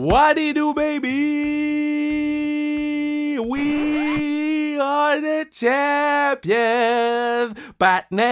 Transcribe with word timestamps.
What 0.00 0.36
do 0.36 0.40
you 0.40 0.54
do, 0.54 0.72
baby? 0.72 1.10
We 3.38 4.78
are 4.80 5.20
the 5.20 5.46
champions. 5.52 6.54
Batman. 7.78 8.30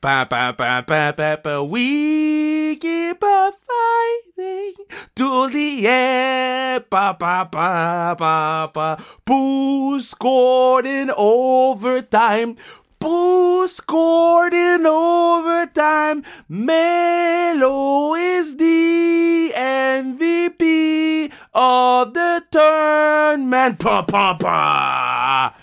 Ba, 0.00 0.26
ba, 0.30 0.54
ba, 0.56 0.82
ba, 0.86 1.12
ba, 1.14 1.38
ba. 1.44 1.62
We 1.62 2.76
keep 2.76 3.22
on 3.22 3.52
fighting 3.52 4.74
to 5.14 5.50
the 5.50 5.86
end. 5.86 6.84
Ba, 6.88 7.14
ba, 7.20 7.46
ba, 7.52 8.16
ba, 8.18 8.70
ba. 8.72 8.96
Boo 9.26 10.00
scored 10.00 10.86
in 10.86 11.10
overtime. 11.14 12.56
Boo 13.02 13.66
scored 13.66 14.54
in 14.54 14.86
overtime. 14.86 16.22
Melo 16.48 18.14
is 18.14 18.56
the 18.58 19.52
MVP 19.56 21.32
of 21.52 22.14
the 22.14 22.44
tournament. 22.52 23.80
Pa 23.80 24.02
pa 24.02 24.34
pa. 24.34 25.56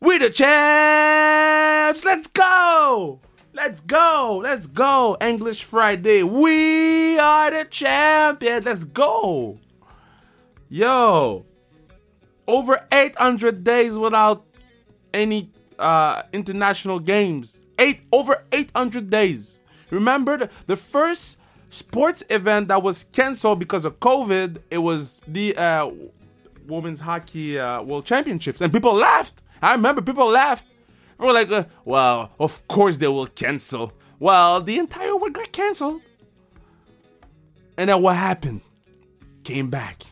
We 0.00 0.16
the 0.16 0.30
champs. 0.30 2.06
Let's 2.06 2.28
go. 2.28 3.20
Let's 3.52 3.80
go. 3.80 4.40
Let's 4.42 4.66
go. 4.66 5.18
English 5.20 5.62
Friday. 5.64 6.22
We 6.22 7.18
are 7.18 7.50
the 7.50 7.66
champions. 7.66 8.64
Let's 8.64 8.84
go. 8.84 9.58
Yo. 10.70 11.44
Over 12.48 12.86
800 12.90 13.62
days 13.62 13.98
without 13.98 14.46
any 15.12 15.50
uh, 15.78 16.22
international 16.32 16.98
games. 17.00 17.66
Eight 17.78 18.02
over 18.12 18.44
800 18.52 19.10
days. 19.10 19.58
Remember 19.90 20.36
the, 20.38 20.50
the 20.66 20.76
first 20.76 21.38
sports 21.70 22.22
event 22.30 22.68
that 22.68 22.82
was 22.82 23.04
canceled 23.12 23.58
because 23.58 23.84
of 23.84 24.00
COVID. 24.00 24.58
It 24.70 24.78
was 24.78 25.20
the 25.26 25.56
uh, 25.56 25.90
women's 26.66 27.00
hockey 27.00 27.58
uh, 27.58 27.82
world 27.82 28.04
championships, 28.04 28.60
and 28.60 28.72
people 28.72 28.94
laughed. 28.94 29.42
I 29.60 29.72
remember 29.72 30.02
people 30.02 30.28
laughed. 30.28 30.68
They 31.18 31.26
were 31.26 31.32
like, 31.32 31.50
uh, 31.50 31.64
"Well, 31.84 32.32
of 32.38 32.66
course 32.68 32.96
they 32.96 33.08
will 33.08 33.26
cancel." 33.26 33.92
Well, 34.18 34.60
the 34.60 34.78
entire 34.78 35.16
world 35.16 35.32
got 35.32 35.52
canceled, 35.52 36.00
and 37.76 37.90
then 37.90 38.00
what 38.02 38.16
happened? 38.16 38.62
Came 39.42 39.68
back. 39.68 40.04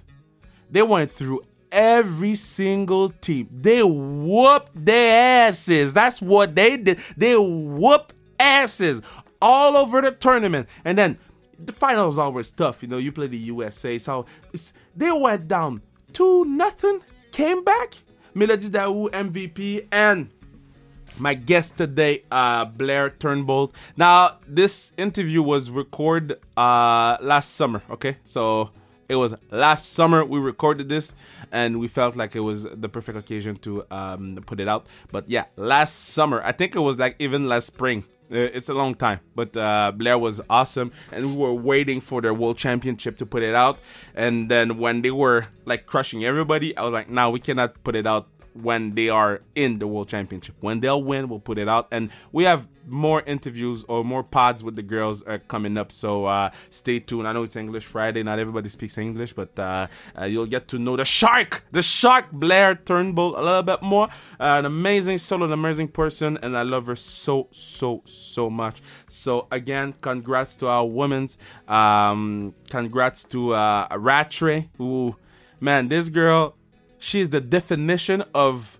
They 0.70 0.82
went 0.82 1.12
through 1.12 1.42
every 1.72 2.34
single 2.34 3.08
team. 3.08 3.48
They 3.50 3.82
whooped 3.82 4.72
their 4.74 5.48
asses. 5.48 5.92
That's 5.94 6.22
what 6.22 6.54
they 6.54 6.76
did. 6.76 6.98
They 7.16 7.36
whoop 7.36 8.12
asses 8.38 9.02
all 9.40 9.76
over 9.76 10.00
the 10.00 10.12
tournament. 10.12 10.68
And 10.84 10.96
then 10.96 11.18
the 11.58 11.72
finals 11.72 12.18
always 12.18 12.50
tough. 12.50 12.82
You 12.82 12.88
know, 12.88 12.98
you 12.98 13.10
play 13.10 13.26
the 13.26 13.38
USA. 13.38 13.98
So 13.98 14.26
they 14.94 15.10
went 15.10 15.48
down 15.48 15.82
2 16.12 16.44
nothing, 16.44 17.00
came 17.32 17.64
back. 17.64 17.94
Mélodie 18.34 18.70
Daoust 18.70 19.10
MVP 19.10 19.88
and 19.92 20.30
my 21.18 21.34
guest 21.34 21.76
today, 21.76 22.22
uh, 22.30 22.64
Blayre 22.66 23.18
Turnbull. 23.18 23.72
Now, 23.96 24.38
this 24.46 24.92
interview 24.96 25.42
was 25.42 25.70
recorded 25.70 26.38
uh, 26.56 27.18
last 27.20 27.54
summer, 27.54 27.82
okay? 27.90 28.16
So 28.24 28.70
it 29.12 29.16
was 29.16 29.34
last 29.50 29.92
summer 29.92 30.24
we 30.24 30.40
recorded 30.40 30.88
this, 30.88 31.14
and 31.52 31.78
we 31.78 31.86
felt 31.86 32.16
like 32.16 32.34
it 32.34 32.40
was 32.40 32.64
the 32.64 32.88
perfect 32.88 33.18
occasion 33.18 33.56
to 33.56 33.84
um, 33.90 34.38
put 34.46 34.58
it 34.58 34.68
out. 34.68 34.86
But 35.10 35.28
yeah, 35.28 35.44
last 35.56 35.92
summer, 36.08 36.40
I 36.44 36.52
think 36.52 36.74
it 36.74 36.80
was 36.80 36.98
like 36.98 37.16
even 37.18 37.48
last 37.48 37.66
spring. 37.66 38.04
Uh, 38.32 38.36
it's 38.56 38.70
a 38.70 38.74
long 38.74 38.94
time, 38.94 39.20
but 39.34 39.54
uh, 39.56 39.92
Blayre 39.94 40.18
was 40.18 40.40
awesome, 40.48 40.90
and 41.12 41.36
we 41.36 41.36
were 41.36 41.52
waiting 41.52 42.00
for 42.00 42.22
their 42.22 42.32
world 42.32 42.56
championship 42.56 43.18
to 43.18 43.26
put 43.26 43.42
it 43.42 43.54
out. 43.54 43.78
And 44.14 44.50
then 44.50 44.78
when 44.78 45.02
they 45.02 45.10
were 45.10 45.48
like 45.66 45.84
crushing 45.84 46.24
everybody, 46.24 46.74
I 46.74 46.82
was 46.82 46.92
like, 46.92 47.10
"Now 47.10 47.26
nah, 47.26 47.30
we 47.30 47.40
cannot 47.40 47.84
put 47.84 47.94
it 47.94 48.06
out 48.06 48.28
when 48.54 48.94
they 48.94 49.08
are 49.08 49.42
in 49.54 49.78
the 49.78 49.86
world 49.86 50.08
championship. 50.08 50.56
When 50.60 50.80
they'll 50.80 51.02
win, 51.02 51.28
we'll 51.28 51.40
put 51.40 51.58
it 51.58 51.68
out. 51.68 51.88
And 51.90 52.10
we 52.32 52.44
have 52.44 52.68
more 52.86 53.22
interviews 53.22 53.84
or 53.88 54.04
more 54.04 54.22
pods 54.22 54.62
with 54.62 54.76
the 54.76 54.82
girls 54.82 55.22
coming 55.48 55.76
up. 55.76 55.92
So 55.92 56.26
uh, 56.26 56.50
stay 56.70 57.00
tuned. 57.00 57.28
I 57.28 57.32
know 57.32 57.42
it's 57.42 57.56
English 57.56 57.86
Friday. 57.86 58.22
Not 58.22 58.38
everybody 58.38 58.68
speaks 58.68 58.98
English, 58.98 59.32
but 59.32 59.58
uh, 59.58 59.86
uh 60.18 60.24
you'll 60.24 60.46
get 60.46 60.68
to 60.68 60.78
know 60.78 60.96
the 60.96 61.04
shark, 61.04 61.64
the 61.72 61.82
shark 61.82 62.32
Blayre 62.32 62.84
Turnbull 62.84 63.38
a 63.38 63.42
little 63.42 63.62
bit 63.62 63.82
more. 63.82 64.08
Uh, 64.40 64.58
an 64.58 64.64
amazing 64.66 65.18
soul, 65.18 65.42
an 65.44 65.52
amazing 65.52 65.88
person, 65.88 66.38
and 66.42 66.56
I 66.56 66.62
love 66.62 66.86
her 66.86 66.96
so, 66.96 67.48
so, 67.50 68.02
so 68.04 68.50
much. 68.50 68.82
So 69.08 69.46
again, 69.50 69.94
congrats 70.00 70.56
to 70.56 70.68
our 70.68 70.86
women's. 70.86 71.38
Um, 71.68 72.54
congrats 72.70 73.24
to 73.24 73.54
uh, 73.54 73.88
Rattray, 73.96 74.70
who, 74.78 75.16
man, 75.60 75.88
this 75.88 76.08
girl 76.08 76.56
She's 77.04 77.30
the 77.30 77.40
definition 77.40 78.22
of 78.32 78.78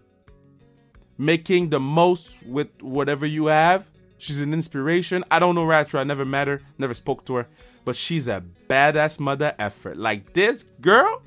making 1.19 1.70
the 1.70 1.80
most 1.80 2.40
with 2.46 2.69
whatever 2.80 3.26
you 3.26 3.46
have. 3.46 3.88
She's 4.22 4.41
an 4.41 4.55
inspiration. 4.55 5.25
I 5.33 5.41
don't 5.41 5.56
know 5.56 5.65
Rattray. 5.65 6.00
I 6.00 6.05
never 6.05 6.25
met 6.25 6.47
her, 6.47 6.62
never 6.78 6.94
spoke 6.94 7.25
to 7.25 7.34
her, 7.34 7.49
but 7.84 7.97
she's 7.97 8.28
a 8.28 8.44
badass 8.69 9.19
mother 9.19 9.53
effort. 9.59 9.97
Like 9.97 10.33
this 10.33 10.65
girl, 10.81 11.22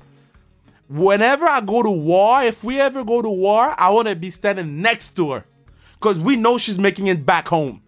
whenever 0.88 1.44
I 1.44 1.60
go 1.60 1.82
to 1.82 1.90
war, 1.90 2.42
if 2.42 2.64
we 2.64 2.80
ever 2.80 3.04
go 3.04 3.20
to 3.20 3.28
war, 3.28 3.74
I 3.76 3.90
want 3.90 4.08
to 4.08 4.16
be 4.16 4.30
standing 4.30 4.80
next 4.80 5.14
to 5.16 5.32
her 5.32 5.44
because 5.92 6.18
we 6.20 6.36
know 6.36 6.56
she's 6.56 6.78
making 6.78 7.08
it 7.08 7.26
back 7.26 7.48
home. 7.48 7.82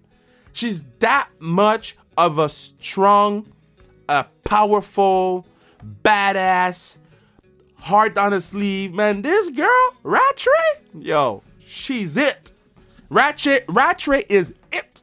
She's 0.52 0.84
that 0.98 1.30
much 1.38 1.96
of 2.18 2.38
a 2.38 2.50
strong, 2.50 3.50
a 4.10 4.26
powerful, 4.44 5.46
badass, 6.04 6.98
heart 7.76 8.18
on 8.18 8.32
her 8.32 8.40
sleeve. 8.40 8.92
Man, 8.92 9.22
this 9.22 9.48
girl, 9.48 9.96
Rattray, 10.02 10.82
yo, 10.98 11.42
she's 11.64 12.18
it. 12.18 12.52
Ratchet, 13.08 13.64
Rattray 13.68 14.26
is 14.28 14.52
it. 14.72 15.02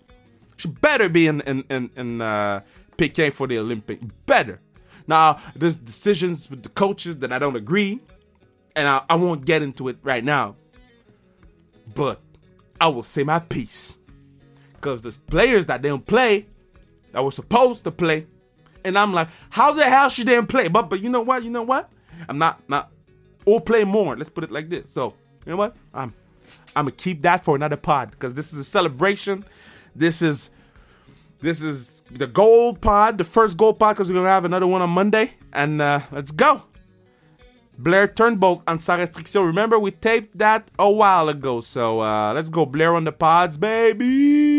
She 0.58 0.68
better 0.68 1.10
be 1.10 1.28
in 1.28 1.42
in 1.42 1.64
in, 1.70 1.90
in 1.96 2.22
uh, 2.22 2.62
Peking 2.98 3.32
for 3.32 3.48
the 3.48 3.58
Olympic. 3.60 4.00
Better. 4.26 4.60
Now, 5.08 5.40
there's 5.56 5.78
decisions 5.78 6.50
with 6.50 6.64
the 6.64 6.70
coaches 6.70 7.18
that 7.18 7.32
I 7.32 7.38
don't 7.38 7.56
agree, 7.56 8.00
and 8.76 8.88
I, 8.88 9.04
I 9.10 9.16
won't 9.16 9.46
get 9.46 9.62
into 9.62 9.88
it 9.88 9.98
right 10.02 10.24
now. 10.24 10.56
But 11.94 12.22
I 12.82 12.88
will 12.88 13.04
say 13.04 13.24
my 13.24 13.40
piece. 13.40 13.98
Because 14.74 15.04
there's 15.04 15.18
players 15.18 15.68
that 15.68 15.82
didn't 15.82 16.06
play 16.06 16.48
that 17.12 17.24
were 17.24 17.32
supposed 17.32 17.84
to 17.86 17.92
play. 17.92 18.28
And 18.84 18.98
I'm 18.98 19.14
like, 19.14 19.30
how 19.50 19.72
the 19.72 19.84
hell 19.84 20.10
she 20.10 20.24
didn't 20.24 20.48
play? 20.48 20.68
But 20.68 20.90
but 20.90 21.02
you 21.02 21.10
know 21.10 21.22
what? 21.22 21.44
You 21.44 21.50
know 21.50 21.64
what? 21.64 21.90
I'm 22.30 22.38
not 22.38 22.62
not 22.70 22.92
or 23.46 23.62
play 23.62 23.84
more. 23.84 24.16
Let's 24.16 24.30
put 24.30 24.44
it 24.44 24.52
like 24.52 24.70
this. 24.70 24.92
So 24.92 25.14
you 25.46 25.52
know 25.52 25.58
what? 25.58 25.76
I'm 25.94 26.14
I'm 26.76 26.86
gonna 26.86 26.92
keep 26.92 27.22
that 27.22 27.44
for 27.44 27.56
another 27.56 27.78
pod 27.78 28.12
because 28.12 28.34
this 28.34 28.52
is 28.52 28.60
a 28.60 28.64
celebration. 28.64 29.46
This 29.96 30.22
is 30.22 30.50
this 31.42 31.62
is 31.62 32.04
the 32.12 32.28
gold 32.28 32.82
pod, 32.82 33.18
the 33.18 33.24
first 33.24 33.58
gold 33.58 33.80
pod 33.80 33.96
because 33.96 34.10
we're 34.10 34.16
gonna 34.16 34.30
have 34.30 34.46
another 34.46 34.68
one 34.68 34.82
on 34.82 34.90
Monday. 34.90 35.32
And 35.54 35.82
uh, 35.82 36.02
let's 36.12 36.32
go. 36.32 36.64
Blayre 37.82 38.14
Turnbull 38.14 38.64
on 38.68 38.80
Sans 38.80 39.00
Restriction. 39.00 39.44
Remember, 39.44 39.78
we 39.78 39.92
taped 39.92 40.38
that 40.38 40.70
a 40.80 40.90
while 40.90 41.30
ago. 41.30 41.62
So 41.62 42.00
uh, 42.00 42.34
let's 42.34 42.50
go. 42.50 42.66
Blayre 42.66 42.96
on 42.96 43.04
the 43.04 43.12
pods, 43.12 43.58
baby. 43.58 44.55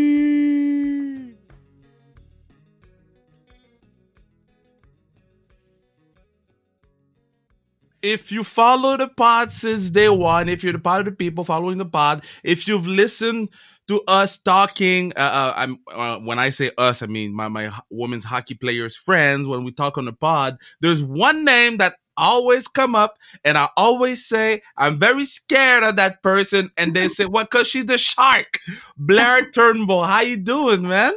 If 8.01 8.31
you 8.31 8.43
follow 8.43 8.97
the 8.97 9.07
pod 9.07 9.51
since 9.51 9.89
day 9.89 10.09
one, 10.09 10.49
if 10.49 10.63
you're 10.63 10.73
the 10.73 10.79
part 10.79 10.99
of 10.99 11.05
the 11.05 11.11
people 11.11 11.43
following 11.43 11.77
the 11.77 11.85
pod, 11.85 12.23
if 12.43 12.67
you've 12.67 12.87
listened 12.87 13.49
to 13.87 14.01
us 14.07 14.37
talking, 14.37 15.13
uh, 15.15 15.19
uh, 15.19 15.53
I'm 15.55 15.79
uh, 15.93 16.17
when 16.17 16.39
I 16.39 16.49
say 16.49 16.71
us, 16.77 17.01
I 17.01 17.07
mean 17.07 17.33
my 17.33 17.47
my 17.47 17.71
women's 17.89 18.25
hockey 18.25 18.55
players 18.55 18.95
friends. 18.95 19.47
When 19.47 19.63
we 19.63 19.71
talk 19.71 19.97
on 19.97 20.05
the 20.05 20.13
pod, 20.13 20.57
there's 20.81 21.01
one 21.01 21.43
name 21.45 21.77
that 21.77 21.95
always 22.17 22.67
come 22.67 22.95
up, 22.95 23.17
and 23.45 23.57
I 23.57 23.69
always 23.77 24.25
say 24.25 24.61
I'm 24.75 24.99
very 24.99 25.25
scared 25.25 25.83
of 25.83 25.95
that 25.95 26.21
person, 26.21 26.71
and 26.77 26.95
they 26.95 27.07
say, 27.07 27.25
"What? 27.25 27.33
Well, 27.33 27.45
Cause 27.47 27.67
she's 27.67 27.85
the 27.85 27.97
shark." 27.97 28.59
Blayre 28.99 29.51
Turnbull, 29.53 30.03
how 30.03 30.21
you 30.21 30.37
doing, 30.37 30.87
man? 30.87 31.13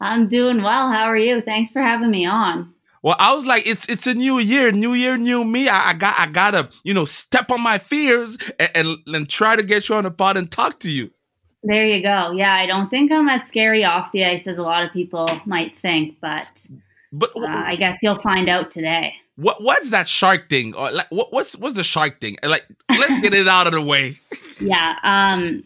I'm 0.00 0.28
doing 0.28 0.62
well. 0.62 0.90
How 0.90 1.04
are 1.04 1.16
you? 1.16 1.40
Thanks 1.40 1.70
for 1.70 1.82
having 1.82 2.10
me 2.10 2.26
on. 2.26 2.74
Well, 3.02 3.16
I 3.18 3.34
was 3.34 3.44
like, 3.44 3.66
it's 3.66 3.84
it's 3.88 4.06
a 4.06 4.14
new 4.14 4.38
year, 4.38 4.70
new 4.70 4.94
year, 4.94 5.16
new 5.16 5.44
me. 5.44 5.68
I, 5.68 5.90
I 5.90 5.92
got 5.92 6.14
I 6.18 6.26
gotta 6.26 6.70
you 6.84 6.94
know 6.94 7.04
step 7.04 7.50
on 7.50 7.60
my 7.60 7.78
fears 7.78 8.38
and, 8.60 8.70
and, 8.74 8.98
and 9.06 9.28
try 9.28 9.56
to 9.56 9.62
get 9.62 9.88
you 9.88 9.96
on 9.96 10.04
the 10.04 10.10
pod 10.10 10.36
and 10.36 10.50
talk 10.50 10.78
to 10.80 10.90
you. 10.90 11.10
There 11.64 11.84
you 11.84 12.02
go. 12.02 12.32
Yeah, 12.32 12.54
I 12.54 12.66
don't 12.66 12.88
think 12.90 13.10
I'm 13.10 13.28
as 13.28 13.42
scary 13.44 13.84
off 13.84 14.12
the 14.12 14.24
ice 14.24 14.46
as 14.46 14.56
a 14.56 14.62
lot 14.62 14.84
of 14.84 14.92
people 14.92 15.28
might 15.46 15.76
think, 15.80 16.18
but 16.20 16.46
but 17.12 17.30
uh, 17.36 17.46
I 17.46 17.74
guess 17.76 17.98
you'll 18.02 18.20
find 18.20 18.48
out 18.48 18.70
today. 18.70 19.14
What 19.34 19.62
what's 19.62 19.90
that 19.90 20.08
shark 20.08 20.48
thing? 20.48 20.74
Or 20.74 20.92
like 20.92 21.10
what, 21.10 21.32
what's 21.32 21.56
what's 21.56 21.74
the 21.74 21.84
shark 21.84 22.20
thing? 22.20 22.36
Like 22.42 22.66
let's 22.88 23.20
get 23.20 23.34
it 23.34 23.48
out 23.48 23.66
of 23.66 23.72
the 23.72 23.82
way. 23.82 24.18
Yeah. 24.60 24.94
Um. 25.02 25.64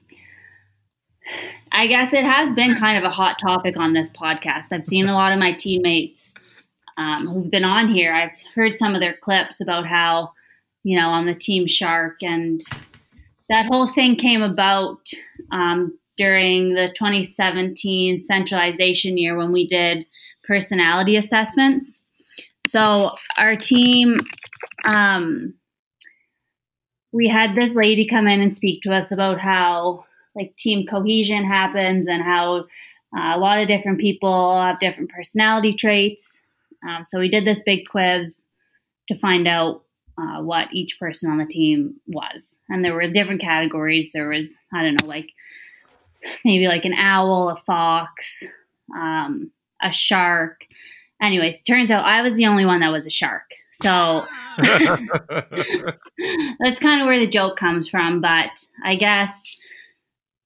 I 1.70 1.86
guess 1.86 2.14
it 2.14 2.24
has 2.24 2.54
been 2.54 2.76
kind 2.76 2.96
of 2.96 3.04
a 3.04 3.10
hot 3.10 3.38
topic 3.38 3.76
on 3.76 3.92
this 3.92 4.08
podcast. 4.10 4.66
I've 4.70 4.86
seen 4.86 5.06
a 5.06 5.12
lot 5.12 5.32
of 5.32 5.38
my 5.38 5.52
teammates 5.52 6.32
um, 6.96 7.26
who've 7.26 7.50
been 7.50 7.64
on 7.64 7.93
here. 7.93 8.14
I've 8.14 8.38
heard 8.54 8.76
some 8.76 8.94
of 8.94 9.00
their 9.00 9.16
clips 9.16 9.60
about 9.60 9.87
how, 9.87 10.32
you 10.84 10.98
know, 10.98 11.08
on 11.08 11.26
the 11.26 11.34
Team 11.34 11.66
Shark, 11.66 12.22
and 12.22 12.62
that 13.48 13.66
whole 13.66 13.87
thing 13.87 14.16
came 14.16 14.43
about 14.43 15.00
um, 15.52 15.98
during 16.16 16.75
the 16.75 16.88
2017 16.96 18.20
centralization 18.20 19.19
year 19.19 19.37
when 19.37 19.52
we 19.52 19.66
did 19.66 20.06
personality 20.44 21.16
assessments. 21.16 22.00
So 22.66 23.12
our 23.37 23.56
team, 23.56 24.20
um, 24.84 25.54
we 27.12 27.28
had 27.28 27.54
this 27.54 27.75
lady 27.75 28.06
come 28.06 28.26
in 28.26 28.40
and 28.40 28.56
speak 28.56 28.82
to 28.82 28.92
us 28.92 29.12
about 29.12 29.38
how 29.38 30.04
like 30.34 30.56
team 30.58 30.87
cohesion 30.87 31.44
happens 31.44 32.06
and 32.08 32.22
how 32.22 32.66
uh, 33.16 33.34
a 33.34 33.38
lot 33.38 33.60
of 33.60 33.69
different 33.69 34.00
people 34.00 34.60
have 34.60 34.81
different 34.81 35.10
personality 35.10 35.72
traits. 35.72 36.42
Um, 36.86 37.04
so 37.04 37.18
we 37.18 37.28
did 37.28 37.44
this 37.44 37.60
big 37.64 37.88
quiz 37.88 38.42
to 39.08 39.18
find 39.18 39.48
out 39.48 39.82
uh, 40.18 40.42
what 40.42 40.68
each 40.72 40.98
person 40.98 41.30
on 41.30 41.38
the 41.38 41.46
team 41.46 41.96
was, 42.06 42.54
and 42.68 42.84
there 42.84 42.94
were 42.94 43.08
different 43.08 43.40
categories. 43.40 44.12
There 44.12 44.28
was 44.28 44.54
I 44.72 44.82
don't 44.82 45.00
know 45.00 45.08
like 45.08 45.30
maybe 46.44 46.68
like 46.68 46.84
an 46.84 46.94
owl, 46.94 47.50
a 47.50 47.56
fox, 47.66 48.44
um, 48.94 49.50
a 49.82 49.92
shark. 49.92 50.60
Anyways, 51.20 51.62
turns 51.62 51.90
out 51.90 52.04
I 52.04 52.22
was 52.22 52.34
the 52.34 52.46
only 52.46 52.64
one 52.64 52.80
that 52.80 52.92
was 52.92 53.06
a 53.06 53.10
shark. 53.10 53.44
So 53.80 54.26
that's 54.58 55.08
kind 56.80 57.00
of 57.00 57.06
where 57.06 57.18
the 57.18 57.30
joke 57.30 57.56
comes 57.56 57.88
from. 57.88 58.20
But 58.20 58.50
I 58.84 58.96
guess 58.96 59.32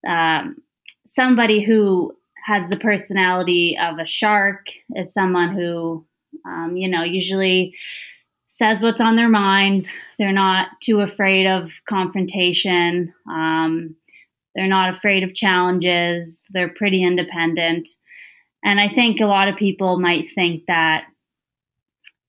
um, 0.09 0.57
somebody 1.09 1.63
who 1.63 2.17
has 2.47 2.69
the 2.69 2.77
personality 2.77 3.77
of 3.81 3.99
a 3.99 4.07
shark 4.07 4.67
is 4.97 5.13
someone 5.13 5.55
who, 5.55 6.05
um, 6.45 6.77
you 6.77 6.89
know, 6.89 7.03
usually 7.03 7.75
says 8.49 8.83
what's 8.83 9.01
on 9.01 9.17
their 9.17 9.29
mind. 9.29 9.87
They're 10.19 10.33
not 10.33 10.69
too 10.83 11.01
afraid 11.01 11.47
of 11.47 11.71
confrontation. 11.89 13.15
Um, 13.29 13.97
they're 14.55 14.67
not 14.67 14.95
afraid 14.95 15.23
of 15.23 15.35
challenges. 15.35 16.43
They're 16.51 16.69
pretty 16.69 17.03
independent. 17.03 17.89
And 18.63 18.79
I 18.79 18.89
think 18.89 19.21
a 19.21 19.27
lot 19.27 19.49
of 19.49 19.57
people 19.57 19.99
might 19.99 20.29
think 20.35 20.65
that, 20.67 21.05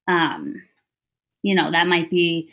um, 0.08 0.62
you 1.42 1.56
know, 1.56 1.72
that 1.72 1.88
might 1.88 2.10
be 2.10 2.50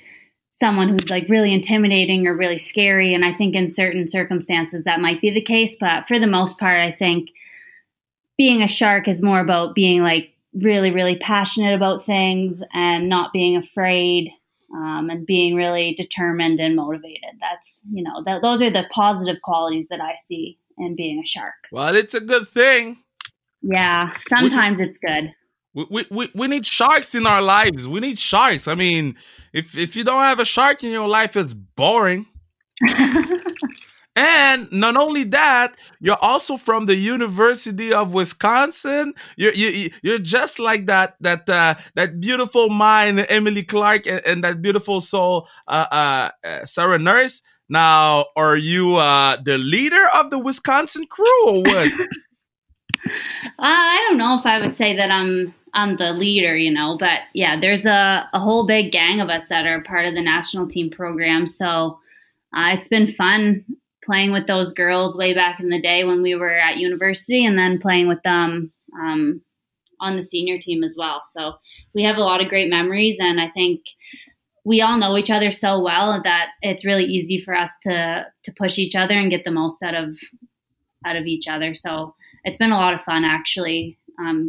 someone 0.60 0.88
who's 0.88 1.10
like 1.10 1.28
really 1.28 1.52
intimidating 1.52 2.26
or 2.26 2.36
really 2.36 2.58
scary. 2.58 3.14
And 3.14 3.24
I 3.24 3.32
think 3.32 3.54
in 3.54 3.70
certain 3.70 4.08
circumstances 4.08 4.84
that 4.84 5.00
might 5.00 5.20
be 5.20 5.30
the 5.30 5.40
case. 5.40 5.76
But 5.78 6.08
for 6.08 6.18
the 6.18 6.26
most 6.26 6.58
part, 6.58 6.80
I 6.80 6.90
think 6.90 7.30
being 8.36 8.62
a 8.62 8.68
shark 8.68 9.06
is 9.06 9.22
more 9.22 9.40
about 9.40 9.74
being 9.74 10.02
like 10.02 10.32
really, 10.54 10.90
really 10.90 11.16
passionate 11.16 11.74
about 11.74 12.06
things 12.06 12.60
and 12.72 13.08
not 13.08 13.32
being 13.32 13.56
afraid 13.56 14.30
um, 14.74 15.08
and 15.10 15.26
being 15.26 15.54
really 15.54 15.94
determined 15.94 16.60
and 16.60 16.76
motivated. 16.76 17.30
That's, 17.40 17.80
you 17.90 18.02
know, 18.02 18.22
th- 18.24 18.42
those 18.42 18.62
are 18.62 18.70
the 18.70 18.84
positive 18.90 19.40
qualities 19.42 19.86
that 19.90 20.00
I 20.00 20.14
see 20.26 20.58
in 20.76 20.96
being 20.96 21.22
a 21.24 21.26
shark. 21.26 21.54
Well, 21.72 21.94
it's 21.94 22.14
a 22.14 22.20
good 22.20 22.48
thing. 22.48 22.98
Yeah, 23.62 24.12
sometimes 24.28 24.78
we, 24.78 24.84
it's 24.84 24.98
good. 24.98 25.32
We, 25.74 26.06
we, 26.10 26.30
we 26.34 26.46
need 26.46 26.66
sharks 26.66 27.14
in 27.14 27.26
our 27.26 27.42
lives. 27.42 27.88
We 27.88 28.00
need 28.00 28.18
sharks. 28.18 28.68
I 28.68 28.74
mean, 28.74 29.16
if, 29.52 29.76
if 29.76 29.96
you 29.96 30.04
don't 30.04 30.22
have 30.22 30.40
a 30.40 30.44
shark 30.44 30.84
in 30.84 30.90
your 30.90 31.08
life, 31.08 31.36
it's 31.36 31.54
boring. 31.54 32.26
And 34.16 34.70
not 34.72 34.96
only 34.96 35.22
that, 35.24 35.76
you're 36.00 36.18
also 36.20 36.56
from 36.56 36.86
the 36.86 36.96
University 36.96 37.92
of 37.92 38.12
Wisconsin. 38.12 39.14
You're 39.36 39.52
you, 39.54 39.92
you're 40.02 40.18
just 40.18 40.58
like 40.58 40.86
that 40.86 41.14
that 41.20 41.48
uh, 41.48 41.76
that 41.94 42.20
beautiful 42.20 42.68
mind 42.68 43.24
Emily 43.28 43.62
Clark 43.62 44.06
and, 44.06 44.20
and 44.26 44.42
that 44.42 44.60
beautiful 44.60 45.00
soul 45.00 45.46
uh, 45.68 45.86
uh, 45.92 46.30
uh 46.44 46.66
Sarah 46.66 46.98
Nurse. 46.98 47.42
Now, 47.68 48.26
are 48.34 48.56
you 48.56 48.96
uh, 48.96 49.36
the 49.44 49.58
leader 49.58 50.08
of 50.14 50.30
the 50.30 50.38
Wisconsin 50.38 51.06
crew 51.06 51.46
or 51.46 51.62
what? 51.62 51.92
Uh, 53.60 53.64
I 53.64 54.04
don't 54.08 54.18
know 54.18 54.38
if 54.38 54.44
I 54.44 54.60
would 54.60 54.76
say 54.76 54.96
that 54.96 55.10
I'm 55.10 55.54
I'm 55.74 55.96
the 55.96 56.12
leader, 56.12 56.56
you 56.56 56.70
know, 56.70 56.96
but 56.98 57.20
yeah, 57.32 57.58
there's 57.58 57.86
a, 57.86 58.28
a 58.32 58.40
whole 58.40 58.66
big 58.66 58.92
gang 58.92 59.20
of 59.20 59.28
us 59.28 59.44
that 59.48 59.66
are 59.66 59.82
part 59.82 60.04
of 60.04 60.14
the 60.14 60.20
national 60.20 60.68
team 60.68 60.90
program. 60.90 61.46
So 61.46 61.98
uh, 62.56 62.70
it's 62.72 62.88
been 62.88 63.06
fun 63.06 63.64
playing 64.08 64.32
with 64.32 64.46
those 64.46 64.72
girls 64.72 65.14
way 65.14 65.34
back 65.34 65.60
in 65.60 65.68
the 65.68 65.80
day 65.80 66.02
when 66.02 66.22
we 66.22 66.34
were 66.34 66.58
at 66.58 66.78
university, 66.78 67.44
and 67.44 67.58
then 67.58 67.78
playing 67.78 68.08
with 68.08 68.22
them 68.24 68.72
um, 68.98 69.42
on 70.00 70.16
the 70.16 70.22
senior 70.22 70.58
team 70.58 70.82
as 70.82 70.94
well. 70.96 71.20
So 71.36 71.52
we 71.94 72.04
have 72.04 72.16
a 72.16 72.22
lot 72.22 72.40
of 72.40 72.48
great 72.48 72.70
memories, 72.70 73.18
and 73.20 73.38
I 73.38 73.50
think 73.50 73.80
we 74.64 74.80
all 74.80 74.96
know 74.96 75.18
each 75.18 75.30
other 75.30 75.52
so 75.52 75.78
well 75.78 76.22
that 76.24 76.46
it's 76.62 76.86
really 76.86 77.04
easy 77.04 77.38
for 77.44 77.54
us 77.54 77.70
to 77.82 78.26
to 78.44 78.52
push 78.52 78.78
each 78.78 78.94
other 78.94 79.14
and 79.14 79.30
get 79.30 79.44
the 79.44 79.50
most 79.50 79.82
out 79.82 79.94
of 79.94 80.16
out 81.04 81.16
of 81.16 81.26
each 81.26 81.46
other. 81.46 81.74
So 81.74 82.14
it's 82.44 82.58
been 82.58 82.72
a 82.72 82.78
lot 82.78 82.94
of 82.94 83.02
fun 83.02 83.24
actually 83.24 83.98
um, 84.18 84.48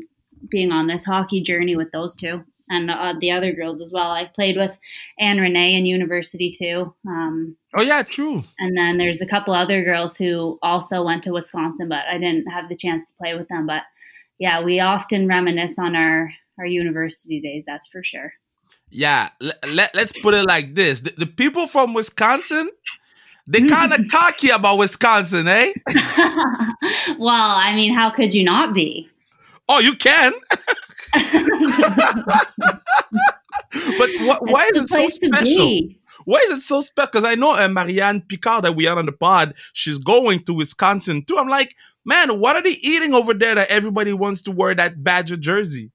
being 0.49 0.71
on 0.71 0.87
this 0.87 1.03
hockey 1.03 1.41
journey 1.41 1.75
with 1.75 1.91
those 1.91 2.15
two 2.15 2.43
and 2.69 2.91
uh, 2.91 3.13
the 3.19 3.31
other 3.31 3.51
girls 3.51 3.81
as 3.81 3.91
well. 3.91 4.11
I 4.11 4.25
played 4.25 4.57
with 4.57 4.77
Ann-Renée 5.19 5.77
in 5.77 5.85
university 5.85 6.51
too. 6.51 6.93
Um, 7.07 7.57
oh 7.75 7.81
yeah, 7.81 8.03
true. 8.03 8.43
And 8.59 8.77
then 8.77 8.97
there's 8.97 9.21
a 9.21 9.25
couple 9.25 9.53
other 9.53 9.83
girls 9.83 10.15
who 10.15 10.59
also 10.61 11.03
went 11.03 11.23
to 11.23 11.31
Wisconsin, 11.31 11.89
but 11.89 12.05
I 12.09 12.17
didn't 12.17 12.45
have 12.45 12.69
the 12.69 12.77
chance 12.77 13.07
to 13.07 13.17
play 13.17 13.33
with 13.35 13.47
them. 13.47 13.65
But 13.65 13.83
yeah, 14.37 14.61
we 14.61 14.79
often 14.79 15.27
reminisce 15.27 15.77
on 15.77 15.95
our 15.95 16.31
our 16.59 16.65
university 16.65 17.41
days. 17.41 17.63
That's 17.65 17.87
for 17.87 18.03
sure. 18.03 18.33
Yeah, 18.91 19.29
let, 19.65 19.93
let's 19.95 20.13
put 20.21 20.33
it 20.33 20.45
like 20.45 20.75
this: 20.75 20.99
the, 20.99 21.13
the 21.17 21.25
people 21.25 21.67
from 21.67 21.93
Wisconsin. 21.93 22.69
They 23.47 23.61
kind 23.67 23.93
of 23.93 24.01
cocky 24.11 24.49
about 24.49 24.77
Wisconsin, 24.77 25.47
eh? 25.47 25.73
well, 27.17 27.51
I 27.57 27.73
mean, 27.75 27.95
how 27.95 28.11
could 28.11 28.33
you 28.33 28.43
not 28.43 28.75
be? 28.75 29.09
Oh, 29.69 29.77
you 29.77 29.95
can. 29.95 30.33
but 31.13 31.23
wh- 34.17 34.41
why 34.41 34.69
is 34.73 34.77
it 34.77 34.89
so 34.89 35.07
special? 35.07 35.81
Why 36.25 36.39
is 36.39 36.51
it 36.51 36.61
so 36.61 36.81
special? 36.81 37.07
Because 37.07 37.23
I 37.23 37.35
know 37.35 37.51
uh, 37.51 37.69
Marianne 37.69 38.21
Picard 38.21 38.65
that 38.65 38.75
we 38.75 38.85
had 38.85 38.97
on 38.97 39.05
the 39.05 39.11
pod, 39.11 39.53
she's 39.71 39.99
going 39.99 40.43
to 40.45 40.53
Wisconsin 40.55 41.23
too. 41.23 41.37
I'm 41.37 41.47
like, 41.47 41.75
man, 42.03 42.39
what 42.39 42.55
are 42.55 42.63
they 42.63 42.71
eating 42.71 43.13
over 43.13 43.31
there 43.33 43.53
that 43.53 43.69
everybody 43.69 44.11
wants 44.11 44.41
to 44.43 44.51
wear 44.51 44.73
that 44.73 45.03
Badger 45.03 45.37
jersey? 45.37 45.91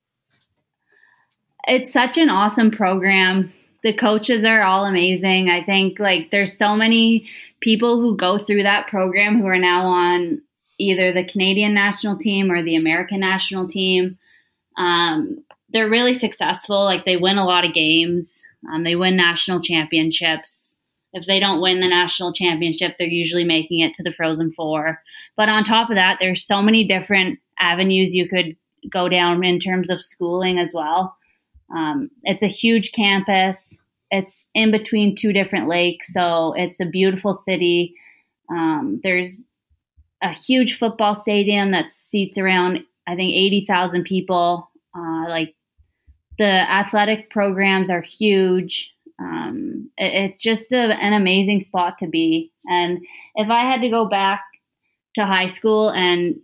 It's 1.66 1.92
such 1.92 2.16
an 2.16 2.30
awesome 2.30 2.70
program. 2.70 3.52
The 3.82 3.92
coaches 3.92 4.44
are 4.44 4.62
all 4.62 4.86
amazing. 4.86 5.50
I 5.50 5.64
think 5.64 5.98
like 5.98 6.30
there's 6.30 6.56
so 6.56 6.76
many 6.76 7.28
people 7.60 8.00
who 8.00 8.16
go 8.16 8.38
through 8.38 8.62
that 8.62 8.86
program 8.86 9.40
who 9.40 9.46
are 9.46 9.58
now 9.58 9.86
on 9.86 10.42
either 10.78 11.12
the 11.12 11.24
Canadian 11.24 11.74
national 11.74 12.18
team 12.18 12.50
or 12.50 12.62
the 12.62 12.76
American 12.76 13.20
national 13.20 13.68
team. 13.68 14.18
Um, 14.76 15.44
they're 15.70 15.88
really 15.88 16.14
successful. 16.14 16.84
Like 16.84 17.04
they 17.04 17.16
win 17.16 17.38
a 17.38 17.44
lot 17.44 17.64
of 17.64 17.74
games. 17.74 18.42
Um, 18.72 18.84
they 18.84 18.96
win 18.96 19.16
national 19.16 19.60
championships. 19.60 20.72
If 21.12 21.26
they 21.26 21.38
don't 21.38 21.60
win 21.60 21.80
the 21.80 21.88
national 21.88 22.32
championship, 22.32 22.96
they're 22.98 23.06
usually 23.06 23.44
making 23.44 23.80
it 23.80 23.94
to 23.94 24.02
the 24.02 24.12
Frozen 24.12 24.52
Four. 24.52 25.00
But 25.36 25.48
on 25.48 25.64
top 25.64 25.90
of 25.90 25.96
that, 25.96 26.18
there's 26.20 26.46
so 26.46 26.60
many 26.60 26.86
different 26.86 27.38
avenues 27.58 28.14
you 28.14 28.28
could 28.28 28.56
go 28.90 29.08
down 29.08 29.44
in 29.44 29.58
terms 29.60 29.90
of 29.90 30.00
schooling 30.00 30.58
as 30.58 30.72
well. 30.74 31.16
Um, 31.74 32.10
it's 32.24 32.42
a 32.42 32.48
huge 32.48 32.92
campus. 32.92 33.76
It's 34.10 34.44
in 34.54 34.70
between 34.70 35.16
two 35.16 35.32
different 35.32 35.68
lakes, 35.68 36.12
so 36.12 36.52
it's 36.56 36.80
a 36.80 36.86
beautiful 36.86 37.34
city. 37.34 37.94
Um, 38.50 39.00
there's 39.02 39.42
a 40.24 40.32
huge 40.32 40.78
football 40.78 41.14
stadium 41.14 41.70
that 41.70 41.92
seats 41.92 42.38
around 42.38 42.84
I 43.06 43.14
think 43.16 43.32
80,000 43.32 44.04
people. 44.04 44.70
Uh, 44.96 45.28
like 45.28 45.54
the 46.38 46.44
athletic 46.44 47.30
programs 47.30 47.90
are 47.90 48.00
huge. 48.00 48.92
Um, 49.20 49.90
it, 49.96 50.30
it's 50.30 50.42
just 50.42 50.72
a, 50.72 50.94
an 51.00 51.12
amazing 51.12 51.60
spot 51.60 51.98
to 51.98 52.06
be. 52.06 52.52
And 52.66 52.98
if 53.34 53.50
I 53.50 53.60
had 53.60 53.82
to 53.82 53.90
go 53.90 54.08
back 54.08 54.42
to 55.16 55.26
high 55.26 55.48
school 55.48 55.90
and 55.90 56.36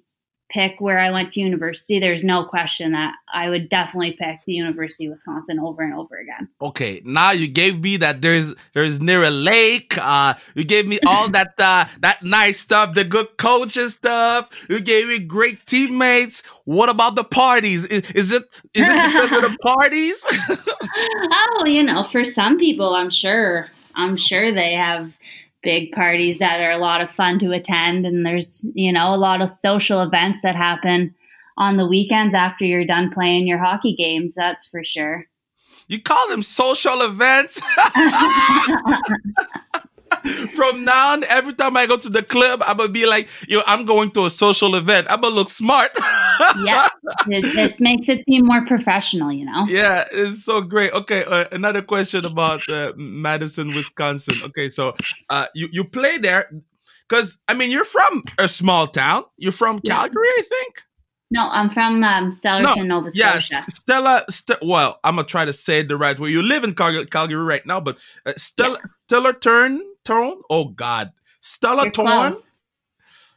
pick 0.51 0.81
where 0.81 0.99
I 0.99 1.11
went 1.11 1.33
to 1.33 1.41
university, 1.41 1.99
there's 1.99 2.23
no 2.23 2.45
question 2.45 2.93
that 2.93 3.15
I 3.33 3.49
would 3.49 3.69
definitely 3.69 4.13
pick 4.13 4.41
the 4.47 4.53
University 4.53 5.07
of 5.07 5.11
Wisconsin 5.11 5.59
over 5.59 5.83
and 5.83 5.95
over 5.95 6.19
again. 6.19 6.49
Okay, 6.61 7.01
now 7.05 7.31
you 7.31 7.49
gave 7.49 7.81
me 7.81 7.97
that 7.99 8.21
there's 8.21 8.55
there's 8.75 9.01
near 9.01 9.25
a 9.25 9.31
lake. 9.31 9.97
Uh, 9.97 10.35
you 10.55 10.65
gave 10.65 10.87
me 10.87 10.99
all 11.07 11.29
that 11.39 11.55
uh, 11.59 11.87
that 12.01 12.23
nice 12.23 12.61
stuff, 12.61 12.95
the 12.95 13.05
good 13.05 13.37
coaches 13.39 13.95
stuff. 13.95 14.51
You 14.69 14.81
gave 14.81 15.09
me 15.09 15.19
great 15.19 15.67
teammates. 15.67 16.43
What 16.65 16.89
about 16.89 17.15
the 17.15 17.25
parties? 17.25 17.85
Is, 17.85 18.11
is 18.11 18.33
it 18.33 18.45
is 18.75 18.89
it 18.89 18.95
because 18.95 19.33
of 19.33 19.51
the 19.51 19.59
parties? 19.63 20.25
oh, 21.33 21.65
you 21.67 21.83
know, 21.83 22.05
for 22.05 22.25
some 22.25 22.59
people, 22.59 22.95
I'm 22.95 23.11
sure. 23.11 23.71
I'm 23.97 24.17
sure 24.17 24.55
they 24.55 24.75
have 24.75 25.13
big 25.63 25.93
parties 25.93 26.39
that 26.39 26.61
are 26.61 26.71
a 26.71 26.79
lot 26.79 27.01
of 27.01 27.11
fun 27.11 27.39
to 27.39 27.53
attend 27.53 28.07
and 28.07 28.25
there's 28.25 28.65
you 28.75 28.93
know 28.93 29.15
a 29.15 29.17
lot 29.17 29.43
of 29.43 29.49
social 29.49 30.01
events 30.01 30.41
that 30.43 30.57
happen 30.57 31.15
on 31.61 31.77
the 31.77 31.87
weekends 31.87 32.35
after 32.35 32.65
you're 32.65 32.87
done 32.87 33.13
playing 33.13 33.47
your 33.47 33.59
hockey 33.59 33.95
games. 33.95 34.33
That's 34.35 34.67
for 34.67 34.83
sure. 34.83 35.27
You 35.87 36.01
call 36.01 36.29
them 36.29 36.43
social 36.43 37.03
events. 37.03 37.61
From 40.55 40.85
now 40.85 41.13
on, 41.13 41.25
every 41.25 41.55
time 41.55 41.77
I 41.77 41.87
go 41.87 41.97
to 41.97 42.09
the 42.09 42.23
club, 42.23 42.63
I'm 42.65 42.77
gonna 42.79 42.89
be 42.89 43.07
like, 43.07 43.29
"Yo, 43.49 43.63
I'm 43.67 43.85
going 43.85 44.11
to 44.13 44.27
a 44.27 44.31
social 44.31 44.75
event. 44.75 45.07
I'm 45.11 45.21
gonna 45.21 45.35
look 45.35 45.51
smart." 45.51 45.97
yeah, 46.65 46.89
it, 47.29 47.45
it, 47.57 47.81
makes 47.81 48.09
it 48.09 48.25
seem 48.25 48.45
more 48.45 48.65
professional, 48.67 49.33
you 49.33 49.45
know. 49.45 49.67
Yeah, 49.69 50.07
it's 50.11 50.45
so 50.45 50.61
great. 50.61 50.93
Okay, 50.93 51.25
uh, 51.25 51.47
another 51.53 51.83
question 51.83 52.25
about 52.25 52.69
uh, 52.69 52.93
Madison, 52.97 53.75
Wisconsin. 53.75 54.41
Okay, 54.45 54.69
so 54.69 54.95
uh, 55.29 55.47
you 55.55 55.69
you 55.73 55.85
play 55.85 56.19
there 56.19 56.51
because 57.09 57.39
I 57.49 57.55
mean 57.55 57.71
you're 57.71 57.85
from 57.85 58.25
a 58.39 58.49
small 58.49 58.87
town. 58.87 59.25
You're 59.37 59.53
from 59.53 59.81
Calgary, 59.81 60.29
yeah. 60.37 60.43
I 60.43 60.49
think. 60.49 60.83
No, 61.33 61.49
I'm 61.49 61.71
from 61.71 62.03
um, 62.03 62.39
Stellarton, 62.43 62.77
no, 62.77 62.83
Nova 62.83 63.11
Scotia. 63.11 63.49
Yes, 63.53 63.77
Stella. 63.77 64.25
St- 64.31 64.59
well, 64.63 64.99
I'm 65.05 65.15
gonna 65.15 65.29
try 65.29 65.45
to 65.45 65.53
say 65.53 65.81
it 65.81 65.89
the 65.89 65.97
right 65.97 66.19
way. 66.19 66.31
You 66.31 66.43
live 66.43 66.65
in 66.65 66.75
Cal- 66.75 67.07
Calgary 67.07 67.45
right 67.45 67.65
now, 67.65 67.81
but 67.81 67.99
uh, 68.27 68.33
Stella, 68.37 68.81
yeah. 69.11 69.33
Turn, 69.41 69.81
Turn. 70.05 70.35
Oh 70.51 70.67
God, 70.71 71.13
Stella 71.41 71.91
Torn. 71.91 72.37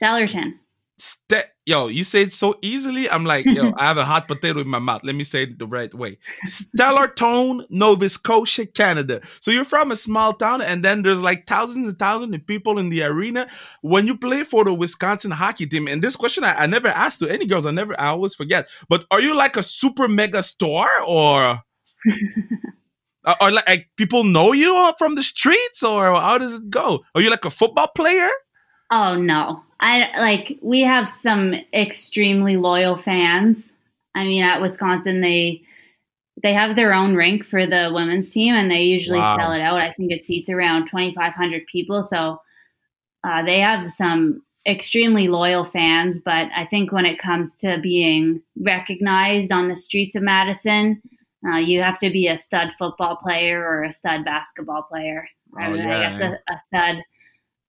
Stellarton. 0.02 0.54
Ste- 0.98 1.53
yo, 1.66 1.88
you 1.88 2.04
say 2.04 2.24
it 2.24 2.34
so 2.34 2.56
easily. 2.62 3.10
I'm 3.10 3.26
like, 3.26 3.46
yo, 3.46 3.72
I 3.78 3.88
have 3.88 3.98
a 3.98 4.06
hot 4.06 4.28
potato 4.28 4.60
in 4.60 4.68
my 4.68 4.80
mouth. 4.80 5.04
Let 5.04 5.16
me 5.16 5.24
say 5.24 5.44
it 5.44 5.60
the 5.60 5.68
right 5.68 5.94
way. 5.94 6.18
Stellarton, 6.48 7.66
Nova 7.70 8.10
Scotia, 8.10 8.66
Canada. 8.66 9.22
So 9.40 9.52
you're 9.52 9.66
from 9.66 9.92
a 9.92 9.96
small 9.96 10.34
town, 10.34 10.62
and 10.62 10.84
then 10.84 11.02
there's 11.02 11.22
like 11.22 11.48
thousands 11.48 11.88
and 11.88 12.00
thousands 12.00 12.36
of 12.36 12.46
people 12.46 12.78
in 12.78 12.90
the 12.90 13.04
arena. 13.04 13.48
When 13.82 14.08
you 14.08 14.18
play 14.18 14.44
for 14.44 14.64
the 14.64 14.74
Wisconsin 14.74 15.32
hockey 15.32 15.68
team, 15.68 15.88
and 15.88 16.02
this 16.02 16.16
question 16.16 16.44
I, 16.44 16.64
I 16.64 16.66
never 16.66 16.90
asked 16.90 17.20
to 17.20 17.30
any 17.30 17.46
girls, 17.46 17.66
I 17.66 17.72
never, 17.72 18.00
I 18.00 18.08
always 18.08 18.36
forget. 18.36 18.68
But 18.90 19.06
are 19.12 19.22
you 19.22 19.36
like 19.36 19.58
a 19.58 19.64
super 19.64 20.08
mega 20.08 20.44
star, 20.44 20.90
or? 21.08 21.62
like, 23.42 23.68
like 23.68 23.88
people 23.96 24.24
know 24.24 24.52
you 24.52 24.94
from 24.98 25.16
the 25.16 25.24
streets, 25.24 25.84
or 25.84 26.14
how 26.16 26.38
does 26.38 26.54
it 26.56 26.70
go? 26.70 27.04
Are 27.16 27.22
you 27.22 27.30
like 27.30 27.46
a 27.46 27.50
football 27.50 27.88
player? 27.96 28.28
Oh 28.94 29.16
no. 29.16 29.64
I 29.80 30.12
like 30.20 30.60
we 30.62 30.82
have 30.82 31.10
some 31.22 31.56
extremely 31.74 32.58
loyal 32.58 32.96
fans. 32.96 33.72
I 34.16 34.24
mean 34.24 34.44
at 34.44 34.62
Wisconsin 34.62 35.22
they 35.22 35.64
they 36.44 36.54
have 36.54 36.76
their 36.76 36.94
own 36.94 37.16
rink 37.16 37.44
for 37.44 37.66
the 37.66 37.92
women's 37.92 38.30
team 38.30 38.54
and 38.54 38.70
they 38.70 38.84
usually 38.84 39.18
wow. 39.18 39.36
sell 39.36 39.52
it 39.52 39.62
out. 39.62 39.80
I 39.80 39.92
think 39.94 40.12
it 40.12 40.26
seats 40.28 40.50
around 40.50 40.86
2500 40.86 41.64
people 41.72 42.04
so 42.04 42.40
uh, 43.24 43.44
they 43.44 43.60
have 43.62 43.92
some 43.92 44.44
extremely 44.68 45.28
loyal 45.28 45.66
fans, 45.66 46.18
but 46.24 46.48
I 46.56 46.66
think 46.70 46.92
when 46.92 47.06
it 47.06 47.20
comes 47.20 47.56
to 47.58 47.80
being 47.82 48.42
recognized 48.60 49.52
on 49.52 49.70
the 49.70 49.76
streets 49.76 50.16
of 50.16 50.24
Madison, 50.24 51.02
uh, 51.48 51.58
you 51.58 51.82
have 51.82 52.00
to 52.00 52.10
be 52.10 52.28
a 52.28 52.38
stud 52.38 52.70
football 52.78 53.18
player 53.18 53.66
or 53.66 53.84
a 53.84 53.92
stud 53.92 54.24
basketball 54.24 54.84
player. 54.84 55.28
Oh, 55.60 55.74
yeah, 55.74 55.98
I 55.98 56.02
guess 56.02 56.22
a, 56.22 56.54
a 56.54 56.58
stud 56.68 57.04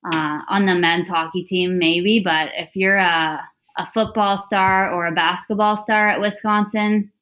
uh, 0.04 0.40
on 0.48 0.66
the 0.66 0.74
men's 0.74 1.08
hockey 1.08 1.44
team, 1.44 1.78
maybe. 1.78 2.20
But 2.20 2.50
if 2.56 2.70
you're 2.74 2.96
a, 2.96 3.40
a 3.78 3.86
football 3.92 4.38
star 4.38 4.92
or 4.92 5.06
a 5.06 5.12
basketball 5.12 5.76
star 5.76 6.08
at 6.08 6.20
Wisconsin, 6.20 7.12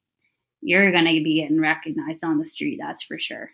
you're 0.60 0.92
going 0.92 1.04
to 1.04 1.22
be 1.22 1.40
getting 1.40 1.60
recognized 1.60 2.24
on 2.24 2.38
the 2.38 2.46
street. 2.46 2.78
That's 2.80 3.02
for 3.02 3.18
sure. 3.18 3.50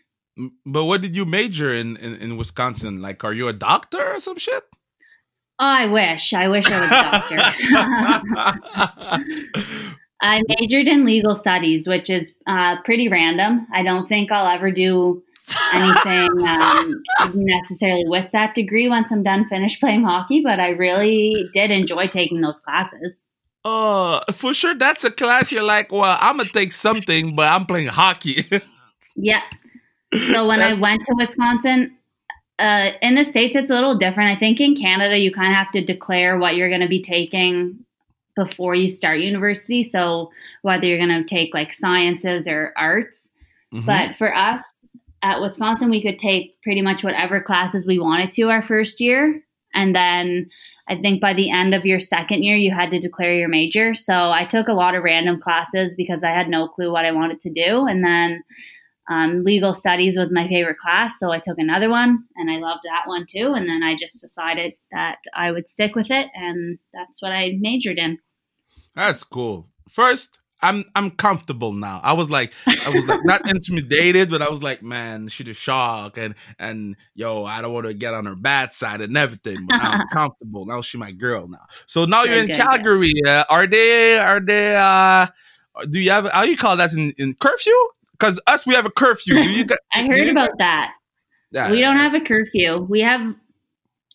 But 0.64 0.84
what 0.84 1.00
did 1.00 1.16
you 1.16 1.24
major 1.24 1.74
in, 1.74 1.96
in, 1.96 2.14
in 2.14 2.36
Wisconsin? 2.36 3.02
Like, 3.02 3.24
are 3.24 3.32
you 3.32 3.48
a 3.48 3.52
doctor 3.52 4.14
or 4.14 4.20
some 4.20 4.38
shit? 4.38 4.62
Oh, 5.60 5.66
I 5.66 5.86
wish. 5.86 6.32
I 6.32 6.46
wish 6.46 6.70
I 6.70 6.80
was 6.80 6.90
a 6.90 7.02
doctor. 7.02 7.36
I 10.20 10.42
majored 10.48 10.88
in 10.88 11.04
legal 11.04 11.36
studies, 11.36 11.86
which 11.86 12.10
is 12.10 12.32
uh, 12.46 12.76
pretty 12.84 13.08
random. 13.08 13.66
I 13.72 13.82
don't 13.82 14.08
think 14.08 14.30
I'll 14.30 14.52
ever 14.52 14.70
do 14.70 15.22
anything 15.74 16.28
um, 16.46 17.02
necessarily 17.34 18.04
with 18.06 18.30
that 18.32 18.54
degree 18.54 18.88
once 18.88 19.08
I'm 19.10 19.22
done 19.22 19.48
finished 19.48 19.80
playing 19.80 20.04
hockey, 20.04 20.42
but 20.42 20.60
I 20.60 20.70
really 20.70 21.48
did 21.52 21.70
enjoy 21.70 22.08
taking 22.08 22.40
those 22.40 22.60
classes. 22.60 23.22
Uh, 23.64 24.20
for 24.32 24.54
sure, 24.54 24.74
that's 24.74 25.04
a 25.04 25.10
class 25.10 25.52
you're 25.52 25.62
like, 25.62 25.92
well, 25.92 26.16
I'm 26.20 26.38
gonna 26.38 26.50
take 26.50 26.72
something, 26.72 27.34
but 27.34 27.48
I'm 27.48 27.66
playing 27.66 27.88
hockey. 27.88 28.48
yeah. 29.16 29.42
So 30.32 30.46
when 30.46 30.60
I 30.60 30.72
went 30.80 31.02
to 31.06 31.14
Wisconsin, 31.16 31.96
uh, 32.58 32.90
in 33.02 33.14
the 33.14 33.24
states 33.24 33.54
it's 33.54 33.70
a 33.70 33.74
little 33.74 33.98
different. 33.98 34.36
I 34.36 34.38
think 34.38 34.60
in 34.60 34.76
Canada 34.76 35.16
you 35.16 35.32
kind 35.32 35.52
of 35.52 35.56
have 35.56 35.72
to 35.72 35.84
declare 35.84 36.38
what 36.38 36.56
you're 36.56 36.68
going 36.68 36.80
to 36.80 36.88
be 36.88 37.02
taking 37.02 37.84
before 38.36 38.74
you 38.74 38.88
start 38.88 39.18
university. 39.18 39.82
So 39.82 40.30
whether 40.62 40.86
you're 40.86 41.04
going 41.04 41.22
to 41.22 41.28
take 41.28 41.54
like 41.54 41.72
sciences 41.72 42.46
or 42.46 42.72
arts, 42.76 43.28
mm-hmm. 43.72 43.84
but 43.84 44.16
for 44.16 44.34
us, 44.34 44.62
at 45.22 45.40
Wisconsin, 45.40 45.90
we 45.90 46.02
could 46.02 46.18
take 46.18 46.60
pretty 46.62 46.82
much 46.82 47.02
whatever 47.02 47.40
classes 47.40 47.86
we 47.86 47.98
wanted 47.98 48.32
to 48.32 48.50
our 48.50 48.62
first 48.62 49.00
year. 49.00 49.42
And 49.74 49.94
then 49.94 50.48
I 50.88 50.96
think 50.96 51.20
by 51.20 51.34
the 51.34 51.50
end 51.50 51.74
of 51.74 51.84
your 51.84 52.00
second 52.00 52.42
year, 52.42 52.56
you 52.56 52.70
had 52.70 52.90
to 52.90 52.98
declare 52.98 53.34
your 53.34 53.48
major. 53.48 53.94
So 53.94 54.30
I 54.30 54.44
took 54.44 54.68
a 54.68 54.72
lot 54.72 54.94
of 54.94 55.02
random 55.02 55.40
classes 55.40 55.94
because 55.96 56.24
I 56.24 56.30
had 56.30 56.48
no 56.48 56.68
clue 56.68 56.90
what 56.90 57.04
I 57.04 57.12
wanted 57.12 57.40
to 57.42 57.50
do. 57.50 57.86
And 57.86 58.02
then 58.02 58.42
um, 59.10 59.44
legal 59.44 59.74
studies 59.74 60.16
was 60.16 60.32
my 60.32 60.46
favorite 60.48 60.78
class. 60.78 61.18
So 61.18 61.30
I 61.30 61.38
took 61.38 61.58
another 61.58 61.90
one 61.90 62.24
and 62.36 62.50
I 62.50 62.56
loved 62.56 62.82
that 62.84 63.06
one 63.06 63.26
too. 63.28 63.54
And 63.54 63.68
then 63.68 63.82
I 63.82 63.96
just 63.96 64.20
decided 64.20 64.74
that 64.92 65.16
I 65.34 65.50
would 65.50 65.68
stick 65.68 65.94
with 65.94 66.10
it. 66.10 66.28
And 66.34 66.78
that's 66.92 67.20
what 67.20 67.32
I 67.32 67.56
majored 67.58 67.98
in. 67.98 68.18
That's 68.94 69.24
cool. 69.24 69.68
First, 69.90 70.37
I'm 70.60 70.84
I'm 70.94 71.10
comfortable 71.10 71.72
now. 71.72 72.00
I 72.02 72.14
was 72.14 72.30
like 72.30 72.52
I 72.66 72.90
was 72.90 73.06
like 73.06 73.24
not 73.24 73.48
intimidated, 73.48 74.30
but 74.30 74.42
I 74.42 74.50
was 74.50 74.62
like, 74.62 74.82
man, 74.82 75.28
she's 75.28 75.48
a 75.48 75.54
shock 75.54 76.18
and 76.18 76.34
and 76.58 76.96
yo, 77.14 77.44
I 77.44 77.62
don't 77.62 77.72
want 77.72 77.86
to 77.86 77.94
get 77.94 78.14
on 78.14 78.26
her 78.26 78.34
bad 78.34 78.72
side 78.72 79.00
and 79.00 79.16
everything. 79.16 79.66
But 79.68 79.80
I'm 79.80 80.08
comfortable 80.12 80.66
now. 80.66 80.80
She's 80.80 80.98
my 80.98 81.12
girl 81.12 81.48
now. 81.48 81.66
So 81.86 82.04
now 82.04 82.24
you're 82.24 82.44
in 82.44 82.48
Calgary. 82.48 83.12
Uh, 83.26 83.44
are 83.48 83.66
they 83.66 84.18
are 84.18 84.40
they 84.40 84.76
uh 84.76 85.28
do 85.90 86.00
you 86.00 86.10
have 86.10 86.26
how 86.32 86.42
you 86.42 86.56
call 86.56 86.76
that 86.76 86.92
in, 86.92 87.12
in 87.18 87.34
curfew? 87.34 87.76
Because 88.12 88.40
us 88.48 88.66
we 88.66 88.74
have 88.74 88.86
a 88.86 88.90
curfew. 88.90 89.64
Got, 89.64 89.78
I 89.92 90.06
heard 90.06 90.28
about 90.28 90.50
that. 90.58 90.92
Yeah, 91.52 91.70
we 91.70 91.80
don't 91.80 91.96
have 91.96 92.14
a 92.14 92.20
curfew. 92.20 92.78
We 92.78 93.00
have 93.00 93.34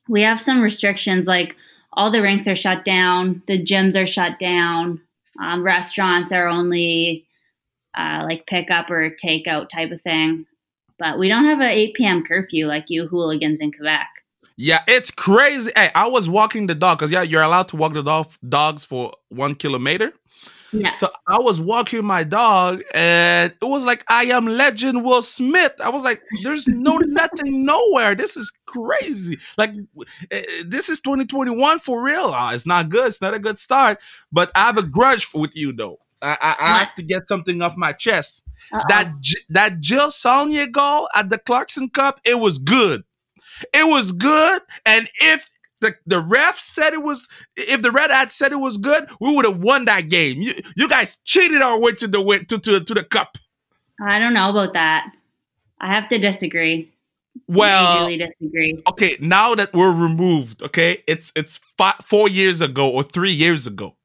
we 0.09 0.23
have 0.23 0.41
some 0.41 0.61
restrictions 0.61 1.25
like 1.25 1.55
all 1.93 2.11
the 2.11 2.21
rinks 2.21 2.47
are 2.47 2.55
shut 2.55 2.83
down, 2.83 3.43
the 3.47 3.63
gyms 3.63 3.95
are 3.95 4.07
shut 4.07 4.39
down. 4.39 5.01
Um, 5.41 5.63
restaurants 5.63 6.31
are 6.31 6.47
only 6.47 7.25
uh, 7.97 8.21
like 8.23 8.45
pickup 8.47 8.89
or 8.89 9.15
takeout 9.23 9.69
type 9.69 9.91
of 9.91 10.01
thing, 10.01 10.45
but 10.99 11.17
we 11.17 11.27
don't 11.27 11.45
have 11.45 11.59
an 11.59 11.67
8 11.67 11.93
p.m. 11.95 12.23
curfew 12.23 12.67
like 12.67 12.85
you 12.87 13.07
hooligans 13.07 13.59
in 13.59 13.71
Quebec. 13.71 14.07
Yeah, 14.55 14.83
it's 14.87 15.09
crazy. 15.09 15.71
Hey, 15.75 15.89
I 15.95 16.07
was 16.07 16.29
walking 16.29 16.67
the 16.67 16.75
dog 16.75 16.99
because 16.99 17.11
yeah, 17.11 17.23
you're 17.23 17.41
allowed 17.41 17.67
to 17.69 17.75
walk 17.75 17.93
the 17.93 18.03
dog 18.03 18.31
dogs 18.47 18.85
for 18.85 19.13
one 19.29 19.55
kilometer. 19.55 20.13
Yeah. 20.73 20.95
So 20.95 21.11
I 21.27 21.39
was 21.39 21.59
walking 21.61 22.03
my 22.03 22.23
dog, 22.23 22.81
and 22.95 23.53
it 23.61 23.65
was 23.65 23.83
like 23.85 24.03
I 24.07 24.25
am 24.25 24.47
legend 24.47 25.05
Will 25.05 25.21
Smith. 25.21 25.73
I 25.79 25.89
was 25.89 26.01
like, 26.01 26.23
"There's 26.41 26.67
no 26.67 26.97
nothing 27.05 27.63
nowhere. 27.63 28.15
This 28.15 28.35
is 28.35 28.51
crazy. 28.65 29.37
Like 29.55 29.71
eh, 30.31 30.43
this 30.65 30.89
is 30.89 30.99
2021 30.99 31.77
for 31.79 32.01
real. 32.01 32.33
Oh, 32.35 32.49
it's 32.49 32.65
not 32.65 32.89
good. 32.89 33.07
It's 33.07 33.21
not 33.21 33.35
a 33.35 33.39
good 33.39 33.59
start. 33.59 33.99
But 34.31 34.51
I 34.55 34.61
have 34.61 34.77
a 34.77 34.83
grudge 34.83 35.27
with 35.33 35.55
you 35.55 35.73
though. 35.73 35.99
I, 36.23 36.37
I, 36.41 36.55
I 36.59 36.79
have 36.79 36.95
to 36.95 37.03
get 37.03 37.27
something 37.27 37.61
off 37.61 37.77
my 37.77 37.93
chest. 37.93 38.41
Uh-oh. 38.71 38.83
That 38.89 39.13
that 39.49 39.79
Jill 39.79 40.09
Saulnier 40.09 40.67
goal 40.67 41.07
at 41.13 41.29
the 41.29 41.37
Clarkson 41.37 41.89
Cup, 41.89 42.19
it 42.25 42.39
was 42.39 42.57
good. 42.57 43.03
It 43.73 43.87
was 43.87 44.11
good, 44.11 44.61
and 44.85 45.09
if 45.19 45.49
the, 45.83 45.95
the 46.05 46.21
ref 46.21 46.57
said 46.57 46.93
it 46.93 47.03
was 47.03 47.27
if 47.55 47.81
the 47.81 47.91
red 47.91 48.09
hat 48.09 48.31
said 48.31 48.51
it 48.51 48.59
was 48.59 48.77
good, 48.77 49.09
we 49.19 49.33
would 49.35 49.45
have 49.45 49.59
won 49.59 49.85
that 49.85 50.09
game. 50.09 50.41
You 50.41 50.55
you 50.75 50.87
guys 50.87 51.17
cheated 51.23 51.61
our 51.61 51.79
way 51.79 51.91
to 51.93 52.07
the 52.07 52.21
win 52.21 52.45
to, 52.45 52.57
to 52.59 52.83
to 52.83 52.93
the 52.93 53.03
cup. 53.03 53.37
I 54.01 54.17
don't 54.19 54.33
know 54.33 54.49
about 54.49 54.73
that. 54.73 55.11
I 55.79 55.93
have 55.93 56.09
to 56.09 56.17
disagree. 56.17 56.91
Well, 57.47 58.01
really 58.01 58.17
disagree. 58.17 58.81
Okay, 58.89 59.17
now 59.19 59.55
that 59.55 59.73
we're 59.73 59.91
removed, 59.91 60.63
okay, 60.63 61.03
it's 61.07 61.31
it's 61.35 61.59
five, 61.77 61.95
four 62.03 62.29
years 62.29 62.61
ago 62.61 62.89
or 62.89 63.03
three 63.03 63.33
years 63.33 63.67
ago. 63.67 63.95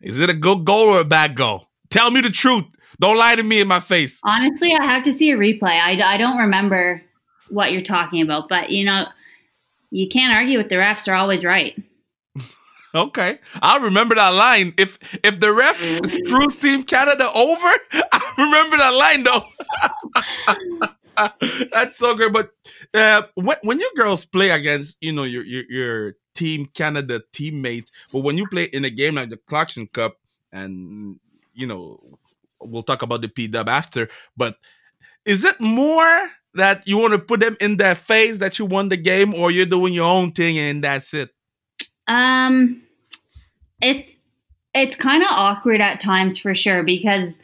Is 0.00 0.18
it 0.18 0.30
a 0.30 0.34
good 0.34 0.64
goal 0.64 0.88
or 0.88 1.00
a 1.00 1.04
bad 1.04 1.36
goal? 1.36 1.68
Tell 1.90 2.10
me 2.10 2.20
the 2.20 2.30
truth. 2.30 2.64
Don't 3.00 3.16
lie 3.16 3.36
to 3.36 3.42
me 3.42 3.60
in 3.60 3.68
my 3.68 3.80
face. 3.80 4.20
Honestly, 4.24 4.72
I 4.74 4.84
have 4.84 5.04
to 5.04 5.12
see 5.12 5.30
a 5.30 5.36
replay. 5.36 5.78
I, 5.80 6.00
I 6.02 6.16
don't 6.16 6.38
remember 6.38 7.02
what 7.50 7.72
you're 7.72 7.82
talking 7.82 8.22
about, 8.22 8.48
but 8.48 8.70
you 8.70 8.84
know, 8.84 9.06
you 9.92 10.08
can't 10.08 10.34
argue 10.34 10.58
with 10.58 10.70
the 10.70 10.76
refs; 10.76 11.04
they're 11.04 11.14
always 11.14 11.44
right. 11.44 11.80
okay, 12.94 13.38
I'll 13.60 13.80
remember 13.80 14.14
that 14.14 14.30
line. 14.30 14.72
If 14.78 14.98
if 15.22 15.38
the 15.38 15.52
ref 15.52 15.76
screws 16.06 16.56
Team 16.56 16.82
Canada 16.82 17.30
over, 17.32 17.66
I 17.92 18.34
remember 18.38 18.78
that 18.78 18.94
line 18.94 19.22
though. 19.22 19.44
That's 21.72 21.98
so 21.98 22.14
great. 22.14 22.32
But 22.32 22.50
uh, 22.94 23.22
when 23.34 23.58
when 23.62 23.78
you 23.78 23.90
girls 23.94 24.24
play 24.24 24.50
against 24.50 24.96
you 25.00 25.12
know 25.12 25.24
your 25.24 25.44
your, 25.44 25.64
your 25.68 26.14
Team 26.34 26.66
Canada 26.74 27.22
teammates, 27.32 27.92
but 28.12 28.20
when 28.20 28.38
you 28.38 28.48
play 28.48 28.64
in 28.64 28.86
a 28.86 28.90
game 28.90 29.16
like 29.16 29.28
the 29.28 29.36
Clarkson 29.36 29.88
Cup, 29.88 30.16
and 30.50 31.20
you 31.52 31.66
know 31.66 32.18
we'll 32.60 32.82
talk 32.82 33.02
about 33.02 33.20
the 33.20 33.28
P 33.28 33.46
Dub 33.46 33.68
after. 33.68 34.08
But 34.38 34.56
is 35.26 35.44
it 35.44 35.60
more 35.60 36.30
that 36.54 36.86
you 36.86 36.98
want 36.98 37.12
to 37.12 37.18
put 37.18 37.40
them 37.40 37.56
in 37.60 37.76
their 37.76 37.94
face 37.94 38.38
that 38.38 38.58
you 38.58 38.66
won 38.66 38.88
the 38.88 38.96
game, 38.96 39.34
or 39.34 39.50
you're 39.50 39.66
doing 39.66 39.94
your 39.94 40.06
own 40.06 40.32
thing 40.32 40.58
and 40.58 40.84
that's 40.84 41.14
it? 41.14 41.30
Um, 42.08 42.82
it's 43.80 44.10
it's 44.74 44.96
kind 44.96 45.22
of 45.22 45.28
awkward 45.30 45.80
at 45.80 46.00
times 46.00 46.38
for 46.38 46.54
sure 46.54 46.82
because 46.82 47.34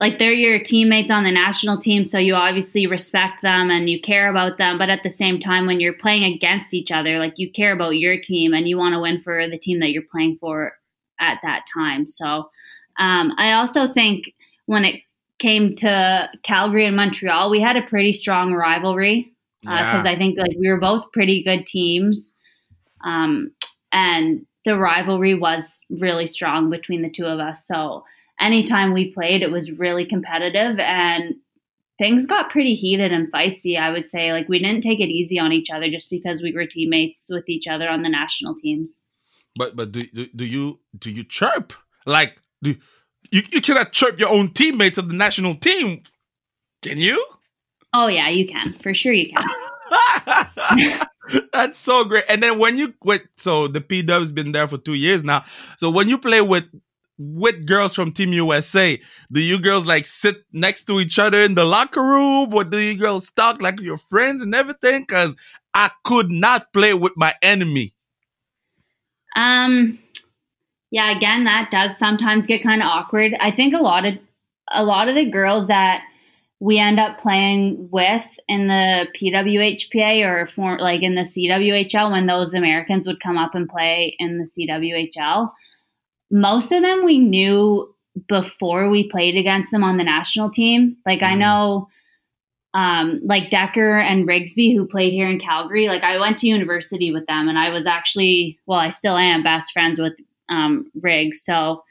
like 0.00 0.18
they're 0.18 0.32
your 0.32 0.62
teammates 0.62 1.10
on 1.10 1.24
the 1.24 1.30
national 1.30 1.80
team 1.80 2.04
so 2.04 2.18
you 2.18 2.34
obviously 2.34 2.86
respect 2.86 3.40
them 3.42 3.70
and 3.70 3.88
you 3.88 4.00
care 4.00 4.28
about 4.28 4.58
them 4.58 4.76
but 4.76 4.90
at 4.90 5.02
the 5.02 5.10
same 5.10 5.40
time 5.40 5.66
when 5.66 5.80
you're 5.80 5.94
playing 5.94 6.24
against 6.24 6.74
each 6.74 6.90
other 6.90 7.18
like 7.18 7.34
you 7.38 7.50
care 7.50 7.72
about 7.72 7.90
your 7.90 8.20
team 8.20 8.52
and 8.52 8.68
you 8.68 8.76
want 8.76 8.94
to 8.94 9.00
win 9.00 9.20
for 9.22 9.48
the 9.48 9.58
team 9.58 9.80
that 9.80 9.90
you're 9.90 10.02
playing 10.10 10.36
for 10.36 10.72
at 11.20 11.38
that 11.42 11.64
time 11.72 12.08
so 12.08 12.50
um, 12.98 13.32
i 13.38 13.52
also 13.52 13.92
think 13.92 14.34
when 14.66 14.84
it 14.84 15.00
came 15.38 15.74
to 15.76 16.28
calgary 16.42 16.86
and 16.86 16.96
montreal 16.96 17.50
we 17.50 17.60
had 17.60 17.76
a 17.76 17.82
pretty 17.82 18.12
strong 18.12 18.52
rivalry 18.52 19.32
because 19.62 20.04
uh, 20.04 20.08
i 20.08 20.16
think 20.16 20.38
like 20.38 20.56
we 20.58 20.68
were 20.68 20.80
both 20.80 21.10
pretty 21.12 21.42
good 21.42 21.66
teams 21.66 22.32
um, 23.04 23.50
and 23.92 24.46
the 24.64 24.78
rivalry 24.78 25.34
was 25.34 25.80
really 25.90 26.26
strong 26.26 26.70
between 26.70 27.02
the 27.02 27.10
two 27.10 27.26
of 27.26 27.38
us 27.38 27.66
so 27.66 28.04
anytime 28.40 28.92
we 28.92 29.12
played, 29.12 29.42
it 29.42 29.50
was 29.50 29.70
really 29.70 30.04
competitive 30.04 30.78
and 30.78 31.34
things 31.98 32.26
got 32.26 32.50
pretty 32.50 32.74
heated 32.74 33.12
and 33.12 33.30
feisty, 33.32 33.78
I 33.78 33.90
would 33.90 34.08
say. 34.08 34.32
Like 34.32 34.48
we 34.48 34.58
didn't 34.58 34.82
take 34.82 35.00
it 35.00 35.10
easy 35.10 35.38
on 35.38 35.52
each 35.52 35.70
other 35.70 35.88
just 35.90 36.10
because 36.10 36.42
we 36.42 36.52
were 36.52 36.66
teammates 36.66 37.26
with 37.30 37.48
each 37.48 37.66
other 37.66 37.88
on 37.88 38.02
the 38.02 38.08
national 38.08 38.56
teams. 38.60 39.00
But 39.56 39.76
but 39.76 39.92
do 39.92 40.06
do, 40.12 40.26
do 40.34 40.44
you 40.44 40.80
do 40.98 41.10
you 41.10 41.24
chirp? 41.24 41.72
Like 42.06 42.36
do 42.62 42.76
you, 43.30 43.42
you 43.50 43.60
cannot 43.60 43.92
chirp 43.92 44.18
your 44.18 44.30
own 44.30 44.52
teammates 44.52 44.98
of 44.98 45.08
the 45.08 45.14
national 45.14 45.54
team. 45.54 46.02
Can 46.82 46.98
you? 46.98 47.24
Oh 47.92 48.08
yeah, 48.08 48.28
you 48.28 48.46
can. 48.46 48.74
For 48.82 48.94
sure 48.94 49.12
you 49.12 49.32
can. 49.32 51.06
That's 51.52 51.78
so 51.78 52.04
great. 52.04 52.24
And 52.28 52.42
then 52.42 52.58
when 52.58 52.76
you 52.76 52.92
quit, 52.92 53.22
so 53.38 53.68
the 53.68 53.80
P 53.80 54.02
Dub's 54.02 54.32
been 54.32 54.52
there 54.52 54.68
for 54.68 54.78
two 54.78 54.94
years 54.94 55.24
now. 55.24 55.44
So 55.78 55.90
when 55.90 56.08
you 56.08 56.18
play 56.18 56.40
with 56.40 56.64
with 57.18 57.66
girls 57.66 57.94
from 57.94 58.12
Team 58.12 58.32
USA? 58.32 59.00
Do 59.32 59.40
you 59.40 59.58
girls 59.58 59.86
like 59.86 60.06
sit 60.06 60.44
next 60.52 60.84
to 60.84 61.00
each 61.00 61.18
other 61.18 61.40
in 61.42 61.54
the 61.54 61.64
locker 61.64 62.02
room, 62.02 62.52
or 62.52 62.64
do 62.64 62.78
you 62.78 62.96
girls 62.98 63.30
talk 63.30 63.62
like 63.62 63.80
your 63.80 63.98
friends 63.98 64.42
and 64.42 64.54
everything? 64.54 65.02
Because 65.02 65.36
I 65.72 65.90
could 66.04 66.30
not 66.30 66.72
play 66.72 66.94
with 66.94 67.12
my 67.16 67.34
enemy. 67.42 67.94
Um, 69.36 69.98
yeah. 70.94 71.16
Again, 71.16 71.44
that 71.44 71.70
does 71.70 71.96
sometimes 71.98 72.46
get 72.46 72.62
kind 72.62 72.80
of 72.80 72.86
awkward. 72.86 73.34
I 73.40 73.50
think 73.50 73.74
a 73.74 73.82
lot 73.82 74.04
of 74.04 74.14
a 74.72 74.84
lot 74.84 75.08
of 75.08 75.14
the 75.14 75.28
girls 75.28 75.66
that 75.66 76.02
we 76.60 76.78
end 76.78 76.98
up 76.98 77.20
playing 77.20 77.88
with 77.90 78.24
in 78.48 78.68
the 78.68 79.06
PWHPA 79.20 80.24
or 80.24 80.46
for 80.54 80.78
like 80.78 81.02
in 81.02 81.14
the 81.14 81.22
CWHL 81.22 82.10
when 82.10 82.26
those 82.26 82.54
Americans 82.54 83.06
would 83.06 83.20
come 83.20 83.36
up 83.36 83.54
and 83.54 83.68
play 83.68 84.16
in 84.18 84.38
the 84.38 84.44
CWHL 84.44 85.50
most 86.34 86.72
of 86.72 86.82
them 86.82 87.04
we 87.04 87.18
knew 87.18 87.94
before 88.28 88.90
we 88.90 89.08
played 89.08 89.36
against 89.36 89.70
them 89.70 89.84
on 89.84 89.96
the 89.96 90.04
national 90.04 90.50
team. 90.50 90.96
Like 91.06 91.20
mm. 91.20 91.26
I 91.26 91.34
know 91.34 91.88
um, 92.74 93.20
like 93.24 93.50
Decker 93.50 93.98
and 93.98 94.26
Rigsby 94.26 94.74
who 94.74 94.84
played 94.84 95.12
here 95.12 95.28
in 95.28 95.38
Calgary. 95.38 95.86
Like 95.86 96.02
I 96.02 96.18
went 96.18 96.38
to 96.38 96.48
university 96.48 97.12
with 97.12 97.26
them 97.26 97.48
and 97.48 97.56
I 97.56 97.70
was 97.70 97.86
actually 97.86 98.58
well, 98.66 98.80
I 98.80 98.90
still 98.90 99.16
am 99.16 99.42
best 99.42 99.72
friends 99.72 100.00
with 100.00 100.14
um, 100.48 100.90
Riggs. 101.00 101.42
So 101.44 101.82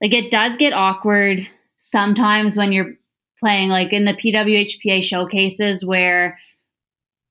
like 0.00 0.14
it 0.14 0.30
does 0.30 0.56
get 0.56 0.72
awkward 0.72 1.46
sometimes 1.78 2.56
when 2.56 2.72
you're 2.72 2.94
playing 3.38 3.68
like 3.68 3.92
in 3.92 4.04
the 4.04 4.12
PWHPA 4.12 5.02
showcases 5.02 5.84
where 5.84 6.38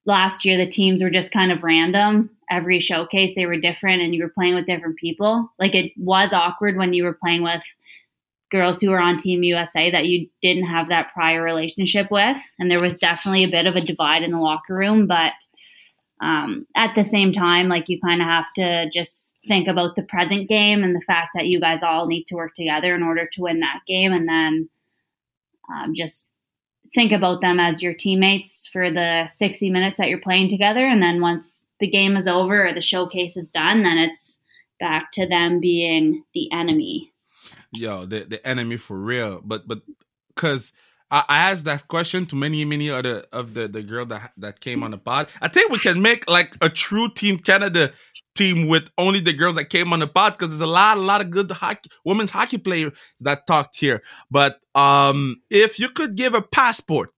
last 0.06 0.44
year 0.44 0.58
the 0.58 0.70
teams 0.70 1.02
were 1.02 1.10
just 1.10 1.32
kind 1.32 1.52
of 1.52 1.64
random 1.64 2.32
every 2.50 2.80
showcase 2.80 3.34
they 3.36 3.46
were 3.46 3.58
different 3.58 4.02
and 4.02 4.16
you 4.16 4.24
were 4.24 4.30
playing 4.30 4.56
with 4.56 4.66
different 4.66 4.98
people. 4.98 5.52
Like 5.60 5.76
it 5.76 5.92
was 5.98 6.34
awkward 6.34 6.78
when 6.78 6.94
you 6.94 7.04
were 7.04 7.14
playing 7.14 7.44
with 7.44 7.62
girls 8.52 8.82
who 8.82 8.90
were 8.90 9.00
on 9.00 9.18
Team 9.18 9.44
USA 9.44 9.92
that 9.92 10.08
you 10.08 10.28
didn't 10.42 10.66
have 10.66 10.90
that 10.90 11.14
prior 11.14 11.44
relationship 11.44 12.10
with. 12.10 12.38
And 12.58 12.70
there 12.70 12.82
was 12.82 12.98
definitely 12.98 13.44
a 13.44 13.52
bit 13.52 13.68
of 13.68 13.76
a 13.76 13.82
divide 13.82 14.24
in 14.24 14.32
the 14.32 14.40
locker 14.40 14.74
room. 14.74 15.06
But 15.06 15.34
um, 16.22 16.66
at 16.76 16.96
the 16.96 17.04
same 17.04 17.32
time, 17.32 17.70
like 17.70 17.88
you 17.88 18.00
kind 18.02 18.22
of 18.22 18.28
have 18.28 18.52
to 18.56 18.90
just 18.90 19.29
think 19.48 19.68
about 19.68 19.96
the 19.96 20.04
present 20.04 20.50
game 20.50 20.84
and 20.84 20.96
the 20.96 21.04
fact 21.06 21.30
that 21.36 21.48
you 21.48 21.60
guys 21.60 21.82
all 21.84 22.08
need 22.08 22.26
to 22.26 22.36
work 22.36 22.54
together 22.56 22.94
in 22.96 23.04
order 23.04 23.28
to 23.34 23.42
win 23.42 23.60
that 23.62 23.80
game. 23.88 24.12
And 24.12 24.28
then 24.28 24.70
um, 25.74 25.94
just 25.94 26.26
think 26.94 27.12
about 27.12 27.42
them 27.42 27.60
as 27.60 27.82
your 27.82 27.94
teammates 27.94 28.68
for 28.72 28.92
the 28.92 29.30
60 29.34 29.70
minutes 29.70 29.98
that 29.98 30.10
you're 30.10 30.20
playing 30.20 30.50
together. 30.50 30.86
And 30.86 31.02
then 31.02 31.22
once 31.22 31.62
the 31.80 31.90
game 31.90 32.18
is 32.18 32.28
over 32.28 32.68
or 32.68 32.74
the 32.74 32.82
showcase 32.82 33.38
is 33.38 33.50
done, 33.50 33.84
then 33.84 33.98
it's 33.98 34.38
back 34.80 35.12
to 35.14 35.28
them 35.28 35.60
being 35.60 36.24
the 36.34 36.52
enemy. 36.52 37.12
Yo, 37.72 38.06
the 38.06 38.24
the 38.24 38.46
enemy 38.48 38.78
for 38.78 38.98
real. 38.98 39.42
But 39.44 39.68
but 39.68 39.82
because 40.34 40.74
I, 41.12 41.24
I 41.28 41.52
asked 41.52 41.66
that 41.66 41.88
question 41.88 42.26
to 42.28 42.36
many 42.36 42.66
many 42.66 42.90
other 42.90 43.26
of 43.32 43.54
the 43.54 43.68
the 43.68 43.84
girl 43.84 44.06
that 44.08 44.32
that 44.38 44.60
came 44.60 44.84
on 44.84 44.92
the 44.92 44.98
pod. 44.98 45.30
I 45.42 45.48
think 45.48 45.72
we 45.72 45.78
can 45.78 46.02
make 46.02 46.30
like 46.30 46.56
a 46.62 46.70
true 46.70 47.10
Team 47.10 47.38
Canada 47.38 47.94
team 48.36 48.68
with 48.68 48.90
only 48.98 49.20
the 49.20 49.34
girls 49.34 49.56
that 49.56 49.66
came 49.66 49.92
on 49.92 50.00
the 50.00 50.08
pod 50.08 50.34
because 50.34 50.50
there's 50.50 50.62
a 50.62 50.68
lot 50.68 50.98
a 50.98 51.02
lot 51.02 51.22
of 51.22 51.30
good 51.30 51.50
hockey 51.52 51.90
women's 52.06 52.30
hockey 52.30 52.58
players 52.58 52.94
that 53.20 53.46
talked 53.48 53.78
here. 53.78 54.02
But 54.32 54.60
um 54.76 55.42
if 55.50 55.80
you 55.80 55.90
could 55.90 56.16
give 56.16 56.34
a 56.34 56.42
passport 56.42 57.12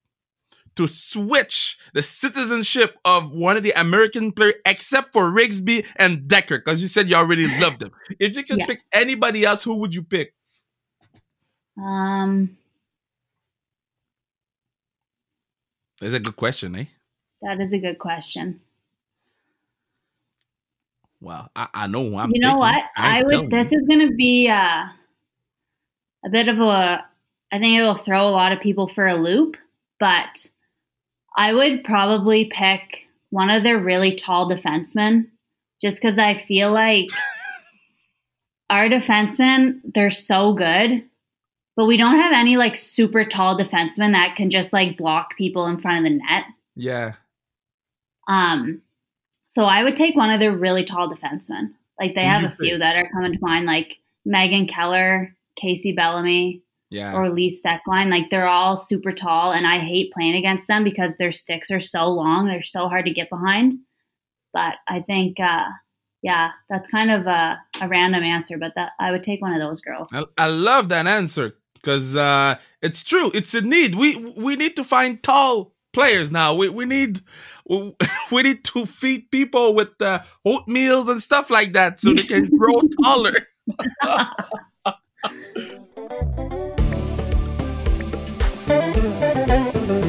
to 0.76 0.88
switch 0.88 1.78
the 1.94 2.02
citizenship 2.02 2.98
of 3.04 3.32
one 3.32 3.58
of 3.58 3.64
the 3.64 3.74
American 3.74 4.32
players, 4.32 4.56
except 4.66 5.14
for 5.14 5.30
Rigsby 5.30 5.86
and 5.98 6.28
Decker, 6.28 6.60
because 6.60 6.82
you 6.82 6.88
said 6.88 7.10
you 7.10 7.16
already 7.16 7.48
loved 7.60 7.82
them. 7.82 7.92
If 8.20 8.36
you 8.36 8.44
could 8.44 8.60
yeah. 8.60 8.66
pick 8.66 8.82
anybody 8.94 9.44
else, 9.44 9.64
who 9.64 9.76
would 9.76 9.94
you 9.94 10.04
pick? 10.04 10.34
Um, 11.78 12.58
that's 16.00 16.14
a 16.14 16.20
good 16.20 16.36
question, 16.36 16.76
eh? 16.76 16.86
That 17.42 17.60
is 17.60 17.74
a 17.74 17.78
good 17.78 18.00
question. 18.00 18.62
Well, 21.22 21.50
I, 21.56 21.68
I 21.74 21.88
know 21.88 22.18
I'm. 22.18 22.32
You 22.34 22.42
know 22.42 22.58
what? 22.58 22.84
I 22.98 23.24
would. 23.24 23.52
This 23.52 23.72
is 23.72 23.84
going 23.88 24.08
to 24.08 24.16
be 24.16 24.50
uh, 24.50 24.86
a 26.26 26.30
bit 26.30 26.48
of 26.48 26.60
a. 26.60 27.06
I 27.54 27.60
think 27.60 27.78
it 27.78 27.84
will 27.84 27.98
throw 27.98 28.28
a 28.28 28.32
lot 28.32 28.52
of 28.52 28.60
people 28.60 28.88
for 28.88 29.08
a 29.08 29.16
loop, 29.16 29.56
but 30.00 30.48
I 31.36 31.54
would 31.54 31.84
probably 31.84 32.46
pick 32.46 33.08
one 33.30 33.50
of 33.50 33.64
their 33.64 33.80
really 33.80 34.16
tall 34.16 34.50
defensemen 34.50 35.28
just 35.82 36.02
because 36.02 36.18
I 36.18 36.44
feel 36.48 36.72
like 36.72 37.08
our 38.70 38.88
defensemen, 38.88 39.82
they're 39.94 40.10
so 40.10 40.54
good, 40.54 41.04
but 41.76 41.86
we 41.86 41.98
don't 41.98 42.20
have 42.20 42.34
any 42.34 42.58
like 42.58 42.76
super 42.76 43.26
tall 43.26 43.58
defensemen 43.58 44.14
that 44.14 44.36
can 44.36 44.50
just 44.50 44.74
like 44.74 44.98
block 44.98 45.38
people 45.38 45.68
in 45.68 45.80
front 45.80 46.00
of 46.00 46.12
the 46.12 46.18
net. 46.18 46.46
Yeah. 46.76 47.14
Um, 48.28 48.82
so 49.54 49.66
I 49.66 49.84
would 49.84 49.98
take 49.98 50.16
one 50.16 50.32
of 50.32 50.40
their 50.40 50.56
really 50.56 50.86
tall 50.86 51.14
defensemen. 51.14 51.74
Like 52.00 52.16
they 52.16 52.24
have 52.24 52.44
a 52.44 52.56
few 52.56 52.78
that 52.78 52.96
are 52.96 53.10
coming 53.10 53.34
to 53.34 53.40
mind, 53.42 53.66
like 53.66 53.98
Megan 54.26 54.66
Keller, 54.66 55.36
Kacey 55.62 55.96
Bellamy 55.96 56.64
yeah. 56.90 57.14
or 57.14 57.30
Lee 57.30 57.60
Stecklein. 57.64 58.10
Like 58.10 58.30
they're 58.30 58.48
all 58.48 58.78
super 58.78 59.12
tall, 59.12 59.52
and 59.52 59.68
I 59.68 59.80
hate 59.80 60.14
playing 60.14 60.36
against 60.36 60.68
them 60.68 60.84
because 60.84 61.18
their 61.18 61.32
sticks 61.32 61.70
are 61.70 61.80
so 61.80 62.08
long. 62.08 62.48
They're 62.48 62.64
so 62.64 62.88
hard 62.88 63.06
to 63.06 63.14
get 63.14 63.30
behind. 63.30 63.80
But 64.54 64.76
I 64.88 65.02
think, 65.02 65.40
uh, 65.40 65.68
yeah, 66.22 66.52
that's 66.70 66.90
kind 66.90 67.10
of 67.10 67.26
a, 67.26 67.60
a, 67.80 67.88
random 67.88 68.22
answer, 68.22 68.58
but 68.58 68.74
that 68.76 68.92
I 69.00 69.12
would 69.12 69.24
take 69.24 69.42
one 69.42 69.54
of 69.54 69.60
those 69.60 69.80
girls. 69.80 70.10
I, 70.12 70.26
I 70.38 70.48
love 70.48 70.90
that 70.90 71.08
answer 71.08 71.56
because 71.74 72.16
uh, 72.16 72.58
it's 72.82 73.04
true. 73.04 73.32
It's 73.34 73.54
a 73.54 73.62
need. 73.62 73.96
We 73.96 74.18
we 74.18 74.56
need 74.56 74.76
to 74.76 74.84
find 74.84 75.22
tall 75.24 75.71
players 75.94 76.32
now. 76.32 76.54
We 76.54 76.70
we 76.70 76.86
need 76.86 77.22
we, 77.70 78.42
need 78.44 78.64
to 78.66 78.86
feed 78.86 79.32
people 79.32 79.74
with 79.74 80.02
uh, 80.02 80.22
oatmeals 80.46 81.10
and 81.10 81.22
stuff 81.22 81.50
like 81.50 81.74
that 81.74 82.00
so 82.00 82.14
they 82.14 82.24
can 82.24 82.50
grow 82.58 82.82
taller. 83.04 83.48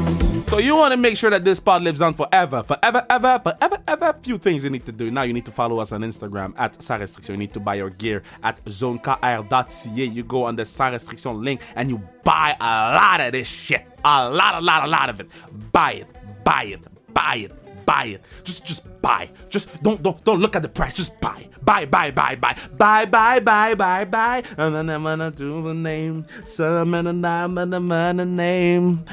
So 0.52 0.58
you 0.58 0.76
want 0.76 0.92
to 0.92 0.98
make 0.98 1.16
sure 1.16 1.30
that 1.30 1.46
this 1.46 1.60
pod 1.60 1.80
lives 1.80 2.02
on 2.02 2.12
forever, 2.12 2.62
forever, 2.62 3.06
ever, 3.08 3.40
forever, 3.42 3.78
ever. 3.88 4.14
Few 4.20 4.36
things 4.36 4.64
you 4.64 4.68
need 4.68 4.84
to 4.84 4.92
do. 4.92 5.10
Now 5.10 5.22
you 5.22 5.32
need 5.32 5.46
to 5.46 5.50
follow 5.50 5.78
us 5.78 5.92
on 5.92 6.02
Instagram 6.02 6.52
at 6.58 6.82
Sans 6.82 7.00
Restriction. 7.00 7.36
You 7.36 7.38
need 7.38 7.54
to 7.54 7.60
buy 7.60 7.76
your 7.76 7.88
gear 7.88 8.22
at 8.42 8.62
zonekr.ca. 8.66 10.04
You 10.04 10.22
go 10.22 10.44
on 10.44 10.56
the 10.56 10.66
Sans 10.66 10.92
Restriction 10.92 11.42
link 11.42 11.62
and 11.74 11.88
you 11.88 12.02
buy 12.22 12.54
a 12.60 12.64
lot 12.64 13.22
of 13.22 13.32
this 13.32 13.48
shit. 13.48 13.86
A 14.04 14.28
lot, 14.28 14.56
a 14.56 14.60
lot, 14.60 14.84
a 14.84 14.88
lot 14.88 15.08
of 15.08 15.20
it. 15.20 15.28
Buy 15.72 15.92
it, 15.92 16.44
buy 16.44 16.64
it, 16.64 16.80
buy 17.14 17.36
it, 17.36 17.61
buy 17.84 18.04
it. 18.04 18.24
Just 18.44 18.64
just 18.64 18.82
buy. 19.02 19.30
Just 19.48 19.82
don't 19.82 20.02
don't 20.02 20.22
don't 20.24 20.40
look 20.40 20.56
at 20.56 20.62
the 20.62 20.68
price. 20.68 20.94
Just 20.94 21.18
buy. 21.20 21.48
Buy 21.62 21.84
buy 21.86 22.10
buy 22.10 22.34
buy 22.34 22.56
buy 22.76 23.04
buy 23.04 23.40
buy 23.40 23.74
buy 23.74 24.04
buy. 24.04 24.42
And 24.56 24.74
then 24.74 24.90
I'm 24.90 25.04
gonna 25.04 25.30
do 25.30 25.62
the 25.62 25.74
name. 25.74 26.26
So 26.44 26.78
I'm 26.78 26.90
gonna 26.90 27.10
I'm 27.28 27.54
gonna 27.54 28.24
name. 28.24 29.04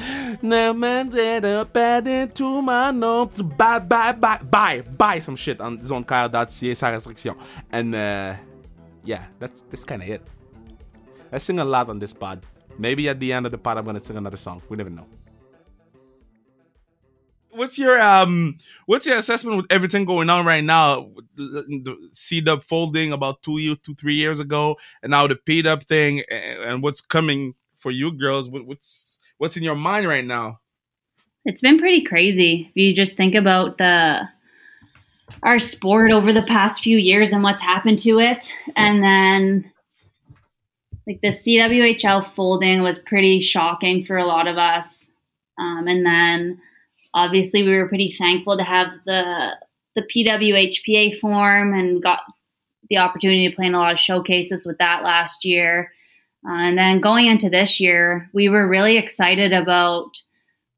Never 0.41 1.03
did 1.03 1.45
a 1.45 1.65
bad 1.65 2.07
into 2.07 2.61
my 2.61 2.91
notes. 2.91 3.41
Buy 3.41 3.79
buy 3.79 4.13
buy 4.13 4.37
buy 4.37 4.81
buy 4.81 5.19
some 5.19 5.35
shit 5.35 5.61
on 5.61 5.79
zonekyle.ca 5.79 6.73
sans 6.73 6.95
restriction. 6.95 7.35
And 7.71 7.93
uh, 7.93 8.35
yeah, 9.03 9.25
that's 9.39 9.61
that's 9.69 9.83
kind 9.83 10.01
of 10.01 10.09
it. 10.09 10.21
I 11.31 11.37
sing 11.37 11.59
a 11.59 11.65
lot 11.65 11.89
on 11.89 11.99
this 11.99 12.13
pod. 12.13 12.45
Maybe 12.77 13.09
at 13.09 13.19
the 13.19 13.33
end 13.33 13.45
of 13.45 13.51
the 13.51 13.57
pod, 13.57 13.77
I'm 13.77 13.85
gonna 13.85 13.99
sing 13.99 14.17
another 14.17 14.37
song. 14.37 14.61
We 14.69 14.77
never 14.77 14.89
know. 14.89 15.05
What's 17.51 17.77
your 17.77 17.99
um? 17.99 18.57
What's 18.85 19.05
your 19.05 19.17
assessment 19.17 19.57
with 19.57 19.65
everything 19.69 20.05
going 20.05 20.29
on 20.29 20.45
right 20.45 20.63
now? 20.63 21.09
The, 21.35 22.09
C 22.13 22.43
folding 22.63 23.11
about 23.11 23.41
two 23.41 23.57
years, 23.57 23.77
two 23.83 23.95
three 23.95 24.15
years 24.15 24.39
ago, 24.39 24.77
and 25.01 25.11
now 25.11 25.27
the 25.27 25.35
P 25.35 25.61
Dub 25.61 25.83
thing, 25.83 26.21
and, 26.29 26.61
and 26.61 26.83
what's 26.83 27.01
coming 27.01 27.55
for 27.75 27.91
you 27.91 28.11
girls? 28.11 28.49
What, 28.49 28.65
what's 28.65 29.19
what's 29.37 29.57
in 29.57 29.63
your 29.63 29.75
mind 29.75 30.07
right 30.07 30.25
now? 30.25 30.59
It's 31.45 31.61
been 31.61 31.79
pretty 31.79 32.03
crazy. 32.03 32.67
If 32.69 32.75
you 32.75 32.95
just 32.95 33.17
think 33.17 33.33
about 33.33 33.77
the 33.77 34.27
our 35.43 35.59
sport 35.59 36.11
over 36.11 36.33
the 36.33 36.43
past 36.43 36.83
few 36.83 36.97
years 36.97 37.31
and 37.31 37.43
what's 37.43 37.61
happened 37.61 37.99
to 37.99 38.19
it, 38.19 38.51
and 38.75 39.03
then 39.03 39.71
like 41.07 41.21
the 41.21 41.29
CWHL 41.29 42.33
folding 42.35 42.83
was 42.83 42.99
pretty 42.99 43.41
shocking 43.41 44.05
for 44.05 44.17
a 44.17 44.27
lot 44.27 44.47
of 44.47 44.57
us. 44.59 45.07
Um, 45.57 45.87
and 45.87 46.05
then 46.05 46.61
obviously 47.13 47.63
we 47.63 47.75
were 47.75 47.87
pretty 47.87 48.15
thankful 48.17 48.57
to 48.57 48.63
have 48.63 48.91
the 49.05 49.51
the 49.95 50.01
PWHPA 50.01 51.19
form 51.19 51.73
and 51.73 52.01
got 52.01 52.21
the 52.89 52.97
opportunity 52.97 53.49
to 53.49 53.55
play 53.55 53.65
in 53.65 53.73
a 53.73 53.79
lot 53.79 53.91
of 53.91 53.99
showcases 53.99 54.65
with 54.65 54.77
that 54.77 55.03
last 55.03 55.43
year. 55.43 55.91
Uh, 56.47 56.53
and 56.53 56.77
then 56.77 57.01
going 57.01 57.27
into 57.27 57.49
this 57.49 57.79
year, 57.79 58.29
we 58.33 58.49
were 58.49 58.67
really 58.67 58.97
excited 58.97 59.51
about 59.51 60.21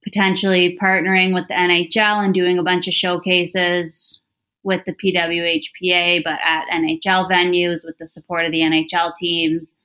potentially 0.03 0.77
partnering 0.81 1.33
with 1.33 1.47
the 1.47 1.53
NHL 1.53 2.23
and 2.23 2.33
doing 2.33 2.57
a 2.57 2.63
bunch 2.63 2.87
of 2.87 2.93
showcases 2.93 4.19
with 4.63 4.83
the 4.85 4.93
PWHPA, 4.93 6.23
but 6.23 6.39
at 6.43 6.67
NHL 6.71 7.29
venues 7.29 7.83
with 7.83 7.97
the 7.97 8.07
support 8.07 8.45
of 8.45 8.51
the 8.51 8.61
NHL 8.61 9.15
teams. 9.17 9.75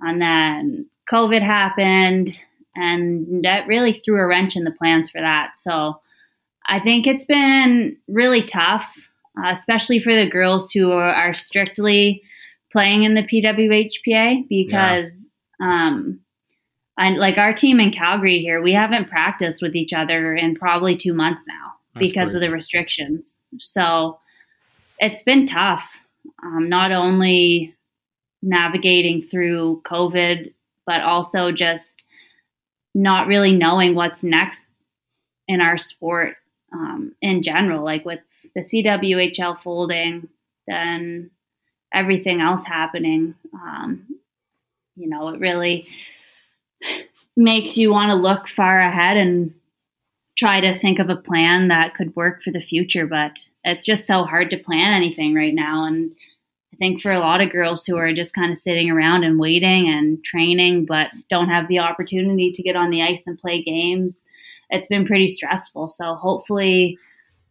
And 0.00 0.20
then 0.20 0.86
COVID 1.10 1.42
happened, 1.42 2.40
and 2.76 3.44
that 3.44 3.66
really 3.66 3.92
threw 3.92 4.20
a 4.20 4.26
wrench 4.26 4.56
in 4.56 4.64
the 4.64 4.70
plans 4.70 5.10
for 5.10 5.20
that. 5.20 5.52
So 5.56 6.00
I 6.66 6.80
think 6.80 7.06
it's 7.06 7.24
been 7.24 7.96
really 8.08 8.42
tough, 8.42 8.90
uh, 9.38 9.50
especially 9.50 10.00
for 10.00 10.14
the 10.14 10.28
girls 10.28 10.70
who 10.70 10.92
are, 10.92 11.14
are, 11.14 11.34
strictly 11.34 12.22
playing 12.72 13.04
in 13.04 13.14
the 13.14 13.22
PWHPA 13.22 14.48
because. 14.48 15.28
Yeah. 15.60 15.66
Um, 15.66 16.20
and 16.96 17.18
like 17.18 17.38
our 17.38 17.52
team 17.52 17.80
in 17.80 17.90
Calgary 17.90 18.40
here, 18.40 18.62
we 18.62 18.72
haven't 18.72 19.08
practiced 19.08 19.60
with 19.60 19.74
each 19.74 19.92
other 19.92 20.34
in 20.34 20.54
probably 20.54 20.96
two 20.96 21.12
months 21.12 21.42
now 21.48 21.72
That's 21.94 22.06
because 22.06 22.34
of 22.34 22.40
the 22.40 22.50
restrictions. 22.50 23.38
So 23.58 24.18
it's 24.98 25.22
been 25.22 25.46
tough. 25.46 25.88
Um, 26.42 26.68
not 26.68 26.92
only 26.92 27.74
navigating 28.42 29.22
through 29.22 29.82
COVID, 29.86 30.52
but 30.86 31.00
also 31.02 31.50
just 31.50 32.04
not 32.94 33.26
really 33.26 33.52
knowing 33.52 33.94
what's 33.94 34.22
next 34.22 34.60
in 35.48 35.60
our 35.60 35.76
sport 35.76 36.36
um, 36.72 37.14
in 37.20 37.42
general, 37.42 37.84
like 37.84 38.04
with 38.04 38.20
the 38.54 38.60
CWHL 38.60 39.60
folding, 39.60 40.28
then 40.66 41.30
everything 41.92 42.40
else 42.40 42.62
happening. 42.64 43.34
Um, 43.52 44.06
you 44.96 45.08
know, 45.08 45.28
it 45.28 45.40
really 45.40 45.88
makes 47.36 47.76
you 47.76 47.90
want 47.90 48.10
to 48.10 48.14
look 48.14 48.48
far 48.48 48.78
ahead 48.78 49.16
and 49.16 49.54
try 50.36 50.60
to 50.60 50.78
think 50.78 50.98
of 50.98 51.08
a 51.08 51.16
plan 51.16 51.68
that 51.68 51.94
could 51.94 52.14
work 52.16 52.42
for 52.42 52.50
the 52.50 52.60
future, 52.60 53.06
but 53.06 53.46
it's 53.62 53.84
just 53.84 54.06
so 54.06 54.24
hard 54.24 54.50
to 54.50 54.56
plan 54.56 54.92
anything 54.92 55.34
right 55.34 55.54
now. 55.54 55.84
And 55.84 56.12
I 56.74 56.76
think 56.76 57.00
for 57.00 57.12
a 57.12 57.20
lot 57.20 57.40
of 57.40 57.52
girls 57.52 57.84
who 57.84 57.96
are 57.96 58.12
just 58.12 58.34
kind 58.34 58.50
of 58.50 58.58
sitting 58.58 58.90
around 58.90 59.22
and 59.22 59.38
waiting 59.38 59.88
and 59.88 60.22
training, 60.24 60.86
but 60.86 61.08
don't 61.30 61.48
have 61.48 61.68
the 61.68 61.78
opportunity 61.78 62.50
to 62.50 62.62
get 62.64 62.74
on 62.74 62.90
the 62.90 63.00
ice 63.00 63.22
and 63.26 63.38
play 63.38 63.62
games, 63.62 64.24
it's 64.70 64.88
been 64.88 65.06
pretty 65.06 65.28
stressful. 65.28 65.86
So 65.86 66.16
hopefully, 66.16 66.98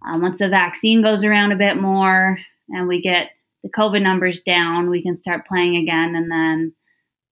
um, 0.05 0.21
once 0.21 0.39
the 0.39 0.49
vaccine 0.49 1.01
goes 1.01 1.23
around 1.23 1.53
a 1.53 1.57
bit 1.57 1.77
more 1.77 2.37
and 2.67 2.85
we 2.89 2.99
get 2.99 3.29
the 3.63 3.69
COVID 3.69 4.01
numbers 4.01 4.41
down, 4.41 4.89
we 4.89 5.01
can 5.01 5.15
start 5.15 5.47
playing 5.47 5.77
again, 5.77 6.17
and 6.17 6.29
then 6.29 6.73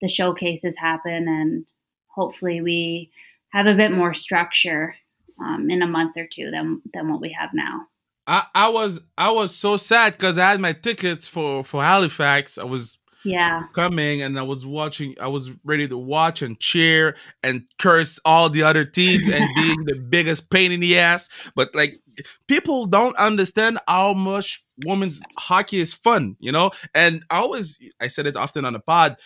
the 0.02 0.08
showcases 0.08 0.76
happen, 0.78 1.28
and 1.28 1.66
hopefully 2.08 2.62
we 2.62 3.12
have 3.52 3.68
a 3.68 3.76
bit 3.76 3.92
more 3.92 4.14
structure 4.14 4.96
um, 5.42 5.70
in 5.70 5.82
a 5.82 5.88
month 5.88 6.16
or 6.16 6.26
two 6.34 6.52
than 6.52 6.82
than 6.94 7.10
what 7.10 7.20
we 7.20 7.36
have 7.38 7.50
now. 7.54 7.82
I, 8.28 8.46
I 8.54 8.70
was 8.70 9.00
I 9.18 9.32
was 9.32 9.56
so 9.56 9.78
sad 9.78 10.14
because 10.14 10.38
I 10.38 10.50
had 10.50 10.60
my 10.60 10.74
tickets 10.74 11.28
for 11.28 11.64
for 11.64 11.82
Halifax. 11.82 12.58
I 12.58 12.64
was 12.64 12.98
yeah 13.24 13.64
coming 13.76 14.22
and 14.22 14.38
I 14.38 14.44
was 14.44 14.66
watching. 14.66 15.16
I 15.20 15.28
was 15.28 15.50
ready 15.64 15.88
to 15.88 15.98
watch 15.98 16.42
and 16.42 16.60
cheer 16.60 17.16
and 17.44 17.64
curse 17.80 18.20
all 18.24 18.50
the 18.50 18.64
other 18.64 18.86
teams 18.86 19.28
and 19.28 19.50
being 19.56 19.86
the 19.86 19.96
biggest 19.96 20.50
pain 20.50 20.72
in 20.72 20.80
the 20.80 21.00
ass. 21.00 21.30
But 21.56 21.74
like 21.74 22.00
people 22.48 22.86
don't 22.86 23.16
understand 23.18 23.80
how 23.88 24.14
much 24.14 24.64
women's 24.86 25.22
hockey 25.38 25.80
is 25.80 25.94
fun, 25.94 26.36
you 26.40 26.52
know. 26.52 26.72
And 26.94 27.26
I 27.30 27.38
always 27.38 27.80
I 28.00 28.08
said 28.08 28.28
it 28.28 28.38
often 28.38 28.66
on 28.66 28.74
the 28.74 28.80
pod. 28.80 29.18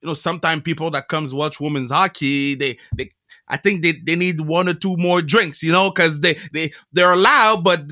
You 0.00 0.08
know, 0.08 0.14
sometimes 0.14 0.62
people 0.62 0.90
that 0.90 1.08
comes 1.08 1.32
watch 1.34 1.60
women's 1.60 1.90
hockey, 1.90 2.54
they 2.54 2.78
they 2.96 3.10
I 3.48 3.56
think 3.56 3.82
they, 3.82 3.92
they 3.92 4.16
need 4.16 4.40
one 4.40 4.68
or 4.68 4.74
two 4.74 4.96
more 4.96 5.20
drinks, 5.20 5.62
you 5.62 5.72
know, 5.72 5.90
because 5.90 6.20
they 6.20 6.38
they 6.52 6.72
they're 6.92 7.12
allowed, 7.12 7.62
but 7.64 7.82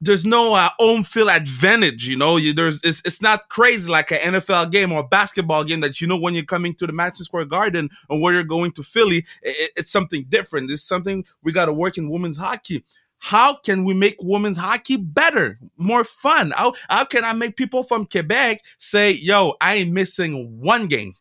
there's 0.00 0.26
no 0.26 0.54
uh, 0.54 0.70
home 0.78 1.04
field 1.04 1.30
advantage. 1.30 2.08
You 2.08 2.16
know, 2.16 2.36
you, 2.36 2.52
there's 2.52 2.80
it's, 2.82 3.00
it's 3.04 3.22
not 3.22 3.48
crazy 3.48 3.90
like 3.90 4.10
an 4.10 4.34
NFL 4.34 4.70
game 4.70 4.92
or 4.92 5.02
basketball 5.02 5.64
game 5.64 5.80
that 5.80 6.00
you 6.00 6.06
know 6.06 6.18
when 6.18 6.34
you're 6.34 6.44
coming 6.44 6.74
to 6.76 6.86
the 6.86 6.92
Madison 6.92 7.24
Square 7.24 7.46
Garden 7.46 7.88
or 8.08 8.20
where 8.20 8.34
you're 8.34 8.44
going 8.44 8.72
to 8.72 8.82
Philly, 8.82 9.24
it, 9.42 9.72
it's 9.76 9.90
something 9.90 10.26
different. 10.28 10.70
It's 10.70 10.82
something 10.82 11.24
we 11.42 11.52
got 11.52 11.66
to 11.66 11.72
work 11.72 11.98
in 11.98 12.10
women's 12.10 12.36
hockey. 12.36 12.84
How 13.18 13.56
can 13.56 13.84
we 13.84 13.92
make 13.92 14.16
women's 14.20 14.56
hockey 14.56 14.96
better, 14.96 15.58
more 15.76 16.04
fun? 16.04 16.52
How 16.52 16.74
how 16.88 17.04
can 17.04 17.24
I 17.24 17.32
make 17.32 17.56
people 17.56 17.82
from 17.82 18.06
Quebec 18.06 18.62
say, 18.78 19.12
"Yo, 19.12 19.54
I 19.60 19.76
ain't 19.76 19.92
missing 19.92 20.60
one 20.60 20.88
game"? 20.88 21.14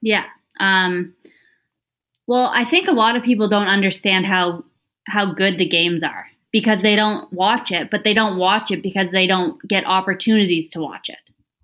Yeah. 0.00 0.24
Um. 0.60 1.14
Well, 2.26 2.50
I 2.52 2.64
think 2.64 2.88
a 2.88 2.92
lot 2.92 3.16
of 3.16 3.22
people 3.22 3.48
don't 3.48 3.68
understand 3.68 4.26
how 4.26 4.64
how 5.06 5.32
good 5.32 5.56
the 5.56 5.68
games 5.68 6.02
are 6.02 6.26
because 6.52 6.82
they 6.82 6.96
don't 6.96 7.32
watch 7.32 7.70
it, 7.70 7.90
but 7.90 8.04
they 8.04 8.14
don't 8.14 8.38
watch 8.38 8.70
it 8.70 8.82
because 8.82 9.10
they 9.10 9.26
don't 9.26 9.60
get 9.68 9.84
opportunities 9.84 10.70
to 10.70 10.80
watch 10.80 11.08
it. 11.08 11.18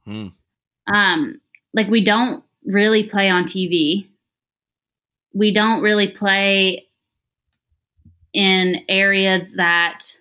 Hmm. 0.05 0.95
Um, 0.95 1.41
like 1.73 1.89
we 1.89 2.05
don't 2.05 2.45
really 2.65 3.09
play 3.09 3.31
on 3.31 3.45
TV. 3.45 4.09
We 5.33 5.53
don't 5.53 5.83
really 5.83 6.09
play 6.09 6.87
in 8.33 8.85
areas 8.89 9.55
that 9.55 10.13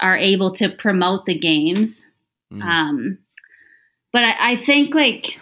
are 0.00 0.16
able 0.16 0.52
to 0.52 0.68
promote 0.68 1.24
the 1.24 1.38
games. 1.38 2.04
Hmm. 2.50 2.62
Um, 2.62 3.18
but 4.12 4.24
I, 4.24 4.52
I 4.52 4.56
think 4.56 4.94
like 4.94 5.38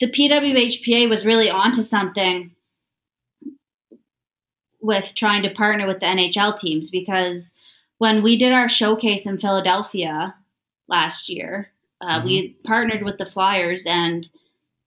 the 0.00 0.10
PWHPA 0.10 1.08
was 1.08 1.24
really 1.24 1.50
onto 1.50 1.82
something 1.82 2.52
with 4.86 5.12
trying 5.16 5.42
to 5.42 5.50
partner 5.50 5.86
with 5.86 5.98
the 5.98 6.06
NHL 6.06 6.58
teams 6.58 6.90
because 6.90 7.50
when 7.98 8.22
we 8.22 8.38
did 8.38 8.52
our 8.52 8.68
showcase 8.68 9.26
in 9.26 9.38
Philadelphia 9.38 10.34
last 10.88 11.28
year, 11.28 11.70
uh, 12.00 12.18
mm-hmm. 12.18 12.26
we 12.26 12.56
partnered 12.64 13.02
with 13.02 13.18
the 13.18 13.26
Flyers 13.26 13.84
and 13.84 14.28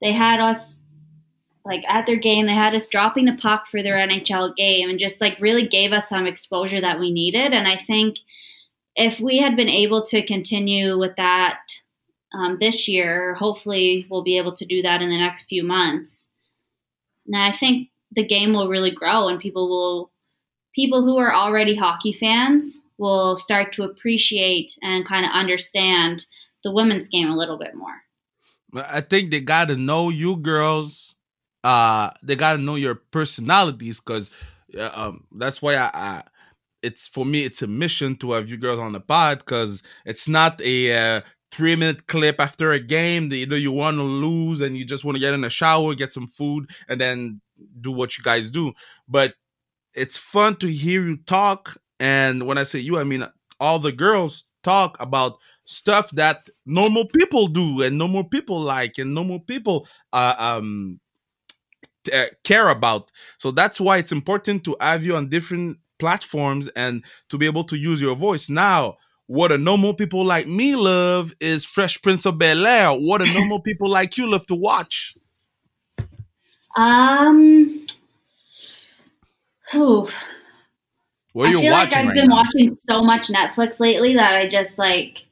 they 0.01 0.13
had 0.13 0.39
us 0.39 0.75
like 1.65 1.83
at 1.87 2.05
their 2.05 2.15
game, 2.15 2.45
they 2.47 2.53
had 2.53 2.73
us 2.73 2.87
dropping 2.87 3.25
the 3.25 3.37
puck 3.41 3.65
for 3.69 3.83
their 3.83 3.97
NHL 3.97 4.55
game 4.55 4.89
and 4.89 4.97
just 4.97 5.19
like 5.19 5.37
really 5.39 5.67
gave 5.67 5.91
us 5.91 6.07
some 6.07 6.25
exposure 6.25 6.79
that 6.79 6.99
we 6.99 7.11
needed. 7.11 7.51
And 7.51 7.67
I 7.67 7.81
think 7.85 8.17
if 8.95 9.19
we 9.19 9.37
had 9.37 9.55
been 9.55 9.69
able 9.69 10.05
to 10.07 10.25
continue 10.25 10.97
with 10.97 11.15
that 11.17 11.59
um, 12.33 12.57
this 12.59 12.87
year, 12.87 13.35
hopefully 13.35 14.07
we'll 14.09 14.23
be 14.23 14.37
able 14.37 14.55
to 14.55 14.65
do 14.65 14.81
that 14.81 15.01
in 15.01 15.09
the 15.09 15.17
next 15.17 15.45
few 15.49 15.63
months. 15.63 16.27
And 17.27 17.35
I 17.35 17.55
think 17.57 17.89
the 18.15 18.25
game 18.25 18.53
will 18.53 18.69
really 18.69 18.91
grow 18.91 19.27
and 19.27 19.39
people 19.39 19.69
will 19.69 20.11
people 20.75 21.03
who 21.03 21.17
are 21.17 21.33
already 21.33 21.75
hockey 21.75 22.13
fans 22.13 22.79
will 22.97 23.37
start 23.37 23.73
to 23.73 23.83
appreciate 23.83 24.71
and 24.81 25.07
kind 25.07 25.25
of 25.25 25.31
understand 25.31 26.25
the 26.63 26.71
women's 26.71 27.07
game 27.07 27.29
a 27.29 27.37
little 27.37 27.57
bit 27.57 27.73
more. 27.73 27.95
I 28.75 29.01
think 29.01 29.31
they 29.31 29.39
got 29.39 29.69
to 29.69 29.75
know 29.75 30.09
you 30.09 30.35
girls. 30.35 31.15
Uh, 31.63 32.11
they 32.21 32.35
got 32.35 32.53
to 32.53 32.61
know 32.61 32.75
your 32.75 32.95
personalities 32.95 33.99
because 33.99 34.29
uh, 34.77 34.91
um, 34.93 35.25
that's 35.31 35.61
why 35.61 35.75
I, 35.75 35.89
I 35.93 36.23
it's 36.81 37.07
for 37.07 37.25
me 37.25 37.43
it's 37.43 37.61
a 37.61 37.67
mission 37.67 38.15
to 38.17 38.31
have 38.33 38.49
you 38.49 38.57
girls 38.57 38.79
on 38.79 38.93
the 38.93 38.99
pod 38.99 39.39
because 39.39 39.83
it's 40.05 40.27
not 40.27 40.61
a 40.61 40.95
uh, 40.95 41.21
three 41.51 41.75
minute 41.75 42.07
clip 42.07 42.39
after 42.39 42.71
a 42.71 42.79
game 42.79 43.29
that 43.29 43.35
either 43.35 43.57
you 43.57 43.71
want 43.71 43.97
to 43.97 44.03
lose 44.03 44.61
and 44.61 44.77
you 44.77 44.85
just 44.85 45.03
want 45.03 45.15
to 45.15 45.19
get 45.19 45.33
in 45.33 45.43
a 45.43 45.49
shower 45.49 45.95
get 45.95 46.13
some 46.13 46.27
food 46.27 46.69
and 46.87 47.01
then 47.01 47.41
do 47.81 47.91
what 47.91 48.17
you 48.17 48.23
guys 48.23 48.51
do. 48.51 48.73
But 49.07 49.33
it's 49.93 50.17
fun 50.17 50.55
to 50.57 50.67
hear 50.67 51.03
you 51.03 51.17
talk 51.17 51.77
and 51.99 52.45
when 52.45 52.57
i 52.57 52.63
say 52.63 52.77
you 52.79 52.99
i 52.99 53.03
mean 53.03 53.25
all 53.59 53.79
the 53.79 53.91
girls 53.91 54.45
talk 54.63 54.95
about 54.99 55.37
stuff 55.65 56.09
that 56.11 56.47
normal 56.65 57.05
people 57.05 57.47
do 57.47 57.81
and 57.81 57.97
normal 57.97 58.23
people 58.23 58.59
like 58.61 58.97
and 58.97 59.13
normal 59.13 59.39
people 59.39 59.87
uh, 60.13 60.35
um 60.37 60.99
uh, 62.11 62.25
care 62.43 62.69
about. 62.69 63.11
So 63.37 63.51
that's 63.51 63.79
why 63.79 63.97
it's 63.97 64.11
important 64.11 64.63
to 64.63 64.75
have 64.79 65.03
you 65.03 65.15
on 65.15 65.29
different 65.29 65.77
platforms 65.99 66.69
and 66.75 67.03
to 67.29 67.37
be 67.37 67.45
able 67.45 67.65
to 67.65 67.75
use 67.75 68.01
your 68.01 68.15
voice. 68.15 68.49
Now 68.49 68.97
what 69.29 69.51
a 69.51 69.57
normal 69.57 69.93
people 69.93 70.25
like 70.25 70.47
me 70.47 70.75
love 70.75 71.33
is 71.39 71.65
fresh 71.65 72.01
prince 72.01 72.25
of 72.25 72.37
bel 72.39 72.65
air 72.65 72.91
what 72.93 73.21
a 73.21 73.31
normal 73.37 73.59
people 73.61 73.89
like 73.89 74.17
you 74.17 74.27
love 74.27 74.45
to 74.47 74.55
watch 74.55 75.15
Um. 76.75 77.85
Whew. 79.71 80.09
what 81.33 81.49
are 81.49 81.53
I 81.55 81.55
feel 81.59 81.71
watching 81.71 81.71
like 81.71 81.93
I've 81.93 82.05
right 82.07 82.15
been 82.15 82.29
now? 82.29 82.37
watching 82.37 82.75
so 82.75 83.01
much 83.03 83.27
Netflix 83.27 83.79
lately 83.79 84.15
that 84.15 84.35
I 84.35 84.47
just 84.47 84.77
like 84.77 85.25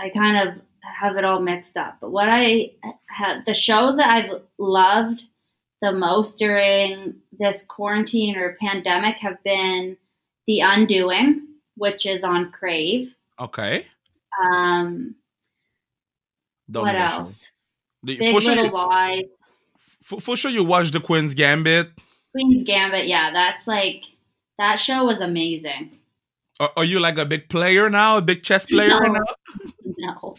I 0.00 0.10
kind 0.10 0.48
of 0.48 0.62
have 0.82 1.16
it 1.16 1.24
all 1.24 1.40
mixed 1.40 1.76
up. 1.76 1.98
But 2.00 2.10
what 2.12 2.28
I 2.28 2.72
have, 3.08 3.44
the 3.46 3.54
shows 3.54 3.96
that 3.96 4.08
I've 4.10 4.42
loved 4.58 5.24
the 5.82 5.92
most 5.92 6.38
during 6.38 7.16
this 7.38 7.62
quarantine 7.68 8.36
or 8.36 8.56
pandemic 8.60 9.16
have 9.18 9.42
been 9.42 9.96
The 10.46 10.60
Undoing, 10.60 11.46
which 11.76 12.06
is 12.06 12.24
on 12.24 12.50
Crave. 12.52 13.14
okay 13.38 13.86
Um, 14.44 15.14
Don't 16.70 16.84
what 16.84 16.92
know 16.92 16.98
that 16.98 17.10
show. 17.10 17.16
else? 17.18 17.48
The- 18.02 18.16
Big 18.18 18.34
for, 18.34 18.40
sure 18.40 18.54
Little 18.54 18.66
you, 18.66 18.72
Lies, 18.72 19.24
for, 20.02 20.20
for 20.20 20.36
sure 20.36 20.50
you 20.50 20.62
watch 20.64 20.90
the 20.90 21.00
queen's 21.00 21.34
gambit 21.34 21.90
Queen's 22.32 22.64
Gambit. 22.64 23.06
Yeah, 23.06 23.30
that's 23.32 23.66
like 23.66 24.02
that 24.58 24.76
show 24.76 25.04
was 25.04 25.20
amazing. 25.20 25.98
are, 26.60 26.70
are 26.76 26.84
you 26.84 27.00
like 27.00 27.16
a 27.18 27.24
big 27.24 27.48
player 27.48 27.88
now 27.90 28.18
a 28.18 28.22
big 28.22 28.42
chess 28.42 28.66
player 28.66 28.88
No. 28.90 28.98
now 28.98 29.22
No, 29.98 30.36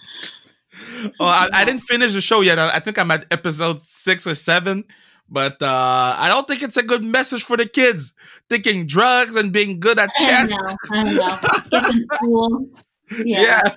oh 1.20 1.24
I, 1.24 1.48
I 1.52 1.64
didn't 1.64 1.82
finish 1.82 2.12
the 2.12 2.20
show 2.20 2.40
yet 2.40 2.58
I, 2.58 2.70
I 2.76 2.80
think 2.80 2.98
i'm 2.98 3.10
at 3.10 3.26
episode 3.30 3.80
six 3.80 4.26
or 4.26 4.34
seven 4.34 4.84
but 5.28 5.60
uh 5.62 6.14
i 6.18 6.28
don't 6.28 6.46
think 6.46 6.62
it's 6.62 6.76
a 6.76 6.82
good 6.82 7.04
message 7.04 7.42
for 7.44 7.56
the 7.56 7.66
kids 7.66 8.14
thinking 8.48 8.86
drugs 8.86 9.36
and 9.36 9.52
being 9.52 9.80
good 9.80 9.98
at 9.98 10.10
I 10.18 10.24
chess 10.24 10.48
don't 10.48 10.60
know. 10.60 10.76
I 10.90 11.04
don't 11.04 11.14
know. 11.14 11.38
Skipping 11.64 12.02
school. 12.02 12.66
Yeah. 13.24 13.42
yeah. 13.42 13.76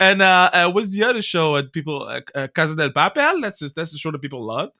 And 0.00 0.22
uh, 0.22 0.48
uh 0.50 0.72
what's 0.72 0.92
the 0.92 1.04
other 1.04 1.20
show 1.20 1.56
that 1.56 1.74
people 1.74 2.04
uh, 2.04 2.20
uh, 2.34 2.48
Casa 2.54 2.74
del 2.74 2.88
Papel? 2.88 3.42
That's 3.42 3.58
just, 3.58 3.74
that's 3.74 3.92
the 3.92 3.98
show 3.98 4.10
that 4.10 4.22
people 4.22 4.42
love. 4.42 4.70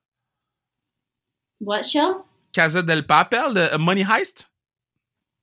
What 1.58 1.84
show? 1.84 2.24
Casa 2.54 2.82
del 2.82 3.02
Papel, 3.02 3.52
the 3.52 3.74
uh, 3.74 3.76
money 3.76 4.02
heist. 4.02 4.46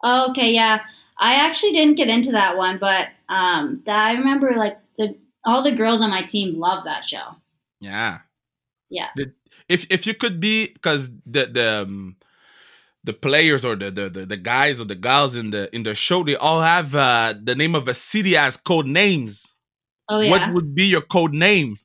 Oh, 0.04 0.32
okay, 0.32 0.52
yeah. 0.52 0.80
I 1.18 1.36
actually 1.36 1.74
didn't 1.74 1.96
get 1.96 2.08
into 2.08 2.32
that 2.32 2.58
one, 2.58 2.78
but 2.80 3.10
um, 3.28 3.82
that 3.86 4.00
I 4.00 4.14
remember 4.14 4.54
like 4.56 4.78
the 4.98 5.18
all 5.46 5.62
the 5.62 5.76
girls 5.76 6.02
on 6.02 6.10
my 6.10 6.24
team 6.24 6.60
love 6.60 6.86
that 6.86 7.06
show. 7.06 7.36
Yeah. 7.82 8.20
Yeah. 8.90 9.10
The, 9.16 9.32
if 9.70 9.86
if 9.90 10.06
you 10.08 10.14
could 10.14 10.40
be 10.40 10.68
because 10.74 11.10
the 11.26 11.46
the 11.46 11.82
um, 11.84 12.18
the 13.04 13.14
players 13.14 13.64
or 13.64 13.76
the, 13.76 13.92
the 13.92 14.10
the 14.10 14.38
guys 14.38 14.80
or 14.80 14.86
the 14.86 14.96
gals 14.96 15.36
in 15.36 15.52
the 15.52 15.74
in 15.74 15.84
the 15.84 15.96
show 15.96 16.24
they 16.24 16.36
all 16.36 16.62
have 16.62 16.94
uh 16.96 17.34
the 17.42 17.56
name 17.56 17.76
of 17.76 17.88
a 17.88 17.94
city 17.94 18.36
as 18.36 18.58
code 18.58 18.88
names. 18.88 19.54
Oh 20.10 20.20
yeah. 20.20 20.32
What 20.32 20.54
would 20.54 20.76
be 20.76 20.86
your 20.86 21.02
code 21.02 21.34
name? 21.34 21.78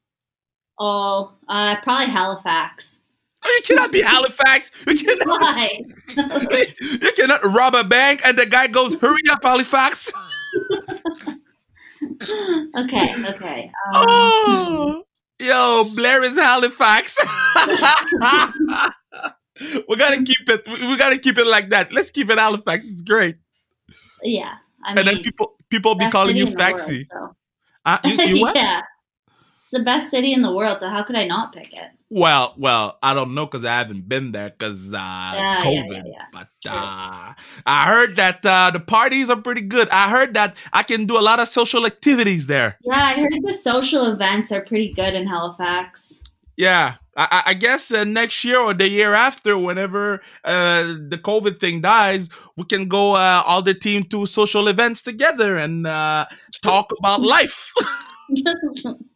oh, 0.80 1.32
uh, 1.48 1.76
probably 1.82 2.12
Halifax. 2.12 2.98
Oh, 3.44 3.50
you 3.50 3.62
cannot 3.62 3.92
be 3.92 4.00
Halifax. 4.00 4.70
You 4.88 4.96
cannot. 5.04 5.40
Why? 5.40 5.80
you 6.80 7.12
cannot 7.14 7.44
rob 7.44 7.74
a 7.74 7.84
bank 7.84 8.22
and 8.24 8.38
the 8.38 8.46
guy 8.46 8.66
goes, 8.66 8.94
"Hurry 8.96 9.20
up, 9.30 9.42
Halifax." 9.42 10.10
okay, 12.76 13.14
okay. 13.28 13.70
Um, 13.94 14.06
Oh, 14.08 15.04
yo, 15.38 15.84
Blayre 15.94 16.24
is 16.24 16.36
Halifax. 16.36 17.16
we 19.88 19.96
gotta 19.96 20.22
keep 20.22 20.48
it. 20.48 20.66
We 20.66 20.96
gotta 20.96 21.18
keep 21.18 21.38
it 21.38 21.46
like 21.46 21.70
that. 21.70 21.92
Let's 21.92 22.10
keep 22.10 22.30
it 22.30 22.38
Halifax. 22.38 22.88
It's 22.90 23.02
great. 23.02 23.36
yeah, 24.22 24.54
I 24.84 24.94
and 24.94 25.06
then 25.06 25.22
people 25.22 25.56
people 25.70 25.94
be 25.94 26.10
calling 26.10 26.36
you 26.36 26.46
world, 26.46 26.80
so. 26.80 27.36
Uh, 27.84 27.98
you, 28.04 28.14
you 28.22 28.40
what? 28.42 28.56
yeah, 28.56 28.82
it's 29.64 29.70
the 29.70 29.82
best 29.82 30.10
city 30.10 30.34
in 30.34 30.42
the 30.42 30.52
world. 30.52 30.78
So 30.80 30.90
how 30.90 31.02
could 31.02 31.16
I 31.16 31.26
not 31.26 31.54
pick 31.54 31.72
it? 31.72 31.88
Well, 32.10 32.54
well, 32.58 32.98
I 33.02 33.14
don't 33.14 33.34
know 33.34 33.46
because 33.46 33.64
I 33.64 33.78
haven't 33.78 34.06
been 34.06 34.30
there 34.32 34.50
because 34.50 34.92
uh, 34.92 34.98
yeah, 34.98 35.60
COVID. 35.62 35.88
yeah, 35.90 36.02
yeah. 36.04 36.24
But 36.32 36.48
uh, 36.70 37.32
I 37.64 37.84
heard 37.86 38.16
that 38.16 38.44
uh, 38.44 38.70
the 38.72 38.80
parties 38.80 39.30
are 39.30 39.40
pretty 39.40 39.62
good. 39.62 39.88
I 39.88 40.10
heard 40.10 40.34
that 40.34 40.58
I 40.74 40.82
can 40.82 41.06
do 41.06 41.16
a 41.18 41.24
lot 41.24 41.40
of 41.40 41.48
social 41.48 41.86
activities 41.86 42.46
there. 42.46 42.76
Yeah, 42.84 43.02
I 43.02 43.14
heard 43.14 43.32
the 43.42 43.58
social 43.62 44.04
events 44.12 44.52
are 44.52 44.60
pretty 44.60 44.92
good 44.92 45.14
in 45.14 45.26
Halifax. 45.26 46.20
Yeah, 46.58 46.96
I, 47.16 47.28
I- 47.30 47.42
I 47.46 47.54
guess 47.54 47.90
uh, 47.90 48.04
next 48.04 48.44
year 48.44 48.58
or 48.60 48.74
the 48.74 48.86
year 48.88 49.14
after, 49.14 49.56
whenever 49.56 50.20
uh, 50.44 50.82
the 51.08 51.18
COVID 51.24 51.58
thing 51.58 51.80
dies, 51.80 52.28
we 52.58 52.64
can 52.64 52.86
go 52.86 53.14
uh, 53.14 53.42
all 53.46 53.62
the 53.62 53.74
team 53.74 54.04
to 54.10 54.26
social 54.26 54.68
events 54.68 55.00
together 55.00 55.56
and 55.56 55.86
uh, 55.86 56.26
talk 56.62 56.92
about 56.98 57.22
life. 57.22 57.72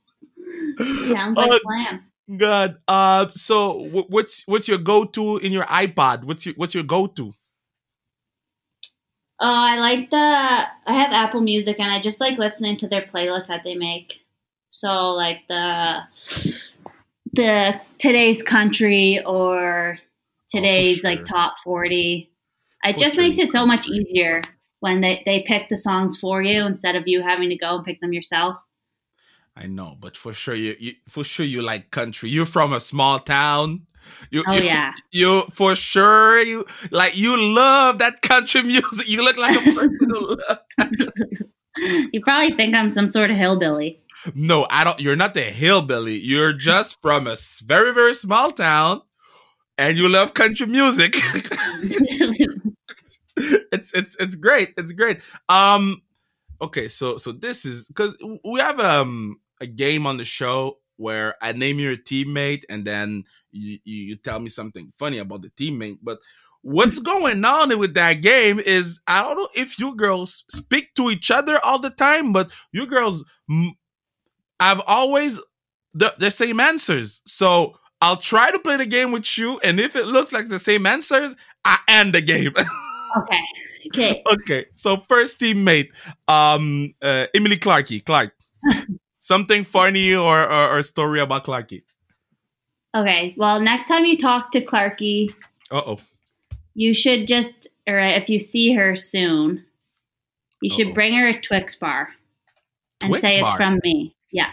Sounds 1.13 1.37
like 1.37 1.53
Oh, 1.53 1.57
a 1.57 1.61
plan. 1.61 2.05
God. 2.37 2.79
Uh, 2.87 3.29
so 3.31 3.89
wh- 3.91 4.11
what's 4.11 4.43
what's 4.47 4.69
your 4.69 4.79
go 4.79 5.05
to 5.05 5.39
in 5.39 5.53
your 5.53 5.65
iPod? 5.65 6.25
What's 6.25 6.47
your 6.47 6.55
what's 6.57 6.75
your 6.75 6.85
go 6.85 7.07
to? 7.07 7.33
Oh, 9.41 9.47
I 9.47 9.77
like 9.79 10.11
the. 10.11 10.17
I 10.17 10.93
have 10.95 11.13
Apple 11.13 11.41
Music, 11.41 11.79
and 11.79 11.91
I 11.93 12.01
just 12.01 12.21
like 12.21 12.39
listening 12.39 12.77
to 12.79 12.89
their 12.89 13.03
playlist 13.03 13.47
that 13.47 13.63
they 13.65 13.77
make. 13.77 14.25
So 14.73 15.11
like 15.11 15.43
the 15.49 16.01
the 17.35 17.81
today's 17.99 18.43
country 18.43 19.23
or 19.25 19.99
today's 20.51 21.05
like 21.05 21.19
sure. 21.19 21.27
top 21.27 21.57
forty. 21.65 22.31
It 22.85 22.99
For 22.99 22.99
just 22.99 23.15
sure, 23.15 23.25
makes 23.25 23.39
it 23.39 23.53
so 23.53 23.67
much 23.67 23.87
easier 23.89 24.43
when 24.81 25.01
they 25.01 25.23
they 25.27 25.45
pick 25.47 25.69
the 25.69 25.79
songs 25.79 26.19
for 26.19 26.43
you 26.43 26.65
instead 26.67 26.97
of 26.97 27.05
you 27.07 27.23
having 27.23 27.51
to 27.51 27.57
go 27.57 27.77
and 27.77 27.85
pick 27.85 28.01
them 28.01 28.13
yourself. 28.13 28.57
I 29.59 29.67
know, 29.67 29.97
but 29.99 30.17
for 30.17 30.33
sure 30.33 30.55
you, 30.55 30.77
you 30.79 30.93
for 31.09 31.25
sure 31.25 31.45
you 31.45 31.63
like 31.63 31.91
country. 31.91 32.31
You're 32.31 32.47
from 32.47 32.73
a 32.73 32.79
small 32.79 33.19
town. 33.19 33.87
You, 34.31 34.45
Oh 34.47 34.53
you, 34.53 34.63
yeah, 34.63 34.93
you 35.11 35.43
for 35.53 35.75
sure 35.75 36.39
you 36.39 36.65
like 36.93 37.17
you 37.17 37.37
love 37.37 37.99
that 37.99 38.23
country 38.23 38.63
music. 38.75 39.09
You 39.09 39.23
look 39.23 39.37
like 39.37 39.57
a 39.57 39.75
person 39.75 39.99
who 40.09 40.39
you 42.13 42.21
probably 42.23 42.57
think 42.57 42.75
I'm 42.75 42.93
some 42.93 43.11
sort 43.11 43.33
of 43.33 43.37
hillbilly. 43.37 44.01
No, 44.33 44.67
I 44.71 44.85
don't. 44.85 45.01
You're 45.01 45.17
not 45.17 45.35
the 45.35 45.43
hillbilly. 45.43 46.19
You're 46.19 46.53
just 46.53 47.03
from 47.03 47.27
a 47.27 47.37
very 47.65 47.93
very 47.93 48.15
small 48.15 48.53
town, 48.53 49.03
and 49.77 49.99
you 49.99 50.09
love 50.09 50.35
country 50.35 50.67
music. 50.67 51.17
it's 53.37 53.93
it's 53.93 54.17
it's 54.21 54.37
great. 54.37 54.75
It's 54.77 54.93
great. 54.93 55.21
Um, 55.49 56.03
okay, 56.63 56.89
so 56.89 57.17
so 57.17 57.33
this 57.33 57.65
is 57.65 57.89
because 57.89 58.17
we 58.45 58.61
have 58.61 58.79
um 58.79 59.41
a 59.61 59.67
game 59.67 60.07
on 60.07 60.17
the 60.17 60.25
show 60.25 60.79
where 60.97 61.35
I 61.41 61.53
name 61.53 61.79
your 61.79 61.97
teammate, 61.97 62.63
and 62.69 62.85
then 62.85 63.25
you 63.51 63.79
you, 63.85 64.05
you 64.05 64.17
tell 64.17 64.41
me 64.41 64.49
something 64.49 64.93
funny 64.99 65.19
about 65.19 65.43
the 65.43 65.51
teammate, 65.51 65.99
but. 66.03 66.19
What's 66.63 66.99
going 66.99 67.45
on 67.45 67.79
with 67.79 67.95
that 67.95 68.15
game 68.15 68.59
is 68.59 68.99
I 69.07 69.23
don't 69.23 69.37
know 69.37 69.49
if 69.55 69.79
you 69.79 69.95
girls 69.95 70.43
speak 70.51 70.93
to 70.97 71.09
each 71.09 71.31
other 71.31 71.65
all 71.65 71.79
the 71.79 71.89
time, 71.89 72.33
but 72.33 72.51
you 72.73 72.85
girls 72.85 73.25
m- 73.49 73.75
I've 74.61 74.81
always 74.87 75.39
the, 75.95 76.15
the 76.19 76.31
same 76.31 76.61
answers. 76.61 77.23
So 77.27 77.75
I'll 78.01 78.17
try 78.17 78.51
to 78.51 78.59
play 78.59 78.77
the 78.77 78.87
game 78.87 79.13
with 79.13 79.37
you, 79.39 79.59
and 79.61 79.81
if 79.81 79.97
it 79.97 80.07
looks 80.07 80.33
like 80.33 80.49
the 80.49 80.59
same 80.59 80.87
answers, 80.87 81.35
I 81.65 81.79
end 81.89 82.15
the 82.15 82.21
game. 82.21 82.53
okay, 82.57 83.41
okay. 83.95 84.23
okay. 84.33 84.67
So 84.75 85.03
first 85.09 85.41
teammate, 85.41 85.89
um, 86.29 86.95
uh, 87.03 87.27
Emily 87.35 87.59
Clarkey. 87.59 88.05
Clark, 88.05 88.33
something 89.29 89.63
funny 89.65 90.15
or, 90.15 90.43
or 90.49 90.79
or 90.79 90.83
story 90.83 91.21
about 91.21 91.45
Clarkey. 91.45 91.83
Okay. 92.97 93.35
Well, 93.37 93.61
next 93.61 93.87
time 93.87 94.05
you 94.07 94.17
talk 94.17 94.51
to 94.53 94.61
Clarky, 94.65 95.29
Uh 95.71 95.83
oh. 95.93 96.01
you 96.75 96.95
should 96.95 97.29
just, 97.29 97.55
or 97.87 97.99
if 98.01 98.29
you 98.33 98.41
see 98.41 98.73
her 98.73 98.97
soon, 98.97 99.65
you 100.63 100.71
should 100.75 100.89
Uh-oh. 100.89 100.95
bring 100.95 101.13
her 101.15 101.29
a 101.29 101.41
Twix 101.41 101.77
bar 101.77 102.09
and 103.03 103.11
Twix 103.11 103.29
say 103.29 103.41
bar? 103.43 103.51
it's 103.53 103.57
from 103.57 103.79
me. 103.85 104.17
Yeah. 104.33 104.51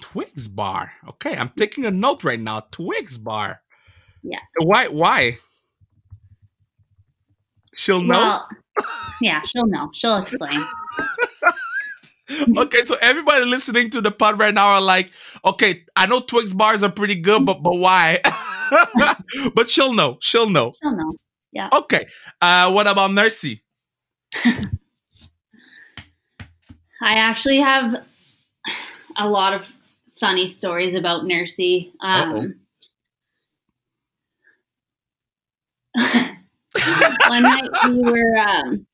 Twix 0.00 0.46
bar. 0.46 0.92
Okay, 1.08 1.34
I'm 1.36 1.50
taking 1.58 1.84
a 1.84 1.90
note 1.90 2.22
right 2.22 2.38
now. 2.40 2.60
Twix 2.70 3.18
bar. 3.18 3.60
Yeah. 4.22 4.38
Why? 4.62 4.86
Why? 4.86 5.38
She'll 7.74 8.00
know. 8.02 8.18
Well, 8.18 8.48
yeah, 9.20 9.40
she'll 9.44 9.66
know. 9.66 9.90
She'll 9.94 10.18
explain. 10.22 10.50
okay, 12.56 12.84
so 12.84 12.96
everybody 13.00 13.44
listening 13.44 13.90
to 13.90 14.00
the 14.00 14.10
pod 14.10 14.38
right 14.38 14.52
now 14.52 14.68
are 14.68 14.80
like, 14.80 15.10
okay, 15.44 15.84
I 15.96 16.06
know 16.06 16.20
Twix 16.20 16.52
bars 16.52 16.82
are 16.82 16.90
pretty 16.90 17.16
good, 17.16 17.46
but 17.46 17.62
but 17.62 17.76
why? 17.76 18.20
but 19.54 19.70
she'll 19.70 19.92
know. 19.92 20.18
She'll 20.20 20.50
know. 20.50 20.72
She'll 20.82 20.96
know. 20.96 21.12
Yeah. 21.52 21.68
Okay. 21.72 22.06
Uh, 22.40 22.70
what 22.72 22.86
about 22.86 23.10
Nursey? 23.10 23.60
I 27.00 27.14
actually 27.14 27.60
have 27.60 28.04
a 29.16 29.28
lot 29.28 29.54
of 29.54 29.62
funny 30.20 30.48
stories 30.48 30.94
about 30.94 31.24
Nursey. 31.24 31.92
Um, 32.00 32.56
one 37.28 37.42
night 37.42 37.68
we 37.88 38.02
were 38.02 38.36
um, 38.38 38.86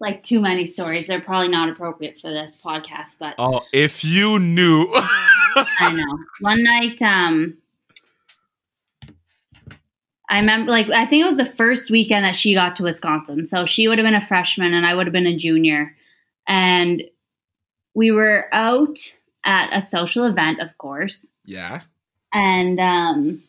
like 0.00 0.22
too 0.22 0.40
many 0.40 0.66
stories. 0.66 1.06
They're 1.06 1.20
probably 1.20 1.48
not 1.48 1.68
appropriate 1.70 2.18
for 2.20 2.30
this 2.30 2.56
podcast, 2.64 3.10
but 3.18 3.34
Oh, 3.38 3.62
if 3.72 4.04
you 4.04 4.38
knew. 4.38 4.88
I 5.56 5.92
know. 5.92 6.18
One 6.40 6.62
night, 6.62 7.00
um, 7.02 7.58
I 10.28 10.38
remember, 10.38 10.70
like, 10.70 10.88
I 10.90 11.06
think 11.06 11.24
it 11.24 11.28
was 11.28 11.36
the 11.36 11.52
first 11.56 11.90
weekend 11.90 12.24
that 12.24 12.34
she 12.34 12.54
got 12.54 12.76
to 12.76 12.82
Wisconsin. 12.82 13.46
So 13.46 13.66
she 13.66 13.86
would 13.88 13.98
have 13.98 14.04
been 14.06 14.14
a 14.14 14.26
freshman 14.26 14.72
and 14.74 14.86
I 14.86 14.94
would 14.94 15.06
have 15.06 15.12
been 15.12 15.26
a 15.26 15.36
junior. 15.36 15.94
And 16.48 17.02
we 17.94 18.10
were 18.10 18.46
out 18.52 18.98
at 19.44 19.70
a 19.72 19.86
social 19.86 20.24
event, 20.24 20.60
of 20.60 20.76
course. 20.78 21.28
yeah. 21.44 21.82
And, 22.32 22.80
um, 22.80 23.42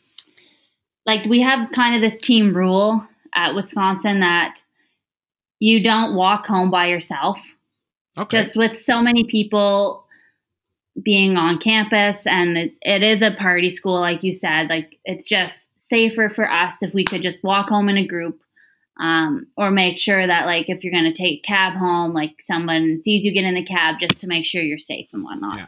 like, 1.08 1.26
we 1.26 1.42
have 1.42 1.72
kind 1.72 1.96
of 1.96 2.02
this 2.02 2.20
team 2.22 2.56
rule 2.56 3.04
at 3.34 3.56
Wisconsin 3.56 4.20
that 4.20 4.62
you 5.60 5.82
don't 5.84 6.16
walk 6.16 6.46
home 6.46 6.70
by 6.72 6.88
yourself 6.88 7.38
Okay. 8.18 8.42
just 8.42 8.56
with 8.56 8.80
so 8.82 9.02
many 9.02 9.26
people 9.26 10.06
being 11.04 11.36
on 11.36 11.58
campus 11.60 12.26
and 12.26 12.58
it, 12.58 12.74
it 12.82 13.04
is 13.04 13.22
a 13.22 13.32
party 13.32 13.70
school 13.70 14.00
like 14.00 14.24
you 14.24 14.32
said 14.32 14.70
like 14.70 14.98
it's 15.04 15.28
just 15.28 15.54
safer 15.78 16.30
for 16.30 16.50
us 16.50 16.76
if 16.82 16.94
we 16.94 17.04
could 17.04 17.22
just 17.22 17.44
walk 17.44 17.68
home 17.68 17.90
in 17.90 17.98
a 17.98 18.08
group 18.08 18.40
um, 19.02 19.46
or 19.58 19.70
make 19.72 20.00
sure 20.00 20.26
that 20.26 20.46
like 20.46 20.70
if 20.70 20.82
you're 20.82 20.94
going 20.94 21.04
to 21.04 21.12
take 21.12 21.40
a 21.40 21.48
cab 21.48 21.74
home 21.74 22.14
like 22.14 22.32
someone 22.40 23.02
sees 23.02 23.26
you 23.26 23.34
get 23.34 23.44
in 23.44 23.56
the 23.56 23.66
cab 23.66 23.96
just 24.00 24.18
to 24.20 24.28
make 24.28 24.46
sure 24.46 24.62
you're 24.62 24.78
safe 24.78 25.10
and 25.12 25.24
whatnot 25.26 25.58
Yeah. 25.58 25.66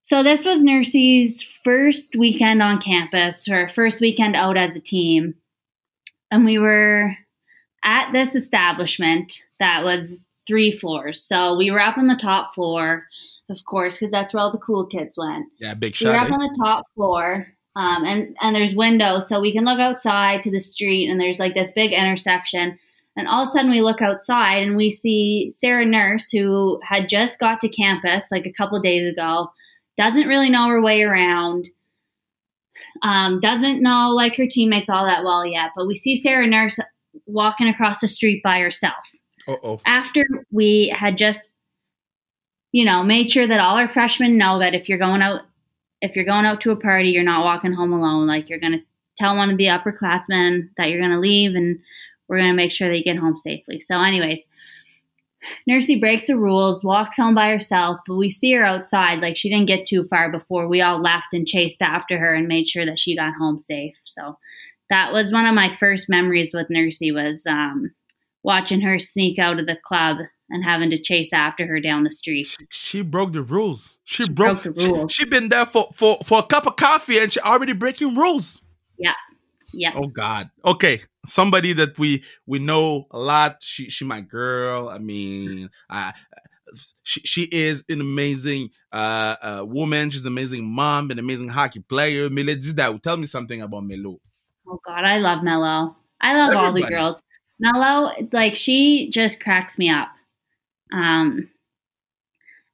so 0.00 0.22
this 0.22 0.46
was 0.46 0.64
Nursey's 0.64 1.46
first 1.62 2.16
weekend 2.16 2.62
on 2.62 2.80
campus 2.80 3.44
her 3.46 3.70
first 3.74 4.00
weekend 4.00 4.34
out 4.36 4.56
as 4.56 4.74
a 4.74 4.80
team 4.80 5.34
and 6.30 6.46
we 6.46 6.58
were 6.58 7.14
at 7.84 8.12
this 8.12 8.34
establishment 8.34 9.42
that 9.58 9.84
was 9.84 10.18
three 10.46 10.76
floors. 10.76 11.22
So 11.22 11.56
we 11.56 11.70
were 11.70 11.80
up 11.80 11.96
on 11.96 12.08
the 12.08 12.18
top 12.20 12.54
floor, 12.54 13.06
of 13.48 13.58
course, 13.66 13.94
because 13.94 14.10
that's 14.10 14.34
where 14.34 14.42
all 14.42 14.52
the 14.52 14.58
cool 14.58 14.86
kids 14.86 15.16
went. 15.16 15.46
yeah, 15.58 15.74
big 15.74 15.94
shot. 15.94 16.08
We 16.08 16.10
were 16.10 16.18
up 16.18 16.30
eh? 16.30 16.34
on 16.34 16.40
the 16.40 16.58
top 16.62 16.84
floor, 16.94 17.46
um, 17.76 18.04
and 18.04 18.36
and 18.40 18.54
there's 18.56 18.74
windows, 18.74 19.28
so 19.28 19.40
we 19.40 19.52
can 19.52 19.64
look 19.64 19.78
outside 19.78 20.42
to 20.42 20.50
the 20.50 20.60
street, 20.60 21.08
and 21.08 21.20
there's 21.20 21.38
like 21.38 21.54
this 21.54 21.70
big 21.74 21.92
intersection. 21.92 22.78
And 23.16 23.28
all 23.28 23.42
of 23.42 23.48
a 23.48 23.52
sudden, 23.52 23.70
we 23.70 23.82
look 23.82 24.00
outside 24.00 24.62
and 24.62 24.76
we 24.76 24.92
see 24.92 25.52
Sarah 25.60 25.84
Nurse, 25.84 26.28
who 26.30 26.80
had 26.82 27.08
just 27.08 27.38
got 27.38 27.60
to 27.60 27.68
campus 27.68 28.26
like 28.30 28.46
a 28.46 28.52
couple 28.52 28.80
days 28.80 29.12
ago, 29.12 29.50
doesn't 29.98 30.28
really 30.28 30.48
know 30.48 30.68
her 30.68 30.80
way 30.80 31.02
around, 31.02 31.68
um, 33.02 33.40
doesn't 33.40 33.82
know 33.82 34.10
like 34.10 34.36
her 34.36 34.46
teammates 34.46 34.88
all 34.88 35.04
that 35.04 35.24
well 35.24 35.44
yet. 35.44 35.70
But 35.76 35.86
we 35.86 35.96
see 35.96 36.20
Sarah 36.20 36.46
Nurse 36.46 36.78
walking 37.26 37.68
across 37.68 38.00
the 38.00 38.08
street 38.08 38.42
by 38.42 38.58
herself 38.58 38.94
Uh-oh. 39.48 39.80
after 39.86 40.24
we 40.50 40.94
had 40.96 41.18
just 41.18 41.48
you 42.72 42.84
know 42.84 43.02
made 43.02 43.30
sure 43.30 43.46
that 43.46 43.60
all 43.60 43.76
our 43.76 43.88
freshmen 43.88 44.36
know 44.36 44.58
that 44.58 44.74
if 44.74 44.88
you're 44.88 44.98
going 44.98 45.22
out 45.22 45.42
if 46.00 46.16
you're 46.16 46.24
going 46.24 46.46
out 46.46 46.60
to 46.60 46.70
a 46.70 46.76
party 46.76 47.10
you're 47.10 47.22
not 47.22 47.44
walking 47.44 47.72
home 47.72 47.92
alone 47.92 48.26
like 48.26 48.48
you're 48.48 48.60
going 48.60 48.72
to 48.72 48.84
tell 49.18 49.36
one 49.36 49.50
of 49.50 49.56
the 49.56 49.66
upperclassmen 49.66 50.68
that 50.76 50.88
you're 50.88 51.00
going 51.00 51.10
to 51.10 51.18
leave 51.18 51.54
and 51.54 51.78
we're 52.28 52.38
going 52.38 52.50
to 52.50 52.54
make 52.56 52.72
sure 52.72 52.88
they 52.88 53.02
get 53.02 53.18
home 53.18 53.36
safely 53.36 53.80
so 53.80 54.00
anyways 54.00 54.48
Nursey 55.68 55.98
breaks 55.98 56.26
the 56.26 56.36
rules, 56.36 56.84
walks 56.84 57.16
home 57.16 57.34
by 57.34 57.48
herself, 57.48 57.98
but 58.06 58.16
we 58.16 58.30
see 58.30 58.52
her 58.52 58.64
outside. 58.64 59.20
Like 59.20 59.36
she 59.36 59.48
didn't 59.48 59.68
get 59.68 59.86
too 59.86 60.04
far 60.04 60.30
before 60.30 60.68
we 60.68 60.80
all 60.80 61.00
left 61.00 61.32
and 61.32 61.46
chased 61.46 61.80
after 61.80 62.18
her 62.18 62.34
and 62.34 62.46
made 62.46 62.68
sure 62.68 62.84
that 62.84 62.98
she 62.98 63.16
got 63.16 63.34
home 63.34 63.60
safe. 63.60 63.96
So 64.04 64.38
that 64.90 65.12
was 65.12 65.32
one 65.32 65.46
of 65.46 65.54
my 65.54 65.74
first 65.78 66.08
memories 66.08 66.50
with 66.52 66.66
Nursey 66.68 67.14
was 67.14 67.44
um, 67.46 67.92
watching 68.42 68.80
her 68.82 68.98
sneak 68.98 69.38
out 69.38 69.58
of 69.58 69.66
the 69.66 69.76
club 69.86 70.18
and 70.50 70.64
having 70.64 70.90
to 70.90 71.00
chase 71.00 71.32
after 71.32 71.66
her 71.66 71.80
down 71.80 72.02
the 72.02 72.10
street. 72.10 72.48
She 72.70 73.02
broke 73.02 73.32
the 73.32 73.42
rules. 73.42 73.98
She, 74.04 74.28
broke 74.28 74.64
broke, 74.64 74.76
the 74.76 74.88
rules. 74.88 75.12
She, 75.12 75.24
been 75.24 75.48
there 75.48 75.64
for, 75.64 75.90
for, 75.94 76.18
for 76.24 76.40
a 76.40 76.42
cup 76.42 76.66
of 76.66 76.76
coffee 76.76 77.18
and 77.18 77.32
she 77.32 77.40
already 77.40 77.72
breaking 77.72 78.16
rules. 78.16 78.60
Yeah. 78.98 79.14
Yeah. 79.72 79.92
Oh 79.94 80.08
God. 80.08 80.50
Okay. 80.64 81.02
Somebody 81.26 81.72
that 81.74 81.98
we 81.98 82.24
we 82.46 82.58
know 82.58 83.06
a 83.12 83.18
lot. 83.18 83.58
She 83.60 83.88
she 83.88 84.04
my 84.04 84.20
girl. 84.20 84.88
I 84.88 84.98
mean, 84.98 85.68
I 85.88 86.14
she 87.02 87.20
she 87.20 87.42
is 87.42 87.84
an 87.88 88.00
amazing 88.00 88.70
uh, 88.90 89.36
uh 89.40 89.64
woman. 89.64 90.10
She's 90.10 90.22
an 90.22 90.28
amazing 90.28 90.64
mom, 90.64 91.10
an 91.10 91.18
amazing 91.20 91.50
hockey 91.50 91.80
player. 91.80 92.28
Mélodie. 92.30 93.02
Tell 93.02 93.16
me 93.16 93.26
something 93.26 93.62
about 93.62 93.84
Melo. 93.84 94.18
Oh 94.70 94.80
God, 94.86 95.04
I 95.04 95.18
love 95.18 95.42
Mello. 95.42 95.96
I 96.20 96.34
love 96.34 96.54
all 96.54 96.72
the 96.72 96.82
girls. 96.82 97.16
Mello, 97.58 98.12
like 98.32 98.54
she 98.54 99.10
just 99.10 99.40
cracks 99.40 99.76
me 99.76 99.90
up. 99.90 100.08
Um, 100.92 101.48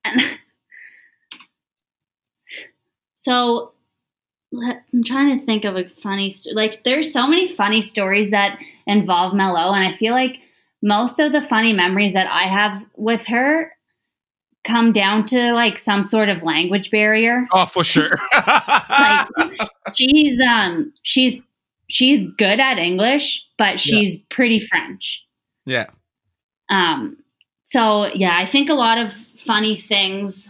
and 0.05 0.21
so 3.25 3.73
let, 4.53 4.85
I'm 4.93 5.05
trying 5.05 5.39
to 5.39 5.47
think 5.47 5.65
of 5.65 5.77
a 5.77 5.89
funny 5.89 6.35
st- 6.35 6.55
like. 6.55 6.85
There's 6.85 7.13
so 7.13 7.27
many 7.27 7.55
funny 7.55 7.83
stories 7.83 8.31
that 8.31 8.59
involve 8.87 9.35
Mello, 9.35 9.73
and 9.73 9.87
I 9.87 9.97
feel 9.97 10.13
like 10.13 10.37
most 10.83 11.19
of 11.19 11.33
the 11.33 11.43
funny 11.43 11.73
memories 11.73 12.13
that 12.13 12.29
I 12.31 12.43
have 12.43 12.85
with 12.97 13.25
her 13.27 13.73
come 14.67 14.93
down 14.93 15.25
to 15.27 15.53
like 15.53 15.79
some 15.79 16.03
sort 16.03 16.29
of 16.29 16.43
language 16.43 16.91
barrier. 16.91 17.47
Oh, 17.53 17.67
for 17.67 17.85
sure. 17.85 18.13
Like 18.47 19.29
she's 19.95 20.39
um 20.41 20.93
she's 21.03 21.41
she's 21.89 22.29
good 22.37 22.61
at 22.61 22.79
English, 22.79 23.45
but 23.59 23.81
she's 23.81 24.19
pretty 24.31 24.61
French. 24.67 25.25
yeah. 25.65 25.87
Um, 26.69 27.19
so 27.65 28.07
yeah, 28.07 28.37
I 28.37 28.51
think 28.51 28.69
a 28.71 28.75
lot 28.75 28.99
of 28.99 29.13
funny 29.45 29.81
things 29.89 30.49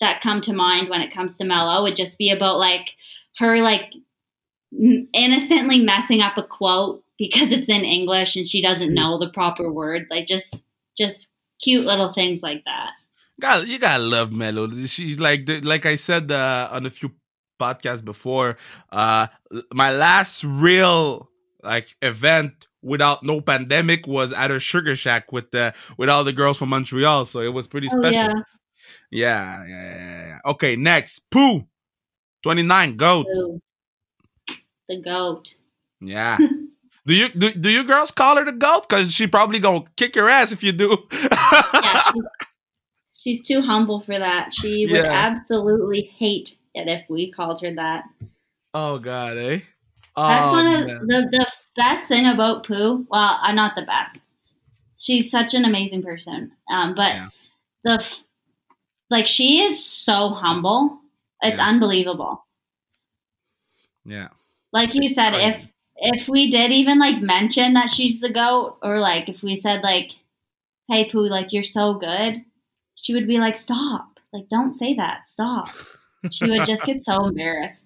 that 0.00 0.22
come 0.22 0.40
to 0.42 0.52
mind 0.52 0.88
when 0.88 1.00
it 1.00 1.12
comes 1.12 1.36
to 1.36 1.44
Mello 1.44 1.82
would 1.82 1.96
just 1.96 2.18
be 2.18 2.30
about 2.30 2.58
like 2.58 2.88
her 3.38 3.60
like 3.62 3.92
m- 4.72 5.08
innocently 5.12 5.80
messing 5.80 6.20
up 6.20 6.36
a 6.36 6.42
quote 6.42 7.04
because 7.18 7.50
it's 7.50 7.68
in 7.68 7.84
English 7.84 8.36
and 8.36 8.46
she 8.46 8.62
doesn't 8.62 8.94
know 8.94 9.18
the 9.18 9.30
proper 9.30 9.70
word. 9.72 10.06
Like 10.10 10.26
just 10.26 10.66
just 10.96 11.28
cute 11.62 11.84
little 11.84 12.12
things 12.12 12.42
like 12.42 12.64
that. 12.64 12.90
God, 13.40 13.68
you 13.68 13.78
gotta 13.78 14.02
love 14.02 14.32
Mello. 14.32 14.70
She's 14.86 15.20
like, 15.20 15.46
the, 15.46 15.60
like 15.60 15.86
I 15.86 15.94
said 15.96 16.30
uh, 16.32 16.68
on 16.72 16.86
a 16.86 16.90
few 16.90 17.12
podcasts 17.58 18.04
before. 18.04 18.56
Uh, 18.90 19.26
my 19.72 19.90
last 19.92 20.44
real 20.44 21.28
like 21.62 21.96
event 22.02 22.66
without 22.82 23.22
no 23.24 23.40
pandemic 23.40 24.06
was 24.06 24.32
at 24.32 24.50
a 24.50 24.60
Sugar 24.60 24.94
Shack 24.96 25.32
with 25.32 25.50
the 25.50 25.74
with 25.96 26.08
all 26.08 26.24
the 26.24 26.32
girls 26.32 26.58
from 26.58 26.68
Montreal. 26.70 27.24
So 27.24 27.40
it 27.40 27.52
was 27.52 27.66
pretty 27.66 27.88
Oh, 27.92 27.98
special. 28.00 28.12
yeah. 28.12 28.32
yeah. 29.10 29.64
Yeah, 29.66 29.66
yeah, 29.66 30.26
yeah. 30.26 30.38
Okay, 30.52 30.76
next, 30.76 31.22
Pooh, 31.30 31.64
twenty 32.42 32.62
nine, 32.62 32.96
goat. 32.96 33.26
Ooh. 33.36 33.60
The 34.88 35.00
goat. 35.02 35.54
Yeah. 36.00 36.38
Do 37.06 37.14
you 37.14 37.30
do, 37.30 37.50
do 37.54 37.70
you 37.70 37.84
girls 37.84 38.10
call 38.10 38.36
her 38.36 38.44
the 38.44 38.52
goat? 38.52 38.86
Cause 38.90 39.12
she 39.12 39.26
probably 39.26 39.58
gonna 39.60 39.84
kick 39.96 40.14
your 40.14 40.28
ass 40.28 40.52
if 40.52 40.62
you 40.62 40.72
do. 40.72 40.94
yeah, 41.10 42.02
she's, 42.12 42.22
she's 43.14 43.42
too 43.48 43.62
humble 43.62 44.00
for 44.02 44.18
that. 44.18 44.52
She 44.52 44.84
would 44.86 44.94
Yeah. 44.94 45.04
absolutely 45.10 46.02
hate 46.18 46.57
it 46.78 46.88
if 46.88 47.08
we 47.10 47.30
called 47.32 47.60
her 47.62 47.74
that. 47.74 48.04
oh 48.74 48.98
God, 48.98 49.36
eh? 49.36 49.60
That's 50.16 50.52
one 50.52 50.66
of 50.66 50.86
man. 50.86 51.06
the, 51.06 51.28
the 51.30 51.46
best 51.76 52.08
thing 52.08 52.26
about 52.26 52.66
Pooh. 52.66 53.06
Well, 53.10 53.38
I'm 53.40 53.54
not 53.54 53.76
the 53.76 53.82
best. 53.82 54.18
She's 54.98 55.30
such 55.30 55.54
an 55.54 55.64
amazing 55.64 56.02
person. 56.02 56.50
Um, 56.70 56.94
but 56.94 57.14
Yeah. 57.14 57.28
the 57.84 58.04
like 59.10 59.26
she 59.26 59.60
is 59.62 59.84
so 59.84 60.30
humble. 60.30 61.00
It's 61.40 61.58
Yeah. 61.58 61.68
unbelievable. 61.68 62.44
yeah. 64.04 64.28
Like 64.72 64.94
you 64.94 65.08
said, 65.08 65.34
if 65.34 65.68
if 65.96 66.28
we 66.28 66.50
did 66.50 66.72
even 66.72 66.98
like 66.98 67.20
mention 67.22 67.74
that 67.74 67.90
she's 67.90 68.20
the 68.20 68.30
goat, 68.30 68.78
or 68.82 68.98
like 68.98 69.28
if 69.28 69.42
we 69.42 69.56
said 69.56 69.82
like, 69.82 70.12
"Hey 70.88 71.08
Pooh, 71.10 71.28
like 71.28 71.52
you're 71.52 71.62
so 71.62 71.94
good," 71.94 72.44
she 72.96 73.14
would 73.14 73.26
be 73.26 73.38
like, 73.38 73.56
"Stop! 73.56 74.18
Like 74.32 74.48
don't 74.48 74.74
say 74.76 74.94
that. 74.94 75.28
Stop." 75.28 75.68
She 76.30 76.48
would 76.48 76.66
just 76.66 76.82
get 76.84 77.04
so 77.04 77.26
embarrassed. 77.26 77.84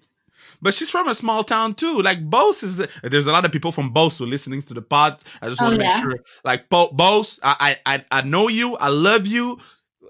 but 0.61 0.73
she's 0.73 0.89
from 0.89 1.07
a 1.07 1.15
small 1.15 1.43
town 1.43 1.73
too. 1.75 1.99
Like 2.01 2.29
Beauce 2.29 2.63
is. 2.63 2.81
There's 3.03 3.27
a 3.27 3.31
lot 3.31 3.45
of 3.45 3.51
people 3.51 3.71
from 3.71 3.93
Beauce 3.93 4.17
who 4.17 4.23
are 4.23 4.27
listening 4.27 4.61
to 4.63 4.73
the 4.73 4.81
pod. 4.81 5.19
I 5.41 5.49
just 5.49 5.61
want 5.61 5.75
Oh, 5.75 5.77
to 5.77 5.83
yeah? 5.83 5.93
make 5.95 6.03
sure. 6.03 6.19
Like 6.43 6.69
Bo- 6.69 6.91
Beauce, 6.91 7.39
I, 7.43 7.77
I 7.85 8.03
I 8.11 8.21
know 8.21 8.47
you. 8.47 8.75
I 8.77 8.87
love 8.89 9.27
you. 9.27 9.57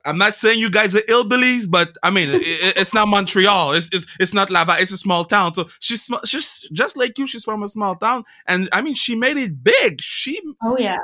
I'm 0.06 0.18
not 0.18 0.34
saying 0.34 0.60
you 0.60 0.70
guys 0.70 0.94
are 0.96 1.02
illbillies, 1.02 1.70
but 1.70 1.96
I 2.04 2.10
mean, 2.12 2.30
it- 2.30 2.44
it's 2.78 2.94
not 2.94 3.08
Montreal. 3.08 3.74
It's, 3.74 3.90
it's 3.94 4.06
it's 4.20 4.34
not 4.34 4.50
Laval. 4.50 4.76
It's 4.80 4.92
a 4.92 4.98
small 4.98 5.26
town. 5.26 5.54
So 5.54 5.70
she's 5.80 6.08
she's 6.26 6.68
just 6.74 6.98
like 6.98 7.18
you. 7.18 7.26
She's 7.28 7.44
from 7.46 7.64
a 7.64 7.68
small 7.68 7.96
town, 7.96 8.24
and 8.48 8.70
I 8.72 8.82
mean, 8.82 8.96
she 8.96 9.16
made 9.16 9.38
it 9.38 9.64
big. 9.64 10.02
She 10.02 10.40
Oh 10.64 10.78
yeah. 10.78 10.98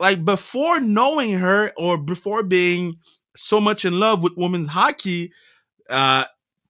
like 0.00 0.24
before 0.24 0.80
knowing 0.80 1.34
her 1.34 1.72
or 1.76 1.98
before 1.98 2.42
being 2.42 2.96
so 3.34 3.60
much 3.60 3.84
in 3.84 3.98
love 4.00 4.22
with 4.22 4.32
women's 4.36 4.68
hockey, 4.68 5.32
uh, 5.90 6.24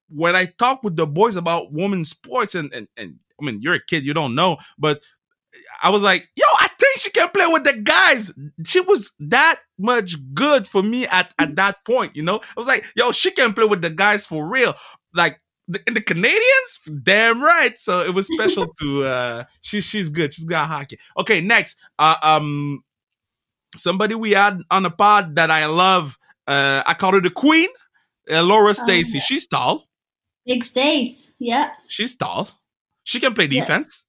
when 0.09 0.35
I 0.35 0.45
talk 0.45 0.83
with 0.83 0.95
the 0.95 1.07
boys 1.07 1.35
about 1.35 1.71
women's 1.73 2.09
sports, 2.09 2.55
and, 2.55 2.73
and 2.73 2.87
and 2.97 3.15
I 3.41 3.45
mean, 3.45 3.61
you're 3.61 3.75
a 3.75 3.83
kid, 3.83 4.05
you 4.05 4.13
don't 4.13 4.35
know, 4.35 4.57
but 4.77 5.01
I 5.81 5.89
was 5.89 6.01
like, 6.01 6.29
yo, 6.35 6.45
I 6.59 6.69
think 6.79 6.97
she 6.99 7.09
can 7.09 7.29
play 7.29 7.47
with 7.47 7.63
the 7.63 7.73
guys. 7.73 8.31
She 8.65 8.79
was 8.81 9.11
that 9.19 9.59
much 9.77 10.15
good 10.33 10.67
for 10.67 10.83
me 10.83 11.07
at 11.07 11.33
at 11.39 11.55
that 11.55 11.83
point, 11.85 12.15
you 12.15 12.23
know. 12.23 12.37
I 12.37 12.53
was 12.59 12.67
like, 12.67 12.85
yo, 12.95 13.11
she 13.11 13.31
can 13.31 13.53
play 13.53 13.65
with 13.65 13.81
the 13.81 13.89
guys 13.89 14.25
for 14.27 14.47
real, 14.47 14.75
like. 15.13 15.39
The, 15.69 15.81
and 15.85 15.97
the 15.97 16.01
Canadians, 16.01 16.79
damn 17.03 17.43
right. 17.43 17.77
So 17.77 17.99
it 17.99 18.13
was 18.13 18.25
special 18.27 18.73
to 18.79 19.03
uh 19.03 19.43
she 19.59 19.81
she's 19.81 20.07
good. 20.07 20.33
She's 20.33 20.45
got 20.45 20.69
hockey. 20.69 20.97
Okay, 21.17 21.41
next. 21.41 21.75
Uh 21.99 22.15
um 22.21 22.85
somebody 23.75 24.15
we 24.15 24.31
had 24.31 24.61
on 24.71 24.83
the 24.83 24.89
pod 24.89 25.35
that 25.35 25.51
I 25.51 25.65
love. 25.65 26.17
Uh, 26.47 26.81
I 26.85 26.93
call 26.93 27.11
her 27.13 27.19
the 27.19 27.29
queen, 27.29 27.67
uh, 28.31 28.41
Laura 28.43 28.73
Stacey. 28.73 29.17
yeah. 29.17 29.23
She's 29.23 29.45
tall. 29.47 29.86
Big 30.47 30.63
stays. 30.63 31.27
Yeah. 31.39 31.71
She's 31.87 32.15
tall. 32.15 32.49
She 33.03 33.19
can 33.19 33.33
play 33.33 33.45
Yeah. 33.45 33.61
defense. 33.61 34.03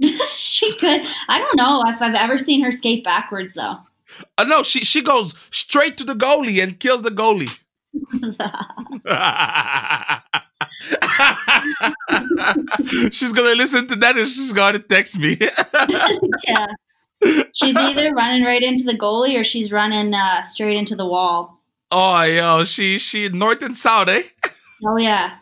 she 0.36 0.74
could. 0.76 1.02
I 1.28 1.38
don't 1.38 1.56
know 1.56 1.82
if 1.86 2.00
I've 2.02 2.14
ever 2.14 2.38
seen 2.38 2.62
her 2.64 2.72
skate 2.72 3.04
backwards 3.04 3.54
though. 3.54 3.78
Uh, 4.36 4.44
no, 4.44 4.62
she 4.62 4.80
she 4.84 5.02
goes 5.02 5.34
straight 5.50 5.96
to 5.98 6.04
the 6.04 6.14
goalie 6.14 6.62
and 6.62 6.78
kills 6.80 7.02
the 7.02 7.10
goalie. 7.10 7.50
she's 13.10 13.32
gonna 13.32 13.54
listen 13.54 13.86
to 13.88 13.96
that 13.96 14.16
and 14.16 14.26
she's 14.26 14.52
gonna 14.52 14.78
text 14.78 15.18
me. 15.18 15.36
yeah. 16.46 16.66
She's 17.54 17.74
either 17.76 18.14
running 18.14 18.44
right 18.44 18.62
into 18.62 18.84
the 18.84 18.96
goalie 18.96 19.38
or 19.38 19.44
she's 19.44 19.72
running 19.72 20.14
uh, 20.14 20.44
straight 20.44 20.76
into 20.76 20.94
the 20.94 21.06
wall. 21.06 21.60
oh 21.90 22.22
yo, 22.22 22.64
she 22.64 22.98
she 22.98 23.28
north 23.28 23.62
and 23.62 23.76
south, 23.76 24.08
eh? 24.08 24.22
Oh 24.86 24.96
yeah. 24.96 25.36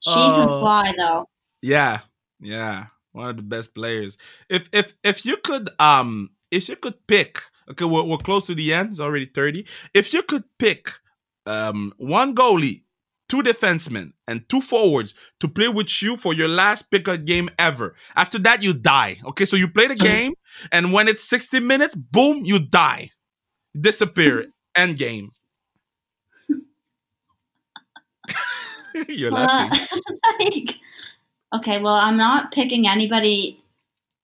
She 0.00 0.10
Oh. 0.10 0.34
can 0.34 0.48
fly 0.60 0.94
though. 0.96 1.28
Yeah, 1.62 2.00
yeah, 2.40 2.86
one 3.12 3.28
of 3.30 3.36
the 3.36 3.42
best 3.42 3.74
players. 3.74 4.16
If 4.48 4.68
if 4.72 4.94
if 5.04 5.24
you 5.26 5.36
could 5.36 5.70
um 5.78 6.30
if 6.50 6.68
you 6.68 6.76
could 6.76 7.06
pick, 7.06 7.42
okay, 7.70 7.84
we're 7.84 8.04
we're 8.04 8.16
close 8.18 8.46
to 8.46 8.54
the 8.54 8.72
end. 8.72 8.90
It's 8.90 9.00
already 9.00 9.26
thirty. 9.26 9.66
If 9.94 10.12
you 10.14 10.22
could 10.22 10.44
pick 10.58 10.90
um 11.46 11.92
one 11.98 12.34
goalie, 12.34 12.82
two 13.28 13.42
defensemen, 13.42 14.12
and 14.26 14.48
two 14.48 14.60
forwards 14.62 15.14
to 15.40 15.48
play 15.48 15.68
with 15.68 16.00
you 16.02 16.16
for 16.16 16.32
your 16.32 16.48
last 16.48 16.90
pickup 16.90 17.24
game 17.26 17.50
ever. 17.58 17.94
After 18.16 18.38
that, 18.40 18.62
you 18.62 18.72
die. 18.72 19.20
Okay, 19.26 19.44
so 19.44 19.56
you 19.56 19.68
play 19.68 19.86
the 19.88 19.94
game, 20.10 20.32
and 20.72 20.92
when 20.94 21.08
it's 21.08 21.24
sixty 21.24 21.60
minutes, 21.60 21.94
boom, 21.94 22.44
you 22.44 22.58
die, 22.58 23.10
disappear, 23.78 24.46
end 24.76 24.96
game. 24.98 25.30
You're 29.08 29.30
laughing. 29.30 29.80
Uh, 29.92 30.12
like, 30.40 30.74
okay, 31.54 31.80
well, 31.80 31.94
I'm 31.94 32.16
not 32.16 32.52
picking 32.52 32.86
anybody 32.86 33.62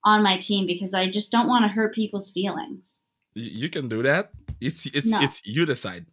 on 0.05 0.23
my 0.23 0.39
team 0.39 0.67
because 0.67 0.95
I 0.95 1.11
just 1.11 1.33
don't 1.33 1.49
want 1.49 1.65
to 1.65 1.69
hurt 1.69 1.95
people's 1.95 2.31
feelings. 2.31 2.81
You 3.35 3.69
can 3.69 3.89
do 3.89 4.03
that. 4.03 4.31
It's 4.61 4.87
it's 4.87 5.11
No. 5.11 5.21
it's 5.21 5.43
you 5.45 5.67
decide. 5.67 6.07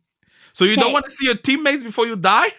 So 0.51 0.65
you 0.65 0.75
don't 0.75 0.91
want 0.93 1.05
to 1.05 1.11
see 1.11 1.25
your 1.25 1.35
teammates 1.35 1.83
before 1.83 2.05
you 2.05 2.15
die? 2.15 2.49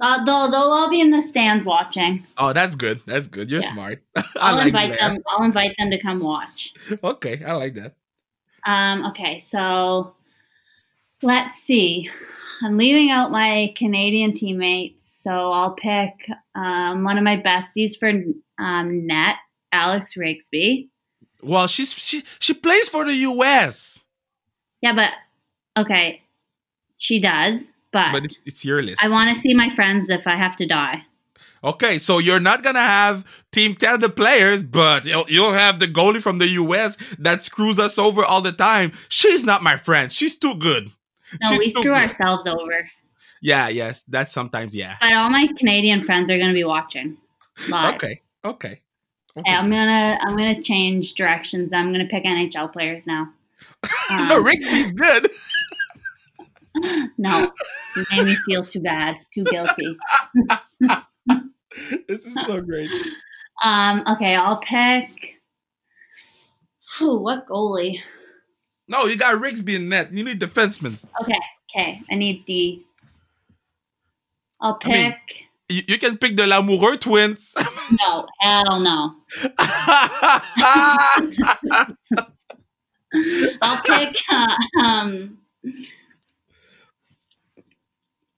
Uh, 0.00 0.24
they'll 0.24 0.50
they'll 0.50 0.70
all 0.70 0.90
be 0.90 1.00
in 1.00 1.10
the 1.12 1.22
stands 1.22 1.64
watching. 1.64 2.26
Oh, 2.36 2.52
that's 2.52 2.74
good. 2.74 3.00
That's 3.06 3.26
good. 3.28 3.48
You're 3.50 3.62
Yeah. 3.62 3.72
smart. 3.72 4.02
I 4.16 4.24
I'll 4.36 4.56
like 4.56 4.66
invite 4.66 4.90
that. 4.90 5.00
them. 5.14 5.22
I'll 5.28 5.44
invite 5.44 5.74
them 5.78 5.90
to 5.90 6.00
come 6.02 6.20
watch. 6.20 6.72
Okay, 7.02 7.42
I 7.44 7.52
like 7.54 7.74
that. 7.74 7.94
Um, 8.66 9.06
okay, 9.06 9.44
so 9.50 10.14
let's 11.22 11.56
see. 11.62 12.10
I'm 12.64 12.78
leaving 12.78 13.10
out 13.10 13.30
my 13.30 13.74
Canadian 13.76 14.32
teammates, 14.32 15.20
so 15.22 15.30
I'll 15.30 15.72
pick 15.72 16.30
um, 16.54 17.04
one 17.04 17.18
of 17.18 17.24
my 17.24 17.36
besties 17.36 17.98
for 17.98 18.10
um, 18.58 19.06
net, 19.06 19.36
Alex 19.70 20.14
Rigsby. 20.16 20.88
Well, 21.42 21.66
she's 21.66 21.92
she 21.92 22.22
she 22.38 22.54
plays 22.54 22.88
for 22.88 23.04
the 23.04 23.12
US, 23.16 24.06
Yeah, 24.80 24.94
but 24.94 25.10
okay, 25.76 26.22
she 26.96 27.20
does, 27.20 27.64
but, 27.92 28.12
but 28.12 28.24
it's, 28.24 28.38
it's 28.46 28.64
your 28.64 28.82
list. 28.82 29.04
I 29.04 29.08
want 29.08 29.36
to 29.36 29.42
see 29.42 29.52
my 29.52 29.68
friends 29.74 30.08
if 30.08 30.26
I 30.26 30.36
have 30.36 30.56
to 30.56 30.66
die. 30.66 31.04
okay, 31.62 31.98
so 31.98 32.18
you're 32.18 32.40
not 32.40 32.62
gonna 32.62 32.80
have 32.80 33.26
Team 33.52 33.74
Canada 33.74 34.08
players, 34.08 34.62
but 34.62 35.04
you'll 35.04 35.26
you'll 35.28 35.52
have 35.52 35.80
the 35.80 35.86
goalie 35.86 36.22
from 36.22 36.38
the 36.38 36.48
US 36.62 36.96
that 37.18 37.42
screws 37.42 37.78
us 37.78 37.98
over 37.98 38.24
all 38.24 38.40
the 38.40 38.52
time. 38.52 38.92
She's 39.10 39.44
not 39.44 39.62
my 39.62 39.76
friend. 39.76 40.10
She's 40.10 40.34
too 40.34 40.54
good. 40.54 40.92
No, 41.42 41.48
She's 41.50 41.58
we 41.58 41.70
screw 41.70 41.82
good. 41.84 41.92
ourselves 41.94 42.46
over. 42.46 42.88
Yeah, 43.42 43.68
yes, 43.68 44.04
that's 44.08 44.32
sometimes 44.32 44.74
yeah. 44.74 44.96
But 45.00 45.12
all 45.12 45.30
my 45.30 45.48
Canadian 45.58 46.02
friends 46.02 46.30
are 46.30 46.36
going 46.38 46.48
to 46.48 46.54
be 46.54 46.64
watching 46.64 47.16
live. 47.68 47.94
Okay, 47.96 48.22
okay. 48.44 48.80
okay. 49.38 49.50
I'm 49.52 49.68
gonna 49.70 50.18
I'm 50.22 50.36
gonna 50.36 50.62
change 50.62 51.14
directions. 51.14 51.72
I'm 51.72 51.92
gonna 51.92 52.06
pick 52.06 52.24
NHL 52.24 52.72
players 52.72 53.06
now. 53.06 53.28
no, 54.10 54.16
Um, 54.36 54.44
Rigsby's 54.44 54.92
good. 54.92 55.30
No, 57.16 57.52
you 57.94 58.04
made 58.10 58.24
me 58.26 58.36
feel 58.46 58.66
too 58.66 58.80
bad, 58.80 59.14
too 59.32 59.44
guilty. 59.44 59.96
this 62.08 62.26
is 62.26 62.34
so 62.46 62.60
great. 62.60 62.90
Um, 63.62 64.02
okay, 64.08 64.34
I'll 64.34 64.56
pick. 64.56 65.08
Whew, 66.98 67.18
what 67.20 67.46
goalie? 67.46 68.00
No, 68.88 69.06
you 69.06 69.16
got 69.16 69.34
Rigsby 69.40 69.74
in 69.76 69.88
net. 69.88 70.12
You 70.12 70.24
need 70.24 70.40
defensemen. 70.40 71.02
Okay, 71.22 71.38
okay, 71.70 72.02
I 72.10 72.14
need 72.14 72.44
D. 72.46 72.84
I'll 74.60 74.78
I 74.82 74.88
mean- 74.88 75.12
pick. 75.12 75.18
You, 75.70 75.82
you 75.88 75.98
can 75.98 76.18
pick 76.18 76.36
the 76.36 76.42
Lamoureux 76.42 77.00
twins. 77.00 77.54
no, 78.02 78.26
hell 78.40 78.80
no. 78.80 79.14
I'll 83.62 83.80
pick 83.82 84.16
uh, 84.30 84.56
um, 84.82 85.38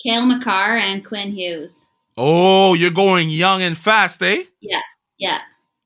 Cale 0.00 0.24
Makar 0.26 0.76
and 0.76 1.04
Quinn 1.04 1.32
Hughes. 1.32 1.86
oh, 2.16 2.74
you're 2.74 2.90
going 2.92 3.28
young 3.30 3.60
and 3.62 3.76
fast, 3.76 4.22
eh? 4.22 4.44
Yeah, 4.60 4.82
yeah. 5.18 5.38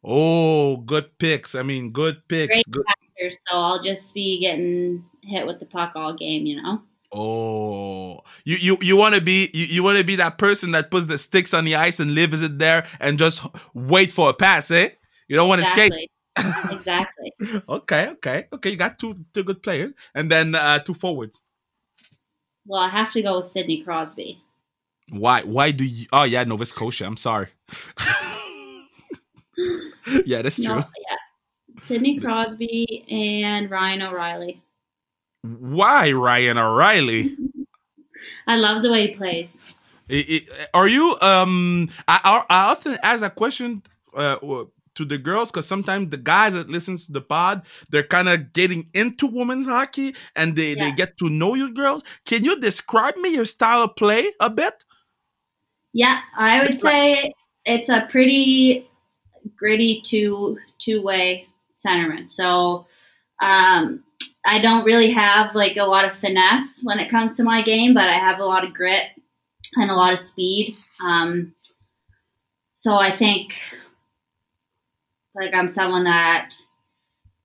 Oh, 0.04 0.76
good 0.78 1.16
picks. 1.18 1.54
I 1.54 1.62
mean, 1.62 1.90
good 1.90 2.26
picks. 2.28 2.52
Great. 2.52 2.70
Good. 2.70 2.84
So 3.30 3.56
I'll 3.56 3.82
just 3.82 4.14
be 4.14 4.40
getting 4.40 5.04
hit 5.22 5.46
with 5.46 5.60
the 5.60 5.66
puck 5.66 5.92
all 5.94 6.14
game, 6.14 6.46
you 6.46 6.62
know. 6.62 6.82
Oh, 7.12 8.20
you 8.44 8.56
you 8.56 8.78
you 8.80 8.96
want 8.96 9.16
to 9.16 9.20
be 9.20 9.50
you, 9.52 9.66
you 9.66 9.82
want 9.82 9.98
to 9.98 10.04
be 10.04 10.16
that 10.16 10.38
person 10.38 10.70
that 10.72 10.90
puts 10.90 11.06
the 11.06 11.18
sticks 11.18 11.52
on 11.52 11.64
the 11.64 11.74
ice 11.74 11.98
and 11.98 12.14
leaves 12.14 12.40
it 12.40 12.58
there 12.58 12.86
and 13.00 13.18
just 13.18 13.42
wait 13.74 14.12
for 14.12 14.30
a 14.30 14.34
pass, 14.34 14.70
eh? 14.70 14.90
You 15.26 15.36
don't 15.36 15.48
want 15.48 15.62
to 15.62 15.68
skate. 15.68 15.92
Exactly. 16.36 16.74
exactly. 16.76 17.32
Okay, 17.68 18.08
okay, 18.08 18.46
okay. 18.52 18.70
You 18.70 18.76
got 18.76 18.98
two 18.98 19.24
two 19.34 19.42
good 19.42 19.62
players, 19.62 19.92
and 20.14 20.30
then 20.30 20.54
uh, 20.54 20.78
two 20.78 20.94
forwards. 20.94 21.40
Well, 22.66 22.80
I 22.80 22.88
have 22.90 23.12
to 23.14 23.22
go 23.22 23.40
with 23.40 23.50
Sidney 23.50 23.82
Crosby. 23.82 24.42
Why? 25.10 25.42
Why 25.42 25.72
do 25.72 25.84
you? 25.84 26.06
Oh 26.12 26.22
yeah, 26.22 26.44
Nova 26.44 26.66
Scotia. 26.66 27.06
I'm 27.06 27.16
sorry. 27.16 27.48
yeah, 30.24 30.42
that's 30.42 30.56
true. 30.56 30.66
No, 30.66 30.76
yeah. 30.76 31.16
Sidney 31.86 32.18
Crosby 32.18 33.04
and 33.10 33.70
Ryan 33.70 34.02
O'Reilly. 34.02 34.62
Why 35.42 36.12
Ryan 36.12 36.58
O'Reilly? 36.58 37.36
I 38.46 38.56
love 38.56 38.82
the 38.82 38.90
way 38.90 39.08
he 39.08 39.14
plays. 39.14 39.48
Are 40.74 40.88
you? 40.88 41.16
Um, 41.20 41.88
I 42.08 42.44
I 42.50 42.70
often 42.70 42.98
ask 43.02 43.20
that 43.20 43.36
question 43.36 43.82
uh, 44.14 44.36
to 44.94 45.04
the 45.04 45.18
girls 45.18 45.50
because 45.50 45.66
sometimes 45.66 46.10
the 46.10 46.16
guys 46.16 46.52
that 46.54 46.68
listens 46.68 47.06
to 47.06 47.12
the 47.12 47.20
pod 47.20 47.62
they're 47.90 48.02
kind 48.02 48.28
of 48.28 48.52
getting 48.52 48.90
into 48.92 49.26
women's 49.26 49.66
hockey 49.66 50.14
and 50.34 50.56
they 50.56 50.74
they 50.74 50.92
get 50.92 51.16
to 51.18 51.28
know 51.28 51.54
you 51.54 51.72
girls. 51.72 52.02
Can 52.26 52.44
you 52.44 52.58
describe 52.58 53.16
me 53.16 53.30
your 53.30 53.46
style 53.46 53.82
of 53.82 53.96
play 53.96 54.32
a 54.40 54.50
bit? 54.50 54.84
Yeah, 55.92 56.20
I 56.36 56.62
would 56.62 56.80
say 56.80 57.32
it's 57.64 57.88
a 57.88 58.08
pretty 58.10 58.88
gritty 59.56 60.02
two 60.04 60.58
two 60.78 61.02
way 61.02 61.46
centerman. 61.85 62.31
So 62.31 62.87
um, 63.41 64.05
I 64.45 64.61
don't 64.61 64.85
really 64.85 65.11
have 65.12 65.55
like 65.55 65.76
a 65.76 65.85
lot 65.85 66.05
of 66.05 66.16
finesse 66.18 66.68
when 66.83 66.99
it 66.99 67.11
comes 67.11 67.35
to 67.35 67.43
my 67.43 67.62
game, 67.62 67.95
but 67.95 68.09
I 68.09 68.14
have 68.14 68.39
a 68.39 68.45
lot 68.45 68.64
of 68.64 68.74
grit 68.74 69.05
and 69.76 69.91
a 69.91 69.95
lot 69.95 70.12
of 70.12 70.18
speed. 70.18 70.76
Um, 71.03 71.55
so 72.74 72.95
I 72.95 73.16
think 73.16 73.53
like 75.35 75.55
I'm 75.55 75.72
someone 75.72 76.05
that 76.05 76.55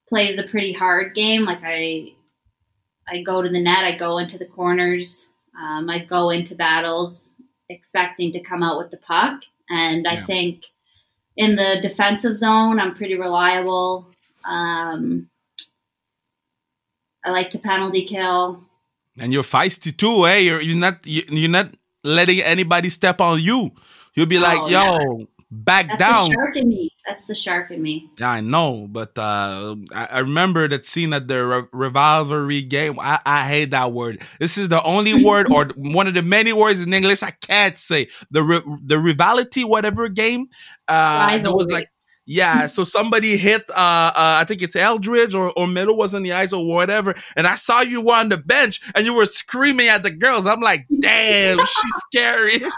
plays 0.08 0.38
a 0.38 0.44
pretty 0.44 0.74
hard 0.74 1.16
game. 1.16 1.44
Like 1.44 1.62
I, 1.64 2.14
I 3.08 3.22
go 3.22 3.42
to 3.42 3.50
the 3.50 3.62
net, 3.62 3.84
I 3.84 3.98
go 3.98 4.18
into 4.18 4.38
the 4.38 4.46
corners, 4.46 5.26
um, 5.60 5.90
I 5.90 6.00
go 6.00 6.30
into 6.30 6.56
battles 6.56 7.30
expecting 7.70 8.32
to 8.34 8.40
come 8.42 8.64
out 8.64 8.78
with 8.78 8.92
the 8.92 8.98
puck, 8.98 9.40
and 9.70 10.08
I 10.08 10.24
think 10.26 10.64
in 11.38 11.56
the 11.56 11.78
defensive 11.82 12.38
zone, 12.38 12.80
I'm 12.80 12.96
pretty 12.96 13.16
reliable. 13.16 14.08
Um, 14.48 15.30
I 17.26 17.32
like 17.32 17.50
to 17.52 17.60
penalty 17.60 18.06
kill. 18.06 18.64
And 19.18 19.34
you're 19.34 19.44
feisty 19.44 19.96
too, 19.96 20.28
eh? 20.28 20.38
You're 20.40 20.62
you're 20.62 20.78
not 20.78 21.06
you- 21.06 21.24
you're 21.30 21.50
not 21.50 21.74
letting 22.04 22.42
anybody 22.42 22.90
step 22.90 23.22
on 23.22 23.42
you. 23.42 23.72
You'll 24.14 24.26
be 24.28 24.40
like, 24.40 24.60
Oh, 24.62 24.68
yo, 24.68 24.82
yeah. 24.84 25.26
back 25.50 25.88
That's 25.88 26.00
down. 26.00 26.30
the 26.30 26.36
shark 26.36 26.56
in 26.58 26.70
me. 26.70 26.92
That's 27.08 27.26
the 27.26 27.36
shark 27.36 27.72
in 27.72 27.82
me. 27.82 28.10
Yeah, 28.20 28.30
I 28.30 28.42
know, 28.42 28.88
but 28.90 29.18
uh, 29.18 29.76
I, 29.94 30.06
I 30.06 30.20
remember 30.20 30.68
that 30.68 30.86
scene 30.86 31.14
at 31.14 31.28
the 31.28 31.46
re- 31.46 31.64
rivalry 31.72 32.62
game. 32.62 33.00
I, 33.00 33.20
I 33.26 33.48
hate 33.48 33.72
that 33.72 33.92
word. 33.94 34.22
This 34.40 34.58
is 34.58 34.70
the 34.70 34.82
only 34.84 35.24
word 35.26 35.52
or 35.52 35.68
one 35.76 36.08
of 36.08 36.14
the 36.14 36.22
many 36.24 36.52
words 36.54 36.80
in 36.82 36.94
English 36.94 37.24
I 37.24 37.32
can't 37.32 37.78
say. 37.78 38.08
The 38.32 38.44
ri- 38.44 38.78
the 38.84 38.96
rivality 38.96 39.66
whatever 39.66 40.08
game. 40.10 40.48
Uh, 40.88 41.38
there 41.40 41.54
was 41.54 41.68
like 41.68 41.90
yeah, 42.26 42.68
so 42.68 42.84
somebody 42.84 43.38
hit. 43.38 43.70
Uh, 43.70 43.74
uh, 43.74 44.12
I 44.16 44.46
think 44.48 44.62
it's 44.62 44.76
Eldridge 44.76 45.36
or 45.36 45.52
or 45.58 45.68
Middle 45.68 45.96
was 45.96 46.14
on 46.14 46.24
the 46.24 46.34
ice 46.34 46.54
or 46.54 46.66
whatever, 46.68 47.16
and 47.36 47.46
I 47.48 47.56
saw 47.56 47.82
you 47.82 48.02
were 48.02 48.16
on 48.16 48.30
the 48.30 48.38
bench 48.38 48.82
and 48.96 49.06
you 49.06 49.14
were 49.14 49.26
screaming 49.28 49.88
at 49.88 50.04
the 50.04 50.12
girls. 50.12 50.46
I'm 50.46 50.62
like, 50.62 50.86
damn, 51.00 51.60
she's 51.60 51.94
scary. 52.12 52.62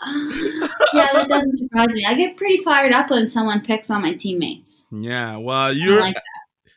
yeah, 0.06 1.12
that 1.12 1.26
doesn't 1.28 1.56
surprise 1.58 1.88
me. 1.88 2.04
I 2.06 2.14
get 2.14 2.36
pretty 2.36 2.62
fired 2.62 2.92
up 2.92 3.10
when 3.10 3.28
someone 3.28 3.60
picks 3.62 3.90
on 3.90 4.02
my 4.02 4.14
teammates. 4.14 4.86
Yeah, 4.92 5.36
well, 5.38 5.72
you're 5.72 6.00
like 6.00 6.16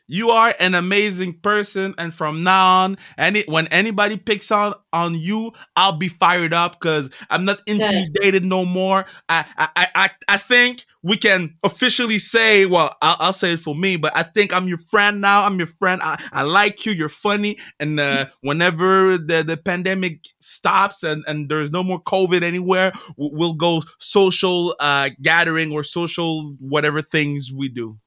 you 0.08 0.30
are 0.30 0.54
an 0.58 0.74
amazing 0.74 1.34
person, 1.34 1.94
and 1.96 2.12
from 2.12 2.42
now 2.42 2.80
on, 2.82 2.98
any 3.16 3.44
when 3.44 3.68
anybody 3.68 4.16
picks 4.16 4.50
on 4.50 4.74
on 4.92 5.14
you, 5.14 5.52
I'll 5.76 5.92
be 5.96 6.08
fired 6.08 6.52
up 6.52 6.80
because 6.80 7.10
I'm 7.30 7.44
not 7.44 7.60
intimidated 7.66 8.44
no 8.44 8.64
more. 8.64 9.06
I 9.28 9.44
I 9.56 9.86
I- 9.94 10.10
I 10.28 10.36
think 10.36 10.84
we 11.02 11.16
can 11.16 11.54
officially 11.64 12.18
say, 12.18 12.64
well, 12.66 12.96
I'll, 13.02 13.16
I'll 13.18 13.32
say 13.32 13.54
it 13.54 13.60
for 13.60 13.74
me, 13.74 13.96
but 13.96 14.12
I 14.16 14.22
think 14.22 14.52
I'm 14.52 14.68
your 14.68 14.78
friend 14.78 15.20
now. 15.20 15.42
I'm 15.44 15.58
your 15.58 15.66
friend. 15.78 16.00
I, 16.02 16.22
I 16.32 16.42
like 16.42 16.86
you. 16.86 16.92
You're 16.92 17.08
funny, 17.08 17.58
and 17.80 17.98
uh, 17.98 18.26
whenever 18.42 19.18
the 19.18 19.42
the 19.42 19.56
pandemic 19.56 20.20
stops 20.40 21.02
and 21.02 21.24
and 21.26 21.48
there's 21.48 21.70
no 21.70 21.82
more 21.82 22.00
COVID 22.02 22.42
anywhere, 22.42 22.92
we'll 23.16 23.54
go 23.54 23.82
social 23.98 24.76
uh 24.80 25.10
gathering 25.20 25.72
or 25.72 25.82
social 25.82 26.56
whatever 26.60 27.02
things 27.02 27.50
we 27.52 27.68
do. 27.68 27.98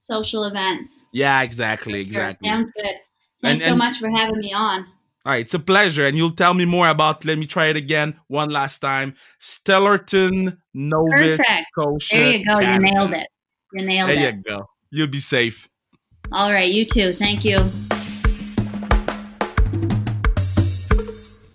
Social 0.00 0.44
events. 0.44 1.02
Yeah, 1.12 1.40
exactly, 1.40 1.94
Sure, 1.94 2.00
exactly. 2.02 2.48
Sounds 2.48 2.70
good. 2.76 2.84
And- 2.86 3.60
Thanks 3.60 3.64
so 3.64 3.74
much 3.76 3.98
for 3.98 4.10
having 4.10 4.38
me 4.38 4.52
on. 4.52 4.86
All 5.26 5.32
right, 5.32 5.40
it's 5.40 5.54
a 5.54 5.58
pleasure, 5.58 6.06
and 6.06 6.18
you'll 6.18 6.36
tell 6.36 6.52
me 6.52 6.66
more 6.66 6.86
about. 6.88 7.24
Let 7.24 7.38
me 7.38 7.46
try 7.46 7.68
it 7.68 7.76
again 7.76 8.20
one 8.28 8.50
last 8.50 8.80
time. 8.80 9.14
Stellarton, 9.40 10.58
Nova 10.74 11.10
Perfect. 11.12 11.66
Scotia. 11.72 12.14
There 12.16 12.36
you 12.36 12.44
go. 12.44 12.58
You 12.60 12.78
nailed 12.78 13.12
it. 13.14 13.26
You 13.72 13.86
nailed 13.86 14.10
There 14.10 14.28
it. 14.28 14.34
you 14.36 14.42
go. 14.42 14.66
You'll 14.90 15.06
be 15.08 15.20
safe. 15.20 15.66
All 16.30 16.52
right. 16.52 16.70
You 16.70 16.84
too. 16.84 17.12
Thank 17.12 17.42
you. 17.42 17.56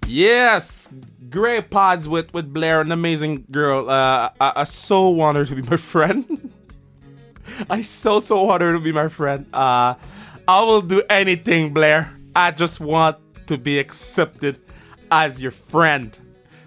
Yes, 0.07 0.89
great 1.29 1.69
pods 1.69 2.07
with 2.09 2.33
with 2.33 2.51
Blayre, 2.51 2.81
an 2.81 2.91
amazing 2.91 3.45
girl. 3.51 3.87
Uh, 3.89 4.29
I, 4.41 4.53
I 4.57 4.63
so 4.63 5.09
want 5.09 5.37
her 5.37 5.45
to 5.45 5.55
be 5.55 5.61
my 5.61 5.77
friend. 5.93 6.51
I 7.69 7.81
so 7.81 8.19
so 8.19 8.41
want 8.43 8.63
her 8.63 8.73
to 8.73 8.79
be 8.79 8.91
my 8.91 9.07
friend. 9.09 9.45
Uh, 9.53 9.93
I 10.47 10.63
will 10.63 10.81
do 10.81 11.03
anything, 11.09 11.71
Blayre. 11.73 12.09
I 12.35 12.49
just 12.51 12.79
want 12.79 13.17
to 13.49 13.57
be 13.57 13.79
accepted 13.79 14.59
as 15.09 15.41
your 15.41 15.49
friend. 15.49 16.15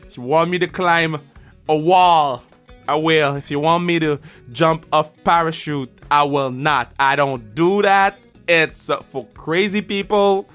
If 0.05 0.17
you 0.17 0.25
want 0.25 0.51
me 0.51 0.59
to 0.59 0.67
climb 0.67 1.21
a 1.69 1.77
wall, 1.77 2.43
I 2.89 2.97
will. 2.97 3.37
If 3.37 3.53
you 3.53 3.61
want 3.61 3.85
me 3.85 4.01
to 4.01 4.19
jump 4.51 4.85
off 4.93 5.13
parachute, 5.23 5.93
I 6.11 6.25
will 6.25 6.51
not. 6.51 6.93
I 6.99 7.15
don't 7.15 7.55
do 7.55 7.83
that. 7.83 8.19
It's 8.49 8.91
uh, 8.91 9.01
for 9.01 9.27
crazy 9.27 9.81
people 9.81 10.49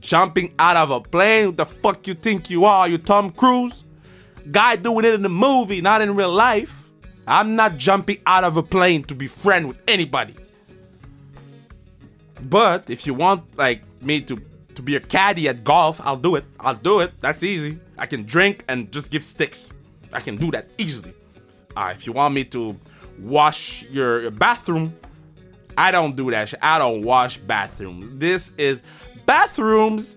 jumping 0.00 0.54
out 0.58 0.78
of 0.78 0.90
a 0.90 1.02
plane. 1.02 1.48
What 1.48 1.58
the 1.58 1.66
fuck 1.66 2.06
you 2.06 2.14
think 2.14 2.48
you 2.48 2.64
are? 2.64 2.88
You 2.88 2.96
Tom 2.96 3.30
Cruise? 3.30 3.84
Guy 4.50 4.76
doing 4.76 5.04
it 5.04 5.12
in 5.12 5.20
the 5.20 5.28
movie, 5.28 5.82
not 5.82 6.00
in 6.00 6.16
real 6.16 6.32
life. 6.32 6.88
I'm 7.26 7.56
not 7.56 7.76
jumping 7.76 8.22
out 8.26 8.44
of 8.44 8.56
a 8.56 8.62
plane 8.62 9.04
to 9.04 9.14
be 9.14 9.26
friend 9.26 9.68
with 9.68 9.76
anybody. 9.86 10.34
But 12.40 12.88
if 12.88 13.06
you 13.06 13.12
want 13.12 13.58
like 13.58 13.82
me 14.00 14.22
to 14.22 14.40
to 14.76 14.82
be 14.82 14.96
a 14.96 15.00
caddy 15.00 15.48
at 15.48 15.64
golf, 15.64 16.00
I'll 16.02 16.16
do 16.16 16.36
it. 16.36 16.44
I'll 16.60 16.74
do 16.74 17.00
it. 17.00 17.12
That's 17.20 17.42
easy. 17.42 17.78
I 17.98 18.06
can 18.06 18.24
drink 18.24 18.64
and 18.68 18.90
just 18.92 19.10
give 19.10 19.24
sticks. 19.24 19.72
I 20.12 20.20
can 20.20 20.36
do 20.36 20.50
that 20.52 20.68
easily. 20.78 21.14
Uh, 21.76 21.92
if 21.92 22.06
you 22.06 22.12
want 22.12 22.34
me 22.34 22.44
to 22.44 22.78
wash 23.18 23.84
your, 23.90 24.30
bathroom, 24.30 24.94
I 25.76 25.90
don't 25.90 26.14
do 26.14 26.30
that. 26.30 26.54
I 26.62 26.78
don't 26.78 27.02
wash 27.02 27.38
bathrooms. 27.38 28.18
This 28.18 28.52
is 28.56 28.82
bathrooms 29.26 30.16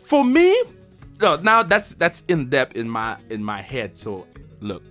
for 0.00 0.24
me. 0.24 0.62
No, 1.20 1.36
now 1.36 1.62
that's 1.62 1.94
that's 1.94 2.22
in 2.28 2.48
depth 2.48 2.74
in 2.76 2.88
my 2.88 3.18
in 3.28 3.44
my 3.44 3.60
head. 3.60 3.98
So 3.98 4.26
look, 4.60 4.82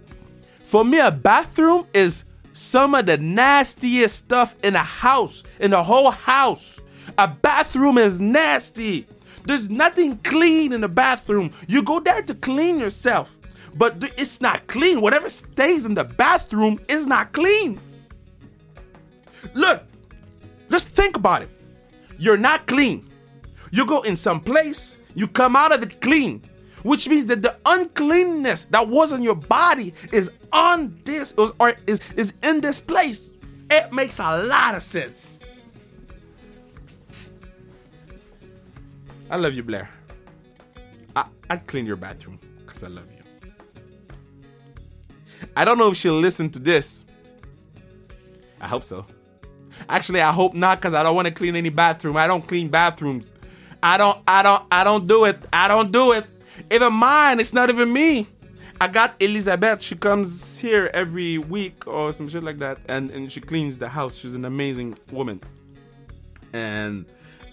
for 0.59 0.85
me, 0.85 0.99
a 0.99 1.09
bathroom 1.09 1.87
is 1.93 2.25
some 2.53 2.93
of 2.93 3.07
the 3.07 3.17
nastiest 3.17 4.15
stuff 4.15 4.55
in 4.63 4.75
a 4.75 4.83
house, 4.83 5.43
in 5.59 5.71
the 5.71 5.81
whole 5.81 6.11
house. 6.11 6.79
A 7.17 7.27
bathroom 7.27 7.97
is 7.97 8.21
nasty. 8.21 9.07
There's 9.45 9.69
nothing 9.69 10.17
clean 10.19 10.73
in 10.73 10.81
the 10.81 10.87
bathroom. 10.89 11.51
You 11.67 11.83
go 11.83 11.99
there 11.99 12.21
to 12.21 12.35
clean 12.35 12.79
yourself, 12.79 13.39
but 13.75 14.13
it's 14.17 14.41
not 14.41 14.67
clean. 14.67 15.01
Whatever 15.01 15.29
stays 15.29 15.85
in 15.85 15.93
the 15.93 16.03
bathroom 16.03 16.79
is 16.87 17.07
not 17.07 17.31
clean. 17.31 17.79
Look, 19.53 19.83
just 20.69 20.95
think 20.95 21.15
about 21.15 21.41
it. 21.41 21.49
You're 22.17 22.37
not 22.37 22.67
clean. 22.67 23.09
You 23.71 23.85
go 23.85 24.01
in 24.01 24.15
some 24.15 24.41
place, 24.41 24.99
you 25.15 25.27
come 25.27 25.55
out 25.55 25.73
of 25.73 25.81
it 25.81 26.01
clean, 26.01 26.41
which 26.83 27.07
means 27.07 27.25
that 27.27 27.41
the 27.41 27.55
uncleanness 27.65 28.65
that 28.65 28.87
was 28.87 29.13
on 29.13 29.23
your 29.23 29.35
body 29.35 29.93
is 30.11 30.29
on 30.51 30.99
this 31.05 31.33
or 31.37 31.73
is, 31.87 32.01
is 32.15 32.33
in 32.43 32.61
this 32.61 32.81
place. 32.81 33.33
It 33.71 33.93
makes 33.93 34.19
a 34.19 34.43
lot 34.45 34.75
of 34.75 34.83
sense. 34.83 35.38
I 39.29 39.37
love 39.37 39.53
you, 39.53 39.63
Blayre. 39.63 39.87
I, 41.15 41.25
I'd 41.49 41.67
clean 41.67 41.85
your 41.85 41.95
bathroom 41.95 42.39
because 42.65 42.83
I 42.83 42.87
love 42.87 43.05
you. 43.11 43.17
I 45.55 45.65
don't 45.65 45.77
know 45.77 45.89
if 45.89 45.97
she'll 45.97 46.19
listen 46.19 46.49
to 46.51 46.59
this. 46.59 47.05
I 48.59 48.67
hope 48.67 48.83
so. 48.83 49.05
Actually, 49.87 50.21
I 50.21 50.31
hope 50.31 50.53
not 50.53 50.79
because 50.79 50.93
I 50.93 51.03
don't 51.03 51.15
want 51.15 51.27
to 51.27 51.33
clean 51.33 51.55
any 51.55 51.69
bathroom. 51.69 52.17
I 52.17 52.27
don't 52.27 52.45
clean 52.45 52.67
bathrooms. 52.69 53.31
I 53.81 53.97
don't, 53.97 54.19
I 54.27 54.43
don't, 54.43 54.63
I 54.71 54.83
don't 54.83 55.07
do 55.07 55.25
it. 55.25 55.37
I 55.53 55.67
don't 55.67 55.91
do 55.91 56.11
it. 56.11 56.25
Even 56.69 56.93
mine, 56.93 57.39
it's 57.39 57.53
not 57.53 57.69
even 57.69 57.91
me. 57.93 58.27
I 58.81 58.87
got 58.87 59.15
Elizabeth. 59.21 59.81
She 59.81 59.95
comes 59.95 60.57
here 60.57 60.89
every 60.93 61.37
week 61.37 61.87
or 61.87 62.11
some 62.13 62.27
shit 62.29 62.43
like 62.43 62.57
that, 62.59 62.79
and 62.87 63.11
and 63.11 63.31
she 63.31 63.41
cleans 63.41 63.77
the 63.77 63.89
house. 63.89 64.15
She's 64.15 64.35
an 64.35 64.45
amazing 64.45 64.97
woman. 65.11 65.41
And 66.53 67.05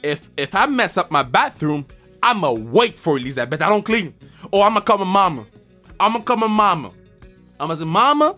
if 0.03 0.31
if 0.37 0.55
I 0.55 0.67
mess 0.67 0.97
up 0.97 1.11
my 1.11 1.23
bathroom, 1.23 1.87
I'ma 2.23 2.53
wait 2.53 2.99
for 2.99 3.19
Elizabeth. 3.19 3.51
But 3.51 3.63
I 3.63 3.69
don't 3.69 3.85
clean, 3.85 4.15
or 4.51 4.65
I'ma 4.65 4.81
call 4.81 4.99
my 4.99 5.05
mama. 5.05 5.47
I'ma 5.99 6.21
call 6.21 6.37
my 6.37 6.47
mama. 6.47 6.93
I'ma 7.59 7.75
say, 7.75 7.85
Mama, 7.85 8.37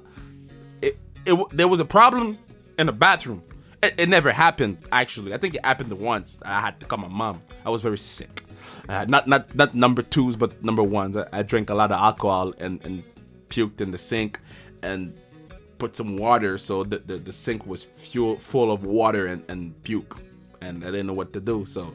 it, 0.82 0.98
it 1.26 1.48
there 1.52 1.68
was 1.68 1.80
a 1.80 1.84
problem 1.84 2.38
in 2.78 2.86
the 2.86 2.92
bathroom. 2.92 3.42
It, 3.82 3.94
it 3.98 4.08
never 4.08 4.30
happened 4.30 4.78
actually. 4.92 5.34
I 5.34 5.38
think 5.38 5.54
it 5.54 5.64
happened 5.64 5.92
once. 5.92 6.38
I 6.42 6.60
had 6.60 6.78
to 6.80 6.86
call 6.86 6.98
my 6.98 7.08
mom. 7.08 7.42
I 7.64 7.70
was 7.70 7.82
very 7.82 7.98
sick. 7.98 8.44
Uh, 8.88 9.04
not 9.08 9.26
not 9.26 9.54
not 9.54 9.74
number 9.74 10.02
twos, 10.02 10.36
but 10.36 10.62
number 10.64 10.82
ones. 10.82 11.16
I, 11.16 11.26
I 11.32 11.42
drank 11.42 11.70
a 11.70 11.74
lot 11.74 11.90
of 11.90 12.00
alcohol 12.00 12.54
and 12.58 12.80
and 12.84 13.02
puked 13.48 13.80
in 13.80 13.90
the 13.90 13.98
sink 13.98 14.38
and 14.82 15.16
put 15.78 15.96
some 15.96 16.16
water 16.16 16.58
so 16.58 16.84
the 16.84 16.98
the, 16.98 17.18
the 17.18 17.32
sink 17.32 17.66
was 17.66 17.84
fuel 17.84 18.36
full 18.36 18.70
of 18.70 18.84
water 18.84 19.26
and, 19.26 19.44
and 19.48 19.80
puke 19.84 20.16
and 20.60 20.84
I 20.84 20.90
didn't 20.90 21.06
know 21.06 21.12
what 21.12 21.32
to 21.32 21.40
do 21.40 21.64
so 21.66 21.94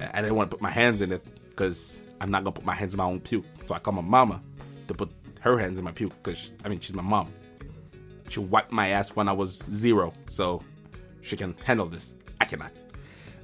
I 0.00 0.20
didn't 0.20 0.36
want 0.36 0.50
to 0.50 0.56
put 0.56 0.62
my 0.62 0.70
hands 0.70 1.02
in 1.02 1.12
it 1.12 1.24
because 1.50 2.02
I'm 2.20 2.30
not 2.30 2.44
gonna 2.44 2.52
put 2.52 2.64
my 2.64 2.74
hands 2.74 2.94
in 2.94 2.98
my 2.98 3.04
own 3.04 3.20
puke. 3.20 3.44
So 3.62 3.74
I 3.74 3.78
called 3.78 3.96
my 3.96 4.02
mama 4.02 4.40
to 4.88 4.94
put 4.94 5.10
her 5.40 5.58
hands 5.58 5.78
in 5.78 5.84
my 5.84 5.92
puke 5.92 6.12
because 6.22 6.50
I 6.64 6.68
mean 6.68 6.80
she's 6.80 6.94
my 6.94 7.02
mom. 7.02 7.30
She 8.28 8.40
wiped 8.40 8.72
my 8.72 8.88
ass 8.88 9.10
when 9.10 9.28
I 9.28 9.32
was 9.32 9.58
zero 9.70 10.12
so 10.28 10.62
she 11.20 11.36
can 11.36 11.54
handle 11.64 11.86
this. 11.86 12.14
I 12.40 12.44
cannot. 12.44 12.72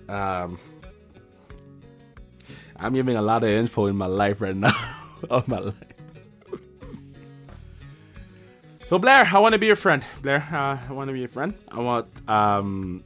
Um 0.09 0.59
I'm 2.77 2.95
giving 2.95 3.17
a 3.17 3.23
lot 3.23 3.43
of 3.43 3.51
info 3.51 3.87
in 3.87 3.97
my 3.97 4.07
life 4.07 4.41
right 4.41 4.57
now 4.57 4.73
of 5.31 5.49
my 5.49 5.59
life. 5.59 5.75
So 8.87 8.99
Blayre, 8.99 9.31
I 9.31 9.39
want 9.39 9.53
to 9.53 9.59
be 9.59 9.67
your 9.67 9.77
friend. 9.77 10.03
Blayre, 10.23 10.51
uh, 10.51 10.79
I 10.89 10.93
want 10.93 11.09
to 11.09 11.13
be 11.13 11.19
your 11.19 11.29
friend. 11.29 11.53
I 11.69 11.81
want 11.81 12.07
um, 12.27 13.05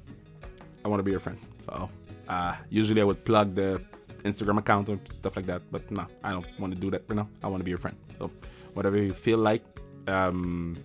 I 0.85 0.89
want 0.89 1.01
to 1.01 1.05
be 1.05 1.11
your 1.11 1.21
friend. 1.21 1.39
So 1.67 1.89
uh, 2.29 2.57
usually 2.71 3.01
I 3.01 3.05
would 3.05 3.25
plug 3.25 3.55
the 3.55 3.81
Instagram 4.25 4.59
account 4.59 4.89
and 4.89 5.01
stuff 5.09 5.37
like 5.37 5.47
that, 5.47 5.63
but 5.71 5.91
no, 5.91 6.07
I 6.23 6.31
don't 6.33 6.47
want 6.59 6.75
to 6.75 6.81
do 6.81 6.91
that 6.91 7.03
right 7.09 7.17
now. 7.17 7.29
I 7.43 7.49
want 7.49 7.61
to 7.61 7.65
be 7.65 7.71
your 7.71 7.79
friend. 7.79 7.97
So 8.19 8.31
whatever 8.75 8.97
you 8.97 9.15
feel 9.15 9.39
like 9.39 9.65
um, 10.07 10.77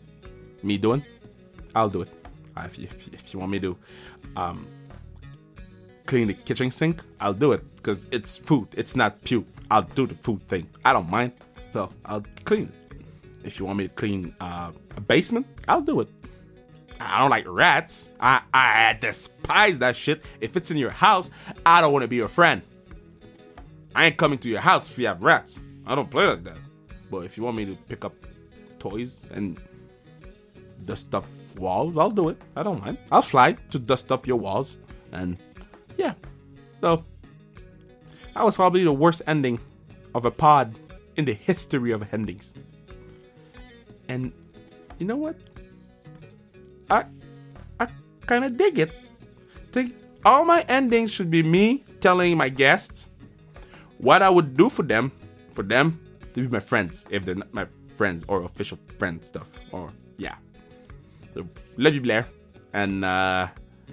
me 0.64 0.78
doing, 0.78 1.04
I'll 1.76 1.90
do 1.90 2.02
it. 2.02 2.10
Uh, 2.56 2.64
if, 2.66 2.80
you, 2.80 2.88
if, 3.14 3.34
you, 3.34 3.40
want 3.40 3.52
me 3.52 3.60
to 3.60 3.78
um, 4.36 4.68
clean 6.06 6.28
the 6.28 6.34
kitchen 6.34 6.72
sink, 6.72 7.04
I'll 7.20 7.34
do 7.34 7.52
it 7.52 7.64
because 7.76 8.08
it's 8.12 8.38
food. 8.38 8.68
It's 8.76 8.96
not 8.96 9.22
puke. 9.24 9.46
I'll 9.70 9.84
do 9.84 10.08
the 10.08 10.16
food 10.16 10.42
thing. 10.48 10.68
I 10.84 10.94
don't 10.94 11.10
mind. 11.10 11.34
So 11.72 11.92
I'll 12.06 12.26
clean. 12.46 12.72
If 13.44 13.60
you 13.60 13.66
want 13.66 13.78
me 13.78 13.88
to 13.88 13.94
clean 13.94 14.36
uh, 14.42 14.72
a 14.96 15.02
basement, 15.02 15.46
I'll 15.68 15.82
do 15.82 16.02
it. 16.02 16.10
I 17.00 17.20
don't 17.20 17.30
like 17.30 17.46
rats. 17.48 18.08
I, 18.20 18.42
I 18.54 18.98
despise 19.00 19.80
that 19.80 19.96
shit. 19.96 20.24
If 20.42 20.58
it's 20.58 20.72
in 20.72 20.78
your 20.78 20.92
house, 20.92 21.30
I 21.66 21.82
don't 21.82 21.94
want 21.94 22.04
to 22.04 22.08
be 22.08 22.16
your 22.16 22.28
friend. 22.28 22.62
I 23.96 24.06
ain't 24.06 24.18
coming 24.18 24.40
to 24.40 24.50
your 24.50 24.60
house 24.60 24.90
if 24.90 24.98
you 24.98 25.08
have 25.08 25.22
rats. 25.22 25.62
I 25.86 25.96
don't 25.96 26.10
play 26.10 26.26
like 26.26 26.44
that. 26.44 26.58
But 27.10 27.20
if 27.20 27.38
you 27.38 27.44
want 27.44 27.58
me 27.58 27.66
to 27.66 27.76
pick 27.88 28.04
up 28.06 28.14
toys 28.80 29.30
and 29.32 29.60
dust 30.84 31.14
up 31.16 31.26
walls, 31.58 31.98
I'll 31.98 32.12
do 32.12 32.30
it. 32.30 32.42
I 32.56 32.64
don't 32.64 32.82
mind. 32.82 32.98
I'll 33.12 33.22
fly 33.22 33.54
to 33.72 33.80
dust 33.80 34.12
up 34.12 34.28
your 34.28 34.38
walls. 34.38 34.78
And 35.12 35.38
yeah. 35.98 36.14
So 36.82 37.04
that 38.34 38.44
was 38.44 38.56
probably 38.56 38.84
the 38.84 38.94
worst 38.94 39.22
ending 39.28 39.60
of 40.14 40.26
a 40.26 40.32
pod 40.32 40.78
in 41.16 41.26
the 41.26 41.34
history 41.34 41.92
of 41.92 42.14
endings. 42.14 42.54
And 44.08 44.32
you 45.00 45.06
know 45.06 45.16
what? 45.16 45.36
I 46.90 47.06
I 47.80 47.88
kind 48.26 48.46
of 48.46 48.58
dig 48.58 48.80
it. 48.80 48.92
Think 49.72 49.96
all 50.26 50.46
my 50.46 50.62
endings 50.68 51.12
should 51.12 51.30
be 51.30 51.44
me 51.44 51.84
telling 52.00 52.38
my 52.38 52.50
guests 52.50 53.10
what 53.98 54.22
I 54.22 54.30
would 54.30 54.56
do 54.56 54.70
for 54.70 54.84
them, 54.84 55.12
for 55.54 55.64
them 55.64 56.00
to 56.34 56.42
be 56.42 56.48
my 56.48 56.60
friends 56.60 57.06
if 57.10 57.26
they're 57.26 57.36
not 57.36 57.54
my 57.54 57.68
friends 57.96 58.24
or 58.28 58.44
official 58.44 58.78
friend 58.98 59.24
stuff. 59.24 59.50
Or 59.72 59.90
yeah. 60.18 60.36
So 61.34 61.48
love 61.78 61.96
you, 61.96 62.02
Blayre, 62.02 62.26
and 62.74 63.04
uh, 63.04 63.48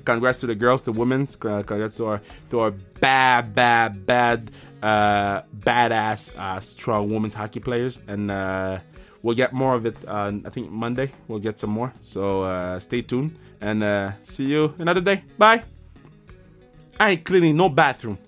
congrats 0.04 0.40
to 0.40 0.46
the 0.46 0.54
girls, 0.54 0.82
the 0.82 0.92
women. 0.92 1.26
Congrats 1.26 1.96
to 1.96 2.06
our 2.06 2.20
to 2.50 2.60
our 2.60 2.70
bad, 3.00 3.54
bad, 3.54 4.06
bad, 4.06 4.50
uh, 4.82 5.42
badass, 5.58 6.30
uh, 6.36 6.60
strong 6.60 7.10
women's 7.10 7.34
hockey 7.34 7.60
players, 7.60 8.00
and. 8.06 8.30
Uh, 8.30 8.78
we'll 9.24 9.34
get 9.34 9.52
more 9.52 9.74
of 9.74 9.86
it. 9.86 9.96
Uh, 10.06 10.32
I 10.44 10.50
think 10.50 10.70
Monday 10.70 11.10
we'll 11.26 11.40
get 11.40 11.58
some 11.58 11.70
more. 11.70 11.92
So 12.02 12.42
uh, 12.42 12.78
stay 12.78 13.02
tuned 13.02 13.36
and 13.60 13.82
uh, 13.82 14.12
see 14.22 14.44
you 14.44 14.74
another 14.78 15.00
day. 15.00 15.24
Bye. 15.38 15.64
I 17.00 17.10
ain't 17.10 17.24
cleaning 17.24 17.56
no 17.56 17.68
bathroom. 17.68 18.18